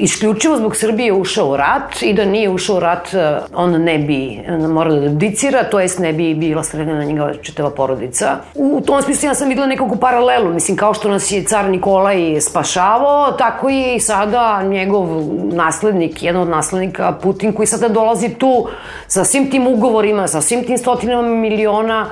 isključivo 0.00 0.56
zbog 0.56 0.76
Srbije 0.76 1.12
ušao 1.12 1.48
u 1.48 1.56
rat 1.56 2.02
i 2.02 2.14
da 2.14 2.24
nije 2.24 2.50
ušao 2.50 2.76
u 2.76 2.80
rat 2.80 3.14
e, 3.14 3.38
on 3.54 3.70
ne 3.70 3.98
bi 3.98 4.40
morao 4.68 4.96
da 4.96 5.06
abdicira, 5.06 5.64
to 5.64 5.80
jest 5.80 5.98
ne 5.98 6.12
bi 6.12 6.34
bila 6.34 6.62
streljena 6.62 7.04
njegova 7.04 7.34
čitava 7.34 7.70
porodica. 7.70 8.36
U 8.54 8.80
tom 8.86 9.02
smislu 9.02 9.28
ja 9.28 9.34
sam 9.34 9.48
videla 9.48 9.66
nekakvu 9.66 9.96
paralelu, 9.96 10.54
mislim 10.54 10.76
kao 10.76 10.94
što 10.94 11.08
nas 11.08 11.32
je 11.32 11.44
car 11.44 11.68
Nikolaj 11.70 12.40
spašavao, 12.40 13.32
tako 13.32 13.68
je 13.68 13.96
i 13.96 14.00
sada 14.00 14.62
njegov 14.62 15.06
naslednik, 15.52 16.22
jedan 16.22 16.42
od 16.42 16.48
naslednika 16.48 17.12
Putin 17.22 17.52
koji 17.52 17.66
sada 17.66 17.88
dolazi 17.88 18.28
tu 18.28 18.68
sa 19.06 19.24
svim 19.24 19.50
tim 19.50 19.66
ugovorima, 19.66 20.28
sa 20.28 20.40
svim 20.40 20.64
tim 20.64 20.78
stotinama 20.78 21.28
miliona 21.28 22.10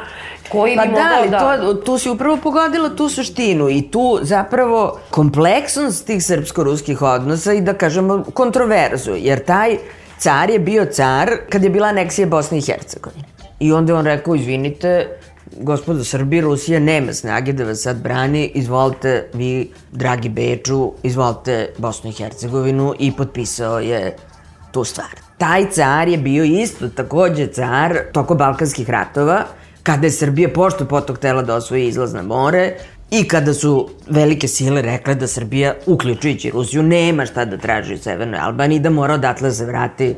koji 0.52 0.76
pa 0.76 0.82
bi 0.82 0.88
da, 0.88 1.02
mogao 1.02 1.30
da... 1.30 1.60
To, 1.60 1.74
tu 1.74 1.98
si 1.98 2.10
upravo 2.10 2.36
pogodila 2.36 2.88
tu 2.88 3.08
suštinu 3.08 3.68
i 3.70 3.82
tu 3.90 4.18
zapravo 4.22 4.98
kompleksnost 5.10 6.06
tih 6.06 6.22
srpsko-ruskih 6.24 7.02
odnosa 7.02 7.52
i 7.52 7.60
da 7.60 7.74
kažemo 7.74 8.24
kontroverzu, 8.34 9.12
jer 9.16 9.44
taj 9.44 9.78
car 10.18 10.50
je 10.50 10.58
bio 10.58 10.84
car 10.84 11.30
kad 11.50 11.64
je 11.64 11.70
bila 11.70 11.88
aneksija 11.88 12.26
Bosne 12.26 12.58
i 12.58 12.62
Hercegovine. 12.62 13.24
I 13.60 13.72
onda 13.72 13.92
je 13.92 13.98
on 13.98 14.04
rekao, 14.04 14.34
izvinite, 14.34 15.18
gospodo 15.56 16.04
Srbi, 16.04 16.40
Rusija 16.40 16.80
nema 16.80 17.12
snage 17.12 17.52
da 17.52 17.64
vas 17.64 17.82
sad 17.82 17.96
brani, 18.02 18.50
izvolite 18.54 19.28
vi, 19.32 19.70
dragi 19.92 20.28
Beču, 20.28 20.92
izvolite 21.02 21.68
Bosnu 21.78 22.10
i 22.10 22.12
Hercegovinu 22.12 22.94
i 22.98 23.12
potpisao 23.12 23.80
je 23.80 24.16
tu 24.72 24.84
stvar. 24.84 25.08
Taj 25.38 25.70
car 25.70 26.08
je 26.08 26.18
bio 26.18 26.44
isto 26.44 26.88
takođe 26.88 27.46
car 27.46 27.98
toko 28.12 28.34
Balkanskih 28.34 28.90
ratova, 28.90 29.44
kada 29.88 30.06
je 30.06 30.10
Srbija 30.12 30.48
pošto 30.52 30.84
potok 30.84 31.18
tela 31.18 31.42
da 31.42 31.54
osvoji 31.54 31.86
izlaz 31.88 32.12
na 32.12 32.22
more 32.22 32.74
i 33.10 33.22
kada 33.28 33.54
su 33.54 33.88
velike 34.10 34.48
sile 34.48 34.82
rekle 34.82 35.14
da 35.14 35.26
Srbija, 35.26 35.74
uključujući 35.86 36.50
Rusiju, 36.50 36.82
nema 36.82 37.26
šta 37.26 37.44
da 37.44 37.56
traži 37.56 37.94
u 37.94 37.98
Severnoj 37.98 38.40
Albaniji, 38.40 38.82
da 38.84 38.90
mora 38.90 39.14
odatle 39.14 39.48
da 39.48 39.54
se 39.54 39.64
vrati 39.64 40.10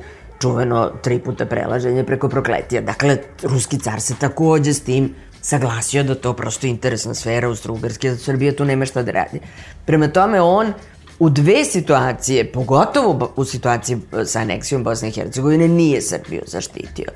čuveno 0.42 0.90
tri 1.02 1.18
puta 1.18 1.46
prelaženje 1.46 2.04
preko 2.04 2.28
prokletija. 2.28 2.82
Dakle, 2.82 3.16
ruski 3.42 3.78
car 3.78 4.00
se 4.00 4.14
takođe 4.18 4.74
s 4.74 4.80
tim 4.80 5.14
saglasio 5.40 6.02
da 6.02 6.14
to 6.14 6.32
prosto 6.32 6.66
interesna 6.66 7.14
sfera 7.14 7.48
u 7.48 7.54
Strugarske, 7.54 8.10
da 8.10 8.16
Srbija 8.16 8.56
tu 8.56 8.64
nema 8.64 8.86
šta 8.90 9.02
da 9.02 9.12
radi. 9.12 9.40
Prema 9.86 10.08
tome, 10.08 10.40
on 10.40 10.72
u 11.18 11.30
dve 11.30 11.64
situacije, 11.64 12.52
pogotovo 12.52 13.32
u 13.36 13.44
situaciji 13.44 13.98
sa 14.24 14.40
aneksijom 14.40 14.84
Bosne 14.84 15.08
i 15.08 15.12
Hercegovine, 15.12 15.68
nije 15.68 16.02
Srbiju 16.02 16.42
zaštitio. 16.46 17.14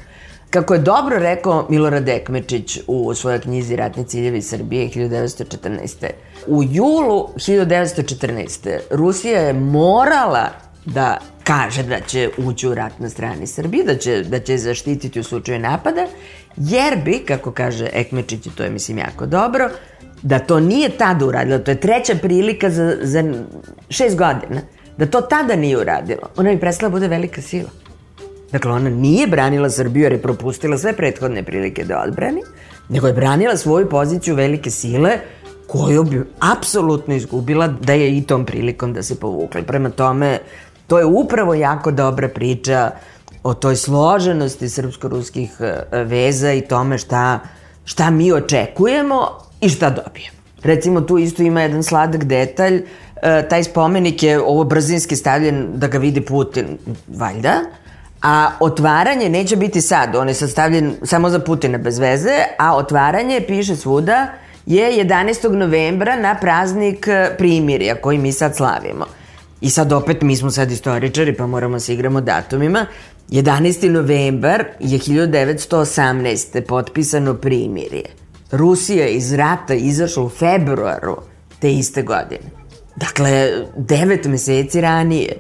Kako 0.55 0.75
je 0.75 0.81
dobro 0.81 1.19
rekao 1.19 1.67
Milorad 1.69 2.09
Ekmečić 2.09 2.79
u 2.87 3.15
svojoj 3.15 3.41
knjizi 3.41 3.77
Ratni 3.77 4.05
ciljevi 4.05 4.43
Srbije 4.43 4.89
1914. 4.89 6.07
U 6.47 6.63
julu 6.63 7.29
1914. 7.37 8.79
Rusija 8.91 9.41
je 9.41 9.53
morala 9.53 10.51
da 10.85 11.19
kaže 11.45 11.83
da 11.83 12.01
će 12.01 12.31
ući 12.39 12.69
u 12.69 12.75
rat 12.75 12.99
na 12.99 13.09
strani 13.09 13.47
Srbije, 13.47 13.85
da 13.85 13.97
će, 13.97 14.23
da 14.23 14.39
će 14.39 14.59
zaštititi 14.59 15.21
u 15.21 15.25
slučaju 15.25 15.59
napada, 15.59 16.07
jer 16.57 16.99
bi, 17.05 17.19
kako 17.19 17.53
kaže 17.53 17.89
Ekmečić, 17.93 18.49
to 18.57 18.63
je 18.63 18.71
mislim 18.71 18.99
jako 18.99 19.27
dobro, 19.27 19.71
da 20.23 20.39
to 20.39 20.61
nije 20.61 20.89
tada 20.89 21.27
uradila, 21.27 21.59
to 21.59 21.71
je 21.71 21.81
treća 21.81 22.15
prilika 22.23 22.71
za, 22.71 22.97
za 23.03 23.25
šest 23.89 24.17
godina, 24.17 24.61
da 24.99 25.07
to 25.07 25.21
tada 25.21 25.57
nije 25.57 25.79
uradilo, 25.79 26.29
ona 26.37 26.51
bi 26.51 26.61
prestala 26.61 26.89
da 26.89 26.93
bude 26.93 27.09
velika 27.09 27.43
sila. 27.43 27.84
Dakle, 28.55 28.73
ona 28.73 28.91
nije 28.91 29.27
branila 29.27 29.71
Srbiju 29.71 30.03
jer 30.03 30.13
je 30.13 30.23
propustila 30.23 30.79
sve 30.79 30.93
prethodne 30.93 31.43
prilike 31.43 31.85
da 31.85 32.03
odbrani, 32.07 32.43
nego 32.89 33.07
je 33.07 33.13
branila 33.13 33.57
svoju 33.57 33.89
poziciju 33.89 34.35
velike 34.35 34.71
sile 34.71 35.11
koju 35.67 36.05
bi 36.05 36.23
apsolutno 36.39 37.15
izgubila 37.15 37.67
da 37.67 37.93
je 37.93 38.19
i 38.19 38.23
tom 38.23 38.45
prilikom 38.47 38.93
da 38.93 39.03
se 39.03 39.21
povukla. 39.21 39.63
Prema 39.63 39.91
tome, 39.91 40.39
to 40.87 40.99
je 40.99 41.05
upravo 41.05 41.55
jako 41.55 41.91
dobra 41.91 42.29
priča 42.29 42.91
o 43.43 43.55
toj 43.55 43.77
složenosti 43.77 44.69
srpsko-ruskih 44.69 45.51
e, 45.61 46.05
veza 46.05 46.53
i 46.53 46.61
tome 46.61 46.99
šta, 46.99 47.39
šta 47.85 48.11
mi 48.11 48.33
očekujemo 48.33 49.29
i 49.61 49.69
šta 49.69 49.91
dobijemo. 49.91 50.39
Recimo, 50.63 51.01
tu 51.01 51.19
isto 51.19 51.43
ima 51.43 51.63
jedan 51.63 51.83
sladak 51.83 52.25
detalj, 52.25 52.83
e, 53.23 53.49
taj 53.49 53.65
spomenik 53.65 54.23
je 54.23 54.41
ovo 54.41 54.65
brzinski 54.65 55.17
stavljen 55.17 55.69
da 55.75 55.87
ga 55.87 55.99
vidi 55.99 56.21
Putin, 56.21 56.79
valjda, 57.09 57.61
A 58.25 58.51
otvaranje 58.61 59.29
neće 59.29 59.57
biti 59.57 59.81
sad, 59.81 60.17
on 60.17 60.29
je 60.29 60.35
sad 60.35 60.51
stavljen 60.51 60.95
samo 61.03 61.31
za 61.31 61.39
Putina 61.39 61.79
bez 61.79 61.99
veze, 61.99 62.39
a 62.59 62.77
otvaranje, 62.77 63.45
piše 63.47 63.77
svuda, 63.77 64.27
je 64.67 65.05
11. 65.05 65.53
novembra 65.53 66.17
na 66.17 66.35
praznik 66.35 67.09
e, 67.09 67.35
primirja 67.39 67.95
koji 67.95 68.19
mi 68.19 68.33
sad 68.33 68.57
slavimo. 68.57 69.07
I 69.61 69.71
sad 69.71 69.93
opet, 69.93 70.23
mi 70.23 70.37
smo 70.37 70.51
sad 70.51 70.71
istoričari 70.71 71.37
pa 71.37 71.47
moramo 71.47 71.81
se 71.81 71.95
igramo 71.95 72.21
datumima. 72.21 72.87
11. 73.31 73.91
novembar 73.91 74.65
je 74.81 74.99
1918. 74.99 76.61
potpisano 76.61 77.35
primirje. 77.35 78.05
Rusija 78.53 79.09
iz 79.09 79.33
rata 79.33 79.75
izašla 79.75 80.25
u 80.25 80.29
februaru 80.29 81.17
te 81.59 81.73
iste 81.73 82.03
godine. 82.03 82.51
Dakle, 82.97 83.51
devet 83.77 84.25
meseci 84.25 84.81
ranije. 84.81 85.37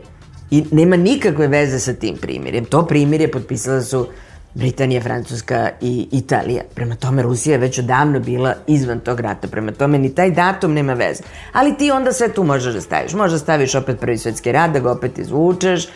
I 0.50 0.64
nema 0.70 0.96
nikakve 0.96 1.48
veze 1.48 1.78
sa 1.78 1.92
tim 1.92 2.16
primirjem. 2.16 2.64
To 2.64 2.86
primirje 2.86 3.30
potpisala 3.30 3.82
su 3.82 4.06
Britanija, 4.54 5.00
Francuska 5.00 5.70
i 5.80 6.08
Italija. 6.12 6.62
Prema 6.74 6.96
tome, 6.96 7.22
Rusija 7.22 7.52
je 7.52 7.58
već 7.58 7.78
odavno 7.78 8.20
bila 8.20 8.54
izvan 8.66 9.00
tog 9.00 9.20
rata. 9.20 9.48
Prema 9.48 9.72
tome, 9.72 9.98
ni 9.98 10.14
taj 10.14 10.30
datum 10.30 10.72
nema 10.72 10.94
veze. 10.94 11.22
Ali 11.52 11.76
ti 11.76 11.90
onda 11.90 12.12
sve 12.12 12.28
tu 12.32 12.44
možeš 12.44 12.74
da 12.74 12.80
staviš. 12.80 13.12
Možeš 13.12 13.32
da 13.32 13.38
staviš 13.38 13.74
opet 13.74 14.00
prvi 14.00 14.18
svetski 14.18 14.52
rat, 14.52 14.70
da 14.70 14.80
ga 14.80 14.90
opet 14.90 15.18
izvučeš, 15.18 15.88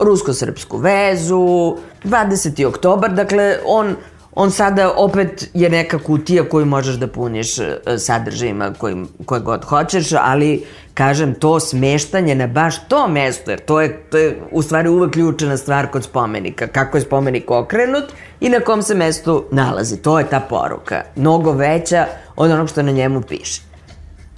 rusko-srpsku 0.00 0.78
vezu, 0.78 1.76
20. 2.04 2.66
oktobar, 2.66 3.12
dakle, 3.12 3.56
on 3.66 3.96
on 4.40 4.50
sada 4.50 4.92
opet 4.96 5.50
je 5.54 5.70
neka 5.70 5.98
kutija 5.98 6.44
koju 6.48 6.66
možeš 6.66 6.94
da 6.94 7.06
puniš 7.06 7.58
e, 7.58 7.78
sadržajima 7.98 8.72
koji, 8.78 8.96
koje 9.26 9.40
god 9.40 9.64
hoćeš, 9.64 10.12
ali 10.12 10.64
kažem, 10.94 11.34
to 11.34 11.60
smeštanje 11.60 12.34
na 12.34 12.46
baš 12.46 12.88
to 12.88 13.08
mesto, 13.08 13.50
jer 13.50 13.60
to 13.60 13.80
je, 13.80 14.02
to 14.10 14.18
je 14.18 14.40
u 14.52 14.62
stvari 14.62 14.88
uvek 14.88 15.12
ključena 15.12 15.56
stvar 15.56 15.90
kod 15.90 16.04
spomenika, 16.04 16.66
kako 16.66 16.96
je 16.96 17.00
spomenik 17.00 17.50
okrenut 17.50 18.04
i 18.40 18.48
na 18.48 18.60
kom 18.60 18.82
se 18.82 18.94
mestu 18.94 19.44
nalazi. 19.50 20.02
To 20.02 20.18
je 20.18 20.28
ta 20.28 20.40
poruka, 20.40 21.02
mnogo 21.16 21.52
veća 21.52 22.06
od 22.36 22.50
onog 22.50 22.68
što 22.68 22.82
na 22.82 22.92
njemu 22.92 23.20
piše. 23.20 23.67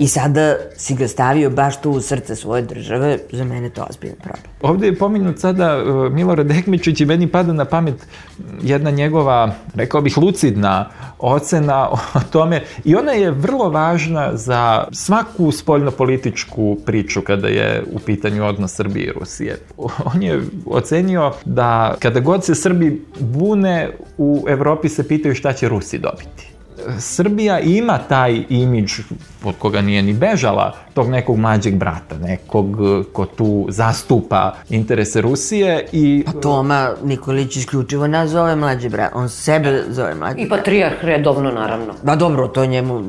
I 0.01 0.09
sada 0.09 0.57
si 0.77 0.95
ga 0.95 1.09
stavio 1.09 1.51
baš 1.51 1.81
tu 1.81 1.91
u 1.91 2.01
srce 2.01 2.37
svoje 2.37 2.63
države, 2.63 3.19
za 3.33 3.45
mene 3.45 3.71
to 3.71 3.87
ozbiljan 3.91 4.17
problem. 4.17 4.43
Ovde 4.63 4.87
je 4.87 4.99
pominut 4.99 5.39
sada 5.39 5.83
uh, 5.83 6.13
Milorad 6.13 6.51
Ekmičić 6.51 7.01
i 7.01 7.05
meni 7.05 7.27
pada 7.27 7.53
na 7.53 7.65
pamet 7.65 7.95
jedna 8.63 8.91
njegova, 8.91 9.55
rekao 9.75 10.01
bih, 10.01 10.19
lucidna 10.19 10.91
ocena 11.19 11.89
o 11.91 11.99
tome 12.33 12.63
i 12.85 12.95
ona 12.95 13.13
je 13.13 13.31
vrlo 13.31 13.71
važna 13.71 14.37
za 14.37 14.85
svaku 14.93 15.53
spoljnopolitičku 15.53 16.77
priču 16.87 17.21
kada 17.23 17.49
je 17.49 17.85
u 17.93 17.99
pitanju 17.99 18.45
odnos 18.45 18.75
Srbije 18.75 19.07
i 19.07 19.13
Rusije. 19.13 19.59
On 20.15 20.23
je 20.23 20.43
ocenio 20.67 21.33
da 21.45 21.95
kada 21.99 22.21
god 22.21 22.45
se 22.45 22.55
Srbi 22.55 23.05
bune, 23.21 23.91
u 24.19 24.45
Evropi 24.49 24.89
se 24.89 25.09
pitaju 25.09 25.35
šta 25.35 25.53
će 25.53 25.69
Rusi 25.69 25.99
dobiti 25.99 26.50
Srbija 26.99 27.61
ima 27.61 27.99
taj 27.99 28.45
imidž 28.49 28.93
od 29.45 29.55
koga 29.59 29.81
nije 29.81 30.03
ni 30.03 30.13
bežala, 30.13 30.75
tog 30.95 31.09
nekog 31.09 31.39
mlađeg 31.39 31.75
brata, 31.75 32.19
nekog 32.19 32.67
e, 32.67 33.03
ko 33.13 33.27
tu 33.27 33.67
zastupa 33.69 34.55
interese 34.71 35.21
Rusije 35.21 35.87
i... 35.93 36.23
Pa 36.27 36.33
Toma 36.33 36.91
Nikolić 37.05 37.57
isključivo 37.57 38.07
nas 38.07 38.31
zove 38.31 38.57
mlađi 38.57 38.89
brat, 38.89 39.11
on 39.15 39.29
sebe 39.29 39.83
zove 39.89 40.15
mlađi 40.15 40.41
I 40.41 40.49
patrijarh 40.49 41.05
redovno, 41.05 41.51
naravno. 41.51 41.95
Ba 42.03 42.17
dobro, 42.17 42.49
to 42.49 42.67
njemu 42.67 43.03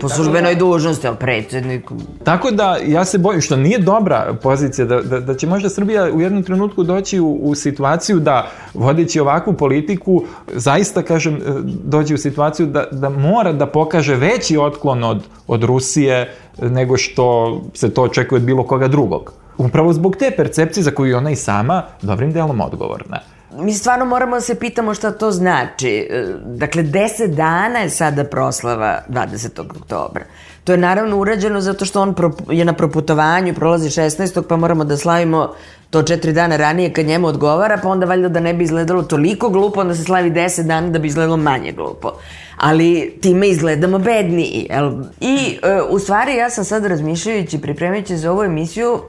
po 0.00 0.08
službenoj 0.08 0.54
dužnosti, 0.54 1.06
ali 1.06 1.16
predsednik... 1.16 1.90
Tako 2.24 2.50
da 2.50 2.76
ja 2.86 3.04
se 3.04 3.18
bojim, 3.18 3.40
što 3.40 3.56
nije 3.56 3.78
dobra 3.78 4.34
pozicija, 4.42 4.84
da, 4.84 5.02
da, 5.02 5.20
da 5.20 5.34
će 5.34 5.46
možda 5.46 5.68
Srbija 5.68 6.12
u 6.12 6.20
jednom 6.20 6.42
trenutku 6.42 6.82
doći 6.82 7.20
u, 7.20 7.38
u 7.42 7.54
situaciju 7.54 8.20
da, 8.20 8.50
vodeći 8.74 9.20
ovakvu 9.20 9.52
politiku, 9.52 10.24
zaista, 10.52 11.02
kažem, 11.02 11.36
e, 11.36 11.40
dođe 11.64 12.14
u 12.14 12.18
situaciju 12.18 12.66
da, 12.66 12.84
da 12.92 13.08
mora 13.18 13.52
da 13.52 13.66
pokaže 13.66 14.16
veći 14.16 14.58
otklon 14.58 15.04
od, 15.04 15.22
od 15.46 15.64
Rusije 15.64 16.34
nego 16.62 16.96
što 16.96 17.60
se 17.74 17.94
to 17.94 18.02
očekuje 18.02 18.36
od 18.36 18.42
bilo 18.42 18.66
koga 18.66 18.88
drugog. 18.88 19.32
Upravo 19.58 19.92
zbog 19.92 20.16
te 20.16 20.30
percepcije 20.36 20.84
za 20.84 20.90
koju 20.90 21.16
ona 21.16 21.30
i 21.30 21.36
sama 21.36 21.82
dobrim 22.02 22.32
delom 22.32 22.60
odgovorna. 22.60 23.18
Mi 23.58 23.74
stvarno 23.74 24.04
moramo 24.04 24.36
da 24.36 24.40
se 24.40 24.54
pitamo 24.54 24.94
šta 24.94 25.10
to 25.10 25.30
znači. 25.30 26.08
E, 26.10 26.26
Dakle, 26.44 26.82
10 26.82 27.34
dana 27.34 27.78
je 27.78 27.90
sada 27.90 28.24
proslava 28.24 29.00
20. 29.08 29.60
oktobra. 29.60 30.24
To 30.64 30.72
je 30.72 30.78
naravno 30.78 31.16
urađeno 31.16 31.60
zato 31.60 31.84
što 31.84 32.02
on 32.02 32.14
je 32.50 32.64
na 32.64 32.72
proputovanju, 32.72 33.54
prolazi 33.54 33.88
16. 33.88 34.42
pa 34.48 34.56
moramo 34.56 34.84
da 34.84 34.96
slavimo 34.96 35.54
to 35.92 36.02
četiri 36.02 36.32
dana 36.32 36.56
ranije 36.56 36.92
kad 36.92 37.06
njemu 37.06 37.26
odgovara, 37.26 37.78
pa 37.82 37.88
onda 37.88 38.06
valjda 38.06 38.28
da 38.28 38.40
ne 38.40 38.54
bi 38.54 38.64
izgledalo 38.64 39.02
toliko 39.02 39.48
glupo, 39.48 39.80
onda 39.80 39.94
se 39.94 40.04
slavi 40.04 40.30
10 40.30 40.62
dana 40.62 40.88
da 40.88 40.98
bi 40.98 41.08
izgledalo 41.08 41.36
manje 41.36 41.72
glupo. 41.72 42.12
Ali 42.56 43.18
time 43.22 43.48
izgledamo 43.48 43.98
bedniji. 43.98 44.66
Jel? 44.70 44.92
I 45.20 45.58
e, 45.62 45.80
u 45.90 45.98
stvari 45.98 46.36
ja 46.36 46.50
sam 46.50 46.64
sad 46.64 46.86
razmišljajući, 46.86 47.60
pripremajući 47.60 48.16
za 48.16 48.32
ovu 48.32 48.42
emisiju, 48.42 49.00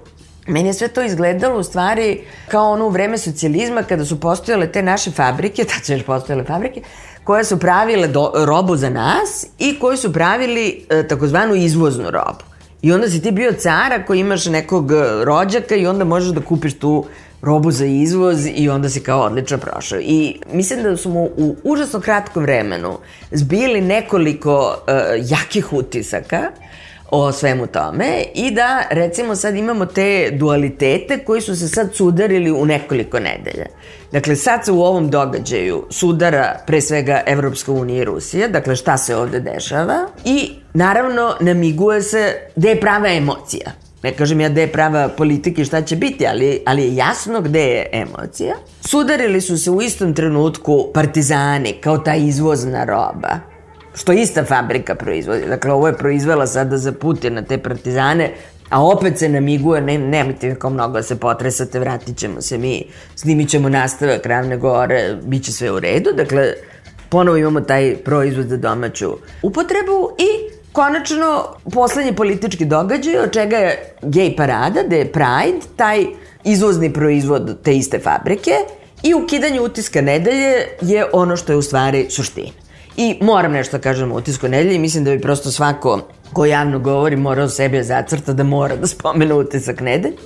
Meni 0.47 0.69
je 0.69 0.73
sve 0.73 0.87
to 0.87 1.03
izgledalo 1.03 1.59
u 1.59 1.63
stvari 1.63 2.21
kao 2.47 2.71
ono 2.71 2.85
u 2.85 2.89
vreme 2.89 3.17
socijalizma 3.17 3.83
kada 3.83 4.05
su 4.05 4.19
postojale 4.19 4.67
te 4.71 4.81
naše 4.81 5.11
fabrike, 5.11 5.63
tad 5.73 5.85
su 5.85 5.93
još 5.93 6.03
postojale 6.03 6.43
fabrike, 6.43 6.81
koje 7.23 7.43
su 7.43 7.59
pravile 7.59 8.07
do, 8.07 8.31
robu 8.35 8.75
za 8.75 8.89
nas 8.89 9.45
i 9.59 9.79
koji 9.79 9.97
su 9.97 10.13
pravili 10.13 10.85
e, 10.89 11.07
takozvanu 11.07 11.55
izvoznu 11.55 12.11
robu. 12.11 12.52
I 12.83 12.91
onda 12.91 13.09
si 13.09 13.21
ti 13.21 13.31
bio 13.31 13.53
cara 13.53 14.05
koji 14.05 14.19
imaš 14.19 14.45
nekog 14.45 14.91
e, 14.91 14.95
rođaka 15.25 15.75
i 15.75 15.87
onda 15.87 16.05
možeš 16.05 16.29
da 16.29 16.41
kupiš 16.41 16.73
tu 16.79 17.05
robu 17.41 17.71
za 17.71 17.85
izvoz 17.85 18.47
i 18.55 18.69
onda 18.69 18.89
si 18.89 18.99
kao 18.99 19.21
odlično 19.21 19.57
prošao. 19.57 19.99
I 20.01 20.39
mislim 20.53 20.83
da 20.83 20.97
smo 20.97 21.19
u 21.19 21.55
užasno 21.63 21.99
kratkom 21.99 22.43
vremenu 22.43 22.97
zbili 23.31 23.81
nekoliko 23.81 24.75
uh, 24.87 24.93
jakih 25.29 25.73
utisaka 25.73 26.41
o 27.15 27.31
svemu 27.31 27.67
tome 27.67 28.23
i 28.35 28.51
da 28.51 28.83
recimo 28.89 29.35
sad 29.35 29.55
imamo 29.55 29.85
te 29.85 30.29
dualitete 30.31 31.17
koji 31.17 31.41
su 31.41 31.55
se 31.55 31.67
sad 31.67 31.95
sudarili 31.95 32.51
u 32.51 32.65
nekoliko 32.65 33.19
nedelja. 33.19 33.65
Dakle, 34.11 34.35
sad 34.35 34.65
se 34.65 34.71
u 34.71 34.81
ovom 34.83 35.09
događaju 35.09 35.85
sudara 35.89 36.59
pre 36.67 36.81
svega 36.81 37.21
Evropska 37.25 37.71
unija 37.71 38.01
i 38.01 38.05
Rusija, 38.05 38.47
dakle 38.47 38.75
šta 38.75 38.97
se 38.97 39.15
ovde 39.15 39.39
dešava 39.39 40.07
i 40.25 40.51
naravno 40.73 41.35
namiguje 41.39 42.01
se 42.01 42.35
gde 42.55 42.69
je 42.69 42.79
prava 42.79 43.09
emocija. 43.09 43.71
Ne 44.03 44.11
kažem 44.11 44.41
ja 44.41 44.49
gde 44.49 44.61
je 44.61 44.71
prava 44.71 45.07
politika 45.07 45.61
i 45.61 45.65
šta 45.65 45.81
će 45.81 45.95
biti, 45.95 46.27
ali, 46.27 46.61
ali 46.65 46.83
je 46.83 46.95
jasno 46.95 47.41
gde 47.41 47.61
je 47.61 47.89
emocija. 47.91 48.55
Sudarili 48.81 49.41
su 49.41 49.57
se 49.57 49.71
u 49.71 49.81
istom 49.81 50.13
trenutku 50.13 50.91
partizani 50.93 51.73
kao 51.73 51.97
ta 51.97 52.15
izvozna 52.15 52.83
roba 52.83 53.52
što 53.95 54.13
ista 54.13 54.43
fabrika 54.43 54.95
proizvodi. 54.95 55.45
Dakle, 55.47 55.71
ovo 55.71 55.87
je 55.87 55.97
proizvela 55.97 56.47
sada 56.47 56.77
za 56.77 56.91
Putina 56.91 57.41
te 57.41 57.57
partizane, 57.57 58.31
a 58.69 58.83
opet 58.85 59.19
se 59.19 59.29
namiguje, 59.29 59.81
ne, 59.81 59.97
nemojte 59.97 60.55
kao 60.55 60.69
mnogo 60.69 60.93
da 60.93 61.03
se 61.03 61.15
potresate, 61.15 61.79
vratit 61.79 62.17
ćemo 62.17 62.41
se 62.41 62.57
mi, 62.57 62.83
snimit 63.15 63.49
ćemo 63.49 63.69
nastavak 63.69 64.25
Ravne 64.25 64.57
gore, 64.57 65.17
bit 65.23 65.43
će 65.43 65.51
sve 65.51 65.71
u 65.71 65.79
redu. 65.79 66.09
Dakle, 66.17 66.53
ponovo 67.09 67.37
imamo 67.37 67.61
taj 67.61 67.95
proizvod 68.05 68.47
za 68.47 68.57
domaću 68.57 69.11
upotrebu 69.41 70.09
i 70.17 70.53
konačno 70.71 71.43
poslednji 71.73 72.15
politički 72.15 72.65
događaj 72.65 73.17
od 73.17 73.31
čega 73.31 73.57
je 73.57 73.95
gej 74.01 74.35
parada, 74.35 74.83
da 74.83 74.95
je 74.95 75.11
Pride, 75.11 75.59
taj 75.75 76.05
izvozni 76.43 76.93
proizvod 76.93 77.57
te 77.63 77.75
iste 77.75 77.99
fabrike 77.99 78.51
i 79.03 79.13
ukidanje 79.13 79.61
utiska 79.61 80.01
nedelje 80.01 80.67
je 80.81 81.05
ono 81.13 81.37
što 81.37 81.51
je 81.53 81.57
u 81.57 81.61
stvari 81.61 82.07
suština. 82.09 82.62
I 82.97 83.17
moram 83.21 83.51
nešto 83.51 83.77
da 83.77 83.81
kažem 83.81 84.11
o 84.11 84.15
utisku 84.15 84.47
nedelje 84.47 84.75
i 84.75 84.79
mislim 84.79 85.03
da 85.03 85.11
bi 85.11 85.21
prosto 85.21 85.51
svako 85.51 85.99
ko 86.33 86.45
javno 86.45 86.79
govori 86.79 87.15
morao 87.15 87.49
sebe 87.49 87.83
zacrta 87.83 88.33
da 88.33 88.43
mora 88.43 88.75
da 88.75 88.87
spomene 88.87 89.33
utisak 89.33 89.81
nedelje. 89.81 90.17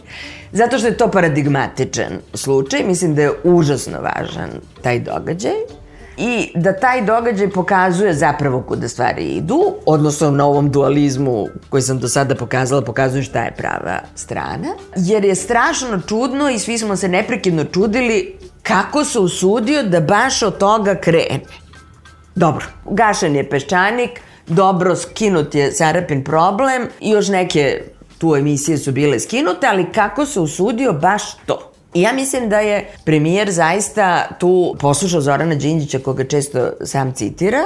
Zato 0.51 0.77
što 0.77 0.87
je 0.87 0.97
to 0.97 1.11
paradigmatičan 1.11 2.19
slučaj, 2.33 2.83
mislim 2.83 3.15
da 3.15 3.21
je 3.21 3.31
užasno 3.43 3.97
važan 4.01 4.49
taj 4.81 4.99
događaj 4.99 5.53
i 6.17 6.51
da 6.55 6.73
taj 6.73 7.05
događaj 7.05 7.49
pokazuje 7.49 8.13
zapravo 8.13 8.61
kuda 8.61 8.87
stvari 8.87 9.23
idu, 9.23 9.75
odnosno 9.85 10.31
na 10.31 10.45
ovom 10.45 10.71
dualizmu 10.71 11.47
koji 11.69 11.81
sam 11.81 11.99
do 11.99 12.07
sada 12.07 12.35
pokazala, 12.35 12.81
pokazuje 12.81 13.23
šta 13.23 13.43
je 13.43 13.55
prava 13.57 13.99
strana, 14.15 14.67
jer 14.95 15.25
je 15.25 15.35
strašno 15.35 16.01
čudno 16.07 16.49
i 16.49 16.59
svi 16.59 16.77
smo 16.77 16.95
se 16.95 17.07
neprekidno 17.07 17.63
čudili 17.63 18.37
kako 18.63 19.03
se 19.03 19.19
usudio 19.19 19.83
da 19.83 19.99
baš 19.99 20.43
od 20.43 20.57
toga 20.57 20.95
krene. 20.95 21.39
Dobro, 22.37 22.65
gašen 22.85 23.35
je 23.35 23.43
peščanik, 23.49 24.19
dobro 24.47 24.95
skinut 24.95 25.55
je 25.55 25.71
Sarapin 25.71 26.23
problem 26.23 26.83
i 26.99 27.09
još 27.09 27.27
neke 27.33 27.81
tu 28.17 28.35
emisije 28.35 28.77
su 28.77 28.91
bile 28.91 29.19
skinute, 29.19 29.67
ali 29.67 29.91
kako 29.91 30.25
se 30.25 30.39
usudio 30.39 30.93
baš 30.93 31.23
to? 31.45 31.71
I 31.93 32.01
ja 32.01 32.13
mislim 32.13 32.49
da 32.49 32.59
je 32.59 32.85
premijer 33.05 33.51
zaista 33.51 34.27
tu 34.39 34.75
poslušao 34.79 35.21
Zorana 35.21 35.55
Đinđića, 35.55 35.99
koga 35.99 36.23
često 36.23 36.69
sam 36.81 37.13
citira, 37.13 37.63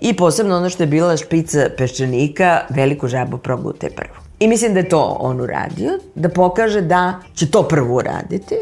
i 0.00 0.16
posebno 0.16 0.56
ono 0.56 0.70
što 0.70 0.82
je 0.82 0.86
bila 0.86 1.16
špica 1.16 1.70
peščanika, 1.76 2.60
veliku 2.70 3.08
žabu 3.08 3.38
progute 3.38 3.90
prvu. 3.90 4.20
I 4.38 4.48
mislim 4.48 4.74
da 4.74 4.80
je 4.80 4.88
to 4.88 5.16
on 5.20 5.40
uradio, 5.40 5.98
da 6.14 6.28
pokaže 6.28 6.80
da 6.80 7.20
će 7.34 7.50
to 7.50 7.62
prvo 7.62 7.96
uraditi, 7.96 8.56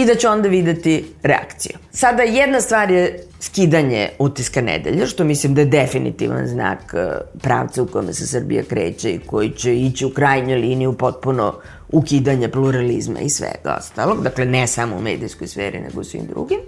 i 0.00 0.06
da 0.06 0.14
će 0.14 0.28
onda 0.28 0.48
videti 0.48 1.04
reakciju. 1.22 1.76
Sada 1.92 2.22
jedna 2.22 2.60
stvar 2.60 2.90
je 2.90 3.24
skidanje 3.40 4.08
utiska 4.18 4.60
nedelja, 4.60 5.06
što 5.06 5.24
mislim 5.24 5.54
da 5.54 5.60
je 5.60 5.66
definitivan 5.66 6.46
znak 6.46 6.94
e, 6.94 7.08
pravca 7.42 7.82
u 7.82 7.86
kome 7.86 8.12
se 8.12 8.26
Srbija 8.26 8.62
kreće 8.62 9.10
i 9.10 9.18
koji 9.18 9.50
će 9.50 9.76
ići 9.76 10.06
u 10.06 10.10
krajnjoj 10.10 10.58
liniji 10.58 10.86
u 10.86 10.92
potpuno 10.92 11.54
ukidanje 11.92 12.48
pluralizma 12.48 13.20
i 13.20 13.28
svega 13.28 13.76
ostalog, 13.78 14.22
dakle 14.22 14.44
ne 14.44 14.66
samo 14.66 14.96
u 14.96 15.02
medijskoj 15.02 15.48
sferi, 15.48 15.80
nego 15.80 16.00
u 16.00 16.04
svim 16.04 16.26
drugim, 16.26 16.58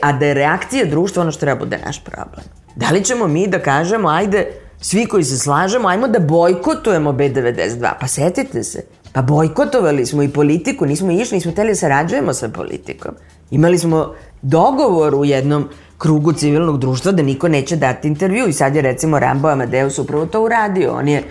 a 0.00 0.12
da 0.12 0.26
je 0.26 0.34
reakcija 0.34 0.84
društva 0.84 1.22
ono 1.22 1.32
što 1.32 1.40
treba 1.40 1.58
bude 1.58 1.78
naš 1.86 2.04
problem. 2.04 2.44
Da 2.76 2.90
li 2.90 3.04
ćemo 3.04 3.28
mi 3.28 3.46
da 3.46 3.58
kažemo, 3.58 4.08
ajde, 4.08 4.46
svi 4.80 5.06
koji 5.06 5.24
se 5.24 5.38
slažemo, 5.38 5.88
ajmo 5.88 6.08
da 6.08 6.18
bojkotujemo 6.18 7.12
B92, 7.12 7.92
pa 8.00 8.06
setite 8.06 8.62
se, 8.62 8.82
Pa 9.16 9.22
bojkotovali 9.22 10.06
smo 10.06 10.22
i 10.22 10.28
politiku, 10.28 10.86
nismo 10.86 11.10
išli, 11.10 11.36
nismo 11.36 11.52
teli 11.52 11.68
da 11.68 11.74
sarađujemo 11.74 12.34
sa 12.34 12.48
politikom. 12.48 13.14
Imali 13.50 13.78
smo 13.78 14.14
dogovor 14.42 15.14
u 15.14 15.24
jednom 15.24 15.68
krugu 15.98 16.32
civilnog 16.32 16.78
društva 16.78 17.12
da 17.12 17.22
niko 17.22 17.48
neće 17.48 17.76
dati 17.76 18.08
intervju 18.08 18.48
i 18.48 18.52
sad 18.52 18.76
je 18.76 18.82
recimo 18.82 19.18
Rambo 19.18 19.48
Amadeus 19.48 19.98
upravo 19.98 20.26
to 20.26 20.42
uradio. 20.42 20.92
On 20.92 21.08
je 21.08 21.22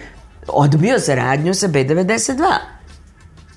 odbio 0.47 0.99
saradnju 0.99 1.53
sa 1.53 1.67
B92. 1.67 2.43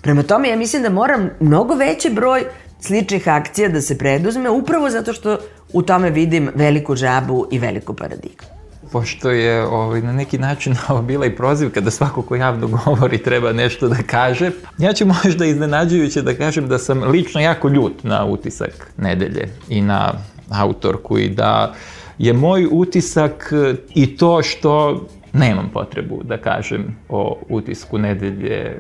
Prema 0.03 0.22
tome 0.22 0.49
ja 0.49 0.57
mislim 0.57 0.83
da 0.83 0.91
moram 0.91 1.31
mnogo 1.41 1.74
veći 1.74 2.11
broj 2.11 2.45
sličnih 2.81 3.29
akcija 3.29 3.68
da 3.68 3.81
se 3.81 3.99
preduzme 3.99 4.51
upravo 4.51 4.91
zato 4.91 5.12
što 5.12 5.39
u 5.72 5.83
tome 5.83 6.11
vidim 6.11 6.51
veliku 6.55 6.97
žabu 6.97 7.47
i 7.51 7.59
veliku 7.59 7.95
paradigmu 7.95 8.58
pošto 8.93 9.30
je 9.30 9.66
ovaj, 9.66 10.03
na 10.03 10.12
neki 10.12 10.39
način 10.39 10.76
ovo 10.89 11.03
bila 11.03 11.26
i 11.26 11.36
prozivka 11.36 11.80
da 11.80 11.91
svako 11.91 12.22
ko 12.22 12.36
javno 12.36 12.66
govori 12.84 13.18
treba 13.18 13.53
nešto 13.53 13.89
da 13.89 13.97
kaže, 14.07 14.51
ja 14.78 14.93
ću 14.93 15.07
možda 15.07 15.45
iznenađujuće 15.45 16.22
da 16.22 16.34
kažem 16.34 16.68
da 16.68 16.78
sam 16.78 17.03
lično 17.03 17.41
jako 17.41 17.68
ljut 17.68 18.05
na 18.05 18.24
utisak 18.24 18.93
nedelje 18.97 19.49
i 19.68 19.80
na 19.80 20.14
autorku 20.51 21.18
i 21.18 21.28
da 21.28 21.74
je 22.18 22.32
moj 22.32 22.68
utisak 22.70 23.53
i 23.95 24.16
to 24.16 24.43
što 24.43 25.03
nemam 25.39 25.70
potrebu 25.72 26.20
da 26.24 26.36
kažem 26.36 26.97
o 27.09 27.39
utisku 27.49 27.99
nedelje 27.99 28.57
e, 28.57 28.76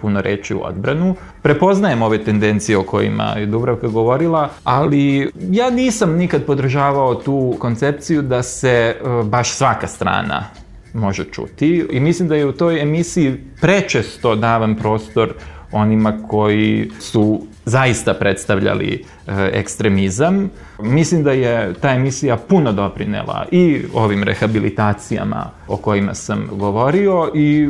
puno 0.00 0.20
reči 0.20 0.54
u 0.54 0.60
odbranu. 0.64 1.14
Prepoznajem 1.42 2.02
ove 2.02 2.24
tendencije 2.24 2.78
o 2.78 2.82
kojima 2.82 3.24
je 3.24 3.46
Dubravka 3.46 3.88
govorila, 3.88 4.48
ali 4.64 5.30
ja 5.50 5.70
nisam 5.70 6.16
nikad 6.16 6.44
podržavao 6.44 7.14
tu 7.14 7.56
koncepciju 7.58 8.22
da 8.22 8.42
se 8.42 8.68
e, 8.68 9.24
baš 9.24 9.52
svaka 9.52 9.86
strana 9.86 10.44
može 10.94 11.24
čuti 11.24 11.86
i 11.90 12.00
mislim 12.00 12.28
da 12.28 12.36
je 12.36 12.46
u 12.46 12.52
toj 12.52 12.82
emisiji 12.82 13.36
prečesto 13.60 14.34
davan 14.34 14.76
prostor 14.76 15.34
onima 15.72 16.22
koji 16.28 16.90
su 17.00 17.46
zaista 17.64 18.14
predstavljali 18.14 19.04
e, 19.26 19.50
ekstremizam. 19.52 20.50
Mislim 20.82 21.22
da 21.22 21.32
je 21.32 21.74
ta 21.74 21.90
emisija 21.90 22.36
puno 22.36 22.72
doprinela 22.72 23.46
i 23.50 23.82
ovim 23.94 24.22
rehabilitacijama 24.22 25.50
o 25.68 25.76
kojima 25.76 26.14
sam 26.14 26.48
govorio 26.52 27.30
i 27.34 27.68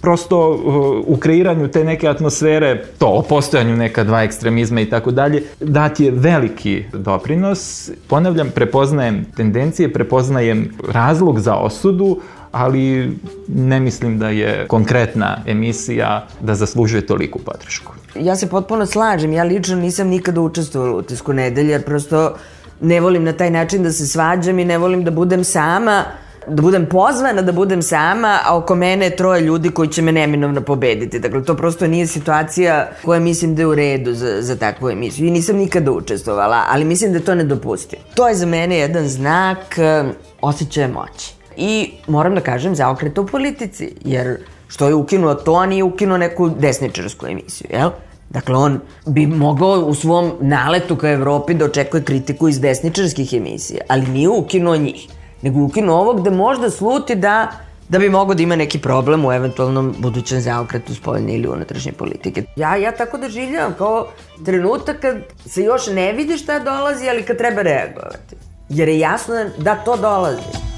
prosto 0.00 0.50
uh, 0.50 1.16
u 1.16 1.16
kreiranju 1.16 1.68
te 1.68 1.84
neke 1.84 2.08
atmosfere, 2.08 2.84
to 2.98 3.06
o 3.06 3.22
postojanju 3.22 3.76
neka 3.76 4.04
dva 4.04 4.22
ekstremizma 4.22 4.80
i 4.80 4.90
tako 4.90 5.10
dalje, 5.10 5.42
dat 5.60 6.00
je 6.00 6.10
veliki 6.10 6.84
doprinos. 6.92 7.90
Ponavljam, 8.08 8.50
prepoznajem 8.54 9.24
tendencije, 9.36 9.92
prepoznajem 9.92 10.70
razlog 10.88 11.40
za 11.40 11.54
osudu, 11.54 12.20
ali 12.52 13.16
ne 13.48 13.80
mislim 13.80 14.18
da 14.18 14.28
je 14.28 14.66
konkretna 14.68 15.42
emisija 15.46 16.26
da 16.40 16.54
zaslužuje 16.54 17.06
toliku 17.06 17.38
podršku. 17.38 17.92
Ja 18.14 18.36
se 18.36 18.46
potpuno 18.46 18.86
slažem, 18.86 19.32
ja 19.32 19.44
lično 19.44 19.76
nisam 19.76 20.08
nikada 20.08 20.40
učestvovala 20.40 20.96
u 20.96 21.02
tisku 21.02 21.32
nedelje, 21.32 21.70
jer 21.70 21.84
prosto 21.84 22.36
ne 22.80 23.00
volim 23.00 23.24
na 23.24 23.32
taj 23.32 23.50
način 23.50 23.82
da 23.82 23.92
se 23.92 24.06
svađam 24.06 24.58
i 24.58 24.64
ne 24.64 24.78
volim 24.78 25.04
da 25.04 25.10
budem 25.10 25.44
sama 25.44 26.04
da 26.46 26.62
budem 26.62 26.86
pozvana 26.86 27.42
da 27.42 27.52
budem 27.52 27.82
sama, 27.82 28.38
a 28.44 28.56
oko 28.56 28.74
mene 28.74 29.04
je 29.04 29.16
troje 29.16 29.40
ljudi 29.40 29.70
koji 29.70 29.88
će 29.88 30.02
me 30.02 30.12
neminovno 30.12 30.60
pobediti. 30.60 31.18
Dakle, 31.18 31.44
to 31.44 31.56
prosto 31.56 31.86
nije 31.86 32.06
situacija 32.06 32.88
koja 33.04 33.20
mislim 33.20 33.54
da 33.54 33.62
je 33.62 33.66
u 33.66 33.74
redu 33.74 34.14
za, 34.14 34.42
za 34.42 34.56
takvu 34.56 34.90
emisiju. 34.90 35.26
I 35.26 35.30
nisam 35.30 35.56
nikada 35.56 35.92
učestvovala, 35.92 36.64
ali 36.68 36.84
mislim 36.84 37.12
da 37.12 37.20
to 37.20 37.34
nedopustivo. 37.34 38.02
To 38.14 38.28
je 38.28 38.34
za 38.34 38.46
mene 38.46 38.78
jedan 38.78 39.08
znak 39.08 39.58
uh, 39.58 40.10
osjećaja 40.40 40.88
moći. 40.88 41.39
I 41.56 41.90
moram 42.08 42.34
da 42.34 42.40
kažem 42.40 42.74
zaokreta 42.74 43.20
u 43.20 43.26
politici, 43.26 43.94
jer 44.04 44.38
što 44.68 44.88
je 44.88 44.94
ukinuo 44.94 45.34
to, 45.34 45.54
a 45.54 45.66
nije 45.66 45.84
ukinuo 45.84 46.18
neku 46.18 46.48
desničarsku 46.48 47.26
emisiju, 47.26 47.68
jel? 47.70 47.90
Dakle, 48.30 48.56
on 48.56 48.80
bi 49.06 49.26
mogao 49.26 49.70
u 49.70 49.94
svom 49.94 50.32
naletu 50.40 50.96
ka 50.96 51.10
Evropi 51.10 51.54
da 51.54 51.64
očekuje 51.64 52.02
kritiku 52.04 52.48
iz 52.48 52.60
desničarskih 52.60 53.32
emisija, 53.32 53.80
ali 53.88 54.06
nije 54.06 54.28
ukinuo 54.28 54.76
njih 54.76 55.08
nego 55.42 55.60
ukinu 55.60 55.92
ovo 55.92 56.14
gde 56.14 56.30
možda 56.30 56.70
sluti 56.70 57.14
da 57.14 57.50
da 57.90 57.98
bi 57.98 58.08
mogo 58.10 58.34
da 58.34 58.42
ima 58.42 58.56
neki 58.56 58.78
problem 58.78 59.24
u 59.24 59.32
eventualnom 59.32 59.94
budućem 59.98 60.40
zaokretu 60.40 60.94
spoljne 60.94 61.34
ili 61.34 61.48
unutrašnje 61.48 61.92
politike. 61.92 62.42
Ja, 62.56 62.76
ja 62.76 62.92
tako 62.92 63.18
doživljavam 63.18 63.74
kao 63.78 64.08
trenutak 64.44 65.00
kad 65.00 65.16
se 65.46 65.62
još 65.62 65.86
ne 65.86 66.12
vidi 66.12 66.38
šta 66.38 66.58
dolazi, 66.58 67.08
ali 67.08 67.22
kad 67.22 67.38
treba 67.38 67.62
reagovati. 67.62 68.36
Jer 68.68 68.88
je 68.88 68.98
jasno 68.98 69.34
da 69.58 69.74
to 69.74 69.96
dolazi. 69.96 70.69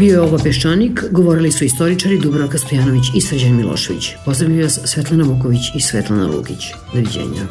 Bio 0.00 0.12
je 0.12 0.20
ovo 0.20 0.38
Peščanik, 0.38 1.04
govorili 1.10 1.52
su 1.52 1.64
istoričari 1.64 2.18
Dubravka 2.18 2.58
Stojanović 2.58 3.04
i 3.14 3.20
Srđan 3.20 3.56
Milošević. 3.56 4.12
Pozdravljaju 4.24 4.62
vas 4.62 4.78
Svetlana 4.84 5.24
Vuković 5.24 5.60
i 5.74 5.80
Svetlana 5.80 6.26
Lugić. 6.26 6.72
Doviđenja. 6.92 7.44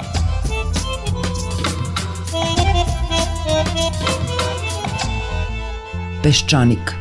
Peščanik 6.23 6.98